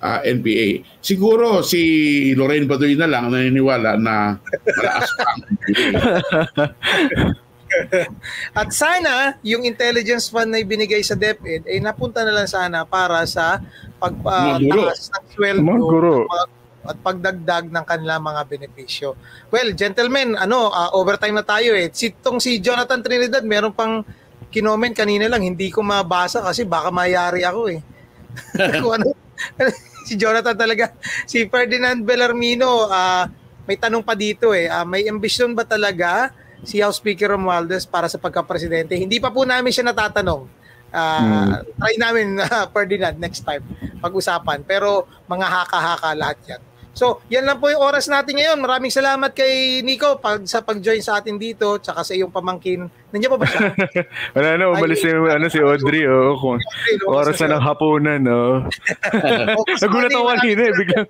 uh, 0.01 0.19
NPA. 0.25 0.81
Siguro 0.97 1.61
si 1.61 2.33
Lorraine 2.33 2.65
Badoy 2.65 2.97
na 2.97 3.05
lang 3.05 3.29
naniniwala 3.29 4.01
na 4.01 4.33
malakas 4.65 5.09
pa 5.13 5.23
ang. 5.29 5.41
At 8.57 8.73
sana, 8.73 9.37
yung 9.45 9.61
intelligence 9.61 10.25
fund 10.25 10.49
na 10.49 10.57
ibinigay 10.57 11.05
sa 11.05 11.13
DepEd 11.13 11.69
ay 11.69 11.77
napunta 11.77 12.25
na 12.25 12.33
lang 12.33 12.49
sana 12.49 12.81
para 12.81 13.21
sa 13.29 13.61
pagpataas 14.01 15.13
ng 15.13 15.25
sweldo 15.37 16.25
at 16.83 16.95
pagdagdag 17.03 17.67
ng 17.69 17.85
kanilang 17.85 18.23
mga 18.23 18.41
benepisyo. 18.47 19.15
Well, 19.51 19.75
gentlemen, 19.75 20.39
ano, 20.39 20.71
uh, 20.71 20.95
overtime 20.95 21.35
na 21.35 21.45
tayo 21.45 21.75
eh. 21.75 21.91
Si, 21.91 22.15
tong 22.15 22.39
si 22.39 22.63
Jonathan 22.63 23.03
Trinidad, 23.03 23.43
meron 23.43 23.75
pang 23.75 24.01
kinoment 24.49 24.95
kanina 24.97 25.29
lang, 25.29 25.45
hindi 25.45 25.69
ko 25.69 25.85
mabasa 25.85 26.41
kasi 26.41 26.65
baka 26.65 26.89
mayari 26.89 27.45
ako 27.45 27.61
eh. 27.69 27.79
Kung 28.81 28.93
ano, 28.95 29.13
si 30.07 30.15
Jonathan 30.15 30.57
talaga. 30.57 30.95
Si 31.27 31.45
Ferdinand 31.51 32.01
Bellarmino, 32.01 32.89
uh, 32.89 33.25
may 33.69 33.77
tanong 33.77 34.01
pa 34.01 34.17
dito 34.17 34.55
eh. 34.55 34.65
Uh, 34.65 34.87
may 34.87 35.05
ambition 35.05 35.53
ba 35.53 35.67
talaga 35.67 36.33
si 36.65 36.81
House 36.81 36.97
Speaker 36.97 37.35
Romualdez 37.37 37.85
para 37.85 38.09
sa 38.09 38.17
pagka-presidente? 38.17 38.97
Hindi 38.97 39.21
pa 39.21 39.29
po 39.29 39.45
namin 39.45 39.69
siya 39.69 39.91
natatanong. 39.93 40.41
Uh, 40.89 41.21
hmm. 41.21 41.77
Try 41.77 41.95
namin, 42.01 42.27
uh, 42.41 42.65
Ferdinand, 42.73 43.15
next 43.21 43.45
time 43.45 43.61
pag-usapan. 44.01 44.65
Pero 44.65 45.05
mga 45.29 45.45
haka-haka 45.45 46.11
lahat 46.17 46.39
yan. 46.47 46.61
So, 46.99 47.23
yan 47.31 47.47
lang 47.47 47.63
po 47.63 47.71
yung 47.71 47.79
oras 47.79 48.11
natin 48.11 48.35
ngayon. 48.35 48.59
Maraming 48.59 48.91
salamat 48.91 49.31
kay 49.31 49.79
Nico 49.87 50.19
pag, 50.19 50.43
sa 50.43 50.59
pag-join 50.59 50.99
sa 50.99 51.23
atin 51.23 51.39
dito, 51.39 51.79
tsaka 51.79 52.03
sa 52.03 52.11
iyong 52.11 52.27
pamangkin. 52.27 52.91
Nandiyan 53.15 53.31
pa 53.31 53.39
ba 53.39 53.47
siya? 53.47 53.71
Wala 54.35 54.49
na, 54.59 54.67
umalis 54.67 55.07
Ay, 55.07 55.15
yung, 55.15 55.31
ano, 55.31 55.47
si 55.47 55.63
Audrey. 55.63 56.03
Oh, 56.11 56.35
kung, 56.35 56.59
oras 57.07 57.39
na 57.39 57.55
ng 57.55 57.63
hapunan. 57.63 58.19
Oh. 58.27 58.67
Nagulat 59.87 60.11
ako 60.11 60.25
kanina 60.27 60.61
eh, 60.67 60.73
biglang. 60.75 61.07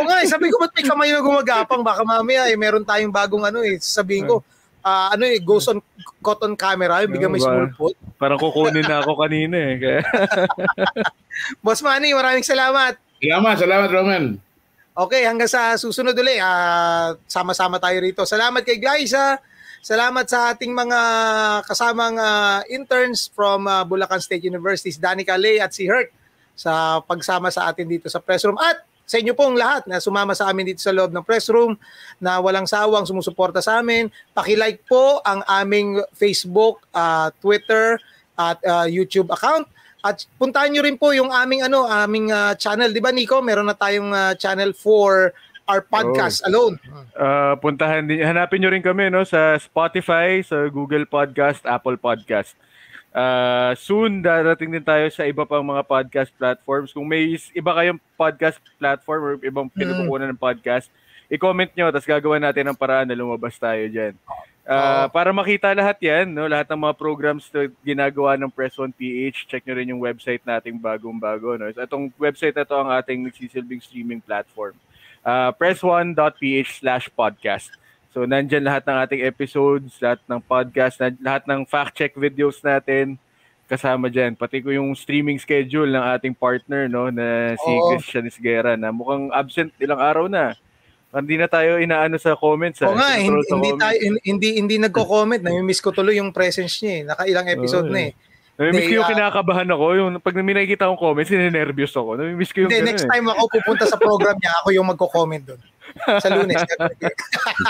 Oo 0.00 0.04
nga, 0.08 0.16
eh, 0.24 0.28
sabi 0.32 0.48
ko, 0.48 0.56
ba't 0.56 0.72
may 0.72 0.86
kamay 0.88 1.08
na 1.12 1.20
gumagapang? 1.20 1.84
Baka 1.84 2.08
mamaya, 2.08 2.48
eh, 2.48 2.56
meron 2.56 2.88
tayong 2.88 3.12
bagong 3.12 3.44
ano 3.44 3.60
eh. 3.60 3.76
Sabihin 3.84 4.24
ko, 4.24 4.40
uh, 4.80 5.12
ano 5.12 5.28
eh, 5.28 5.44
goes 5.44 5.68
on 5.68 5.84
cotton 6.24 6.56
camera, 6.56 7.04
yung 7.04 7.12
biglang 7.12 7.36
may 7.36 7.44
small 7.44 7.68
foot. 7.76 8.00
Parang 8.16 8.40
kukunin 8.40 8.88
na 8.88 9.04
ako 9.04 9.20
kanina 9.20 9.60
eh. 9.60 9.74
Kaya... 9.76 10.00
Boss 11.60 11.84
Manny, 11.84 12.16
maraming 12.16 12.48
salamat. 12.48 12.96
Salamat, 13.20 13.54
salamat 13.60 13.90
Roman. 13.92 14.51
Okay, 14.92 15.24
hanggang 15.24 15.48
sa 15.48 15.72
susunod 15.80 16.12
ulit. 16.12 16.36
Uh, 16.36 17.16
sama-sama 17.24 17.80
tayo 17.80 17.96
rito. 18.04 18.28
Salamat 18.28 18.60
kay 18.60 18.76
Glyza. 18.76 19.40
Salamat 19.80 20.28
sa 20.28 20.52
ating 20.52 20.68
mga 20.68 21.00
kasamang 21.64 22.20
uh, 22.20 22.60
interns 22.68 23.32
from 23.32 23.64
uh, 23.64 23.88
Bulacan 23.88 24.20
State 24.20 24.44
University, 24.44 24.92
Danica 25.00 25.40
Lay 25.40 25.64
at 25.64 25.72
si 25.72 25.88
Hurt 25.88 26.12
sa 26.52 27.00
pagsama 27.00 27.48
sa 27.48 27.72
atin 27.72 27.88
dito 27.88 28.12
sa 28.12 28.20
press 28.20 28.44
room. 28.44 28.60
At 28.60 28.84
sa 29.08 29.16
inyo 29.16 29.32
pong 29.32 29.56
lahat 29.56 29.88
na 29.88 29.96
sumama 29.96 30.36
sa 30.36 30.52
amin 30.52 30.76
dito 30.76 30.84
sa 30.84 30.92
loob 30.92 31.08
ng 31.08 31.24
press 31.24 31.48
room 31.48 31.72
na 32.20 32.36
walang 32.44 32.68
sawang 32.68 33.08
sumusuporta 33.08 33.64
sa 33.64 33.80
amin. 33.80 34.12
Paki-like 34.36 34.84
po 34.84 35.24
ang 35.24 35.40
aming 35.48 36.04
Facebook, 36.12 36.84
uh, 36.92 37.32
Twitter 37.40 37.96
at 38.36 38.60
uh, 38.68 38.84
YouTube 38.84 39.32
account 39.32 39.71
at 40.02 40.26
puntahan 40.34 40.74
niyo 40.74 40.82
rin 40.82 40.98
po 40.98 41.14
yung 41.14 41.30
aming 41.30 41.62
ano, 41.62 41.86
aming 41.86 42.34
uh, 42.34 42.58
channel, 42.58 42.90
'di 42.90 42.98
ba 42.98 43.14
Nico? 43.14 43.38
Meron 43.38 43.70
na 43.70 43.78
tayong 43.78 44.10
uh, 44.10 44.34
channel 44.34 44.74
for 44.74 45.30
our 45.70 45.82
podcast 45.82 46.42
oh. 46.42 46.50
alone. 46.50 46.74
Uh, 47.14 47.54
puntahan 47.62 48.04
din, 48.04 48.18
hanapin 48.26 48.58
niyo 48.58 48.74
rin 48.74 48.82
kami 48.82 49.08
no 49.14 49.22
sa 49.22 49.54
Spotify, 49.62 50.42
sa 50.42 50.66
Google 50.66 51.06
Podcast, 51.06 51.62
Apple 51.62 51.96
Podcast. 51.96 52.58
Uh, 53.12 53.76
soon 53.76 54.24
darating 54.24 54.72
din 54.72 54.80
tayo 54.80 55.04
sa 55.12 55.28
iba 55.28 55.44
pang 55.44 55.62
mga 55.62 55.84
podcast 55.84 56.32
platforms. 56.34 56.90
Kung 56.96 57.04
may 57.06 57.36
iba 57.52 57.72
kayong 57.76 58.00
podcast 58.16 58.58
platform 58.80 59.20
or 59.20 59.32
ibang 59.44 59.68
mm. 59.68 59.76
pinukukunan 59.76 60.32
ng 60.32 60.40
podcast, 60.40 60.88
i-comment 61.28 61.70
nyo, 61.76 61.92
tapos 61.92 62.08
gagawa 62.08 62.40
natin 62.40 62.72
ng 62.72 62.76
paraan 62.76 63.06
na 63.06 63.16
lumabas 63.16 63.54
tayo 63.60 63.84
dyan. 63.86 64.16
Uh, 64.62 65.10
para 65.10 65.34
makita 65.34 65.74
lahat 65.74 65.98
yan, 65.98 66.30
no, 66.30 66.46
lahat 66.46 66.70
ng 66.70 66.86
mga 66.86 66.94
programs 66.94 67.50
na 67.50 67.66
ginagawa 67.82 68.38
ng 68.38 68.46
Press 68.46 68.78
1 68.78 68.94
PH, 68.94 69.50
check 69.50 69.66
nyo 69.66 69.74
rin 69.74 69.90
yung 69.90 69.98
website 69.98 70.38
nating 70.46 70.78
bagong-bago. 70.78 71.58
No? 71.58 71.66
Itong 71.66 72.14
website 72.14 72.54
na 72.54 72.62
to 72.62 72.78
ang 72.78 72.94
ating 72.94 73.26
nagsisilbing 73.26 73.82
streaming 73.82 74.22
platform. 74.22 74.78
Uh, 75.26 75.50
press1.ph 75.58 76.78
slash 76.78 77.10
podcast. 77.10 77.74
So, 78.14 78.22
nandyan 78.22 78.62
lahat 78.62 78.86
ng 78.86 78.96
ating 79.02 79.20
episodes, 79.26 79.98
lahat 79.98 80.22
ng 80.30 80.40
podcast, 80.44 81.00
lahat 81.00 81.42
ng 81.48 81.66
fact-check 81.66 82.14
videos 82.14 82.62
natin 82.62 83.18
kasama 83.72 84.12
dyan. 84.12 84.36
Pati 84.36 84.60
ko 84.60 84.68
yung 84.68 84.92
streaming 84.92 85.40
schedule 85.40 85.88
ng 85.88 86.04
ating 86.12 86.34
partner, 86.36 86.92
no, 86.92 87.08
na 87.08 87.56
si 87.56 87.72
oh. 87.72 87.96
Christian 87.96 88.28
Isguera 88.28 88.76
na 88.76 88.92
mukhang 88.92 89.32
absent 89.32 89.72
ilang 89.80 89.96
araw 89.96 90.28
na. 90.28 90.52
Hindi 91.12 91.36
na 91.36 91.44
tayo 91.44 91.76
inaano 91.76 92.16
sa 92.16 92.32
comments. 92.32 92.80
Oo 92.80 92.96
nga, 92.96 93.20
hindi, 93.20 93.44
hindi, 93.44 93.70
tayo, 93.76 93.96
hindi, 94.24 94.48
hindi 94.56 94.76
nagko-comment. 94.80 95.44
Nami-miss 95.44 95.84
ko 95.84 95.92
tuloy 95.92 96.16
yung 96.16 96.32
presence 96.32 96.80
niya 96.80 96.92
eh. 96.92 97.02
Nakailang 97.04 97.46
episode 97.52 97.88
oh, 97.88 97.92
na 97.92 98.00
eh. 98.08 98.12
Nami-miss 98.56 98.88
ko 98.88 98.94
yung 98.96 99.08
uh, 99.08 99.12
kinakabahan 99.12 99.68
ako. 99.68 99.84
Yung, 99.92 100.10
pag 100.24 100.32
may 100.40 100.56
nakikita 100.56 100.88
akong 100.88 101.00
comments, 101.04 101.28
sinenervyos 101.28 101.92
ako. 101.92 102.16
Nami-miss 102.16 102.52
ko 102.56 102.64
yung 102.64 102.72
Hindi, 102.72 102.88
next 102.88 103.04
eh. 103.04 103.12
time 103.12 103.28
ako 103.28 103.42
pupunta 103.60 103.84
sa 103.84 104.00
program 104.00 104.40
niya, 104.40 104.52
ako 104.64 104.68
yung 104.72 104.88
magko-comment 104.88 105.44
doon. 105.44 105.62
sa 106.24 106.28
lunes. 106.32 106.56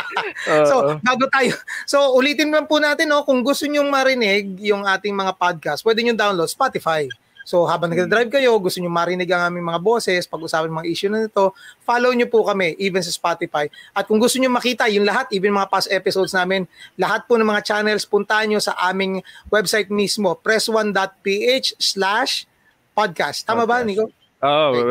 so, 0.71 1.03
bago 1.03 1.27
tayo. 1.27 1.59
So, 1.83 2.15
ulitin 2.15 2.55
lang 2.55 2.71
po 2.71 2.79
natin, 2.79 3.11
no, 3.11 3.27
kung 3.27 3.43
gusto 3.43 3.67
niyo 3.67 3.83
marinig 3.91 4.55
yung 4.63 4.87
ating 4.87 5.15
mga 5.19 5.35
podcast, 5.35 5.83
pwede 5.83 6.07
niyo 6.07 6.15
download 6.15 6.47
Spotify, 6.47 7.11
So 7.43 7.67
habang 7.67 7.91
nag-drive 7.91 8.31
kayo, 8.31 8.59
gusto 8.59 8.79
niyo 8.79 8.91
marinig 8.91 9.29
ang 9.31 9.53
aming 9.53 9.67
mga 9.67 9.81
boses, 9.83 10.27
pag-usapan 10.27 10.71
mga 10.71 10.89
issue 10.89 11.11
na 11.11 11.27
nito, 11.27 11.55
follow 11.83 12.11
niyo 12.15 12.31
po 12.31 12.43
kami, 12.47 12.75
even 12.79 13.03
sa 13.03 13.11
Spotify. 13.11 13.67
At 13.95 14.07
kung 14.07 14.19
gusto 14.19 14.39
niyo 14.39 14.51
makita 14.51 14.87
yung 14.91 15.07
lahat, 15.07 15.31
even 15.35 15.55
mga 15.55 15.71
past 15.71 15.91
episodes 15.91 16.35
namin, 16.35 16.67
lahat 16.99 17.27
po 17.27 17.39
ng 17.39 17.47
mga 17.47 17.63
channels, 17.63 18.07
puntahan 18.07 18.51
niyo 18.51 18.61
sa 18.63 18.77
aming 18.91 19.23
website 19.51 19.91
mismo, 19.91 20.35
press1.ph 20.39 21.79
slash 21.79 22.47
podcast. 22.95 23.47
Tama 23.47 23.65
podcast. 23.65 23.71
ba, 23.71 23.87
Nico? 23.87 24.05
Oh, 24.43 24.75
okay. 24.75 24.83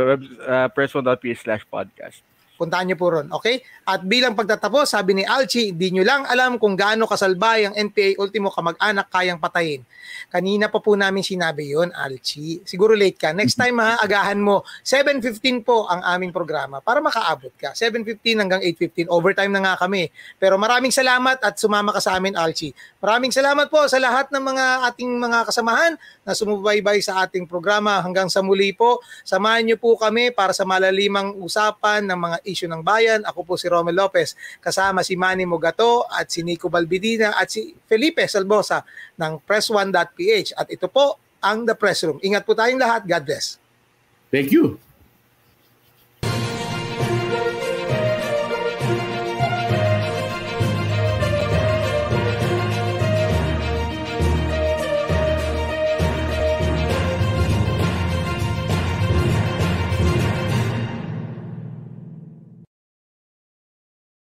uh, 0.48 0.68
press1.ph 0.72 1.40
slash 1.44 1.64
podcast. 1.68 2.31
Puntahan 2.62 2.86
niyo 2.86 2.98
po 3.02 3.10
ron, 3.10 3.26
okay? 3.34 3.66
At 3.90 4.06
bilang 4.06 4.38
pagtatapos, 4.38 4.94
sabi 4.94 5.18
ni 5.18 5.26
Alchi, 5.26 5.74
di 5.74 5.90
nyo 5.98 6.06
lang 6.06 6.30
alam 6.30 6.62
kung 6.62 6.78
gaano 6.78 7.10
kasalbay 7.10 7.66
ang 7.66 7.74
NPA 7.74 8.22
Ultimo 8.22 8.54
kamag-anak 8.54 9.10
kayang 9.10 9.42
patayin. 9.42 9.82
Kanina 10.30 10.70
pa 10.70 10.78
po 10.78 10.94
namin 10.94 11.26
sinabi 11.26 11.74
yon 11.74 11.90
Alchi. 11.90 12.62
Siguro 12.62 12.94
late 12.94 13.18
ka. 13.18 13.34
Next 13.34 13.58
time 13.58 13.82
ha, 13.82 13.98
agahan 13.98 14.38
mo. 14.38 14.62
7.15 14.86 15.66
po 15.66 15.90
ang 15.90 16.06
aming 16.06 16.30
programa 16.30 16.86
para 16.86 17.02
makaabot 17.02 17.50
ka. 17.58 17.74
7.15 17.74 18.38
hanggang 18.38 18.62
8.15. 18.62 19.10
Overtime 19.10 19.50
na 19.50 19.62
nga 19.66 19.74
kami. 19.82 20.14
Pero 20.38 20.62
maraming 20.62 20.94
salamat 20.94 21.42
at 21.42 21.58
sumama 21.58 21.90
ka 21.90 21.98
sa 21.98 22.14
amin, 22.22 22.38
Alchi. 22.38 22.70
Maraming 23.02 23.34
salamat 23.34 23.74
po 23.74 23.82
sa 23.90 23.98
lahat 23.98 24.30
ng 24.30 24.44
mga 24.54 24.66
ating 24.94 25.12
mga 25.18 25.40
kasamahan 25.50 25.98
na 26.22 26.38
sumubaybay 26.38 27.02
sa 27.02 27.26
ating 27.26 27.50
programa. 27.50 27.98
Hanggang 28.06 28.30
sa 28.30 28.46
muli 28.46 28.70
po, 28.78 29.02
samahan 29.26 29.66
niyo 29.66 29.82
po 29.82 29.98
kami 29.98 30.30
para 30.30 30.54
sa 30.54 30.62
malalimang 30.62 31.34
usapan 31.42 32.06
ng 32.06 32.20
mga 32.22 32.38
issue 32.52 32.68
ng 32.68 32.84
bayan. 32.84 33.24
Ako 33.24 33.48
po 33.48 33.56
si 33.56 33.72
Romel 33.72 33.96
Lopez, 33.96 34.36
kasama 34.60 35.02
si 35.02 35.16
Manny 35.16 35.48
Mugato 35.48 36.06
at 36.12 36.28
si 36.28 36.44
Nico 36.44 36.68
Balbidina 36.68 37.40
at 37.40 37.48
si 37.48 37.74
Felipe 37.88 38.28
Salbosa 38.28 38.84
ng 39.18 39.40
press1.ph. 39.48 40.60
At 40.60 40.68
ito 40.68 40.92
po 40.92 41.18
ang 41.42 41.66
The 41.66 41.74
Press 41.74 42.06
Room. 42.06 42.20
Ingat 42.22 42.44
po 42.46 42.54
tayong 42.54 42.78
lahat. 42.78 43.08
God 43.08 43.24
bless. 43.26 43.58
Thank 44.30 44.54
you. 44.54 44.78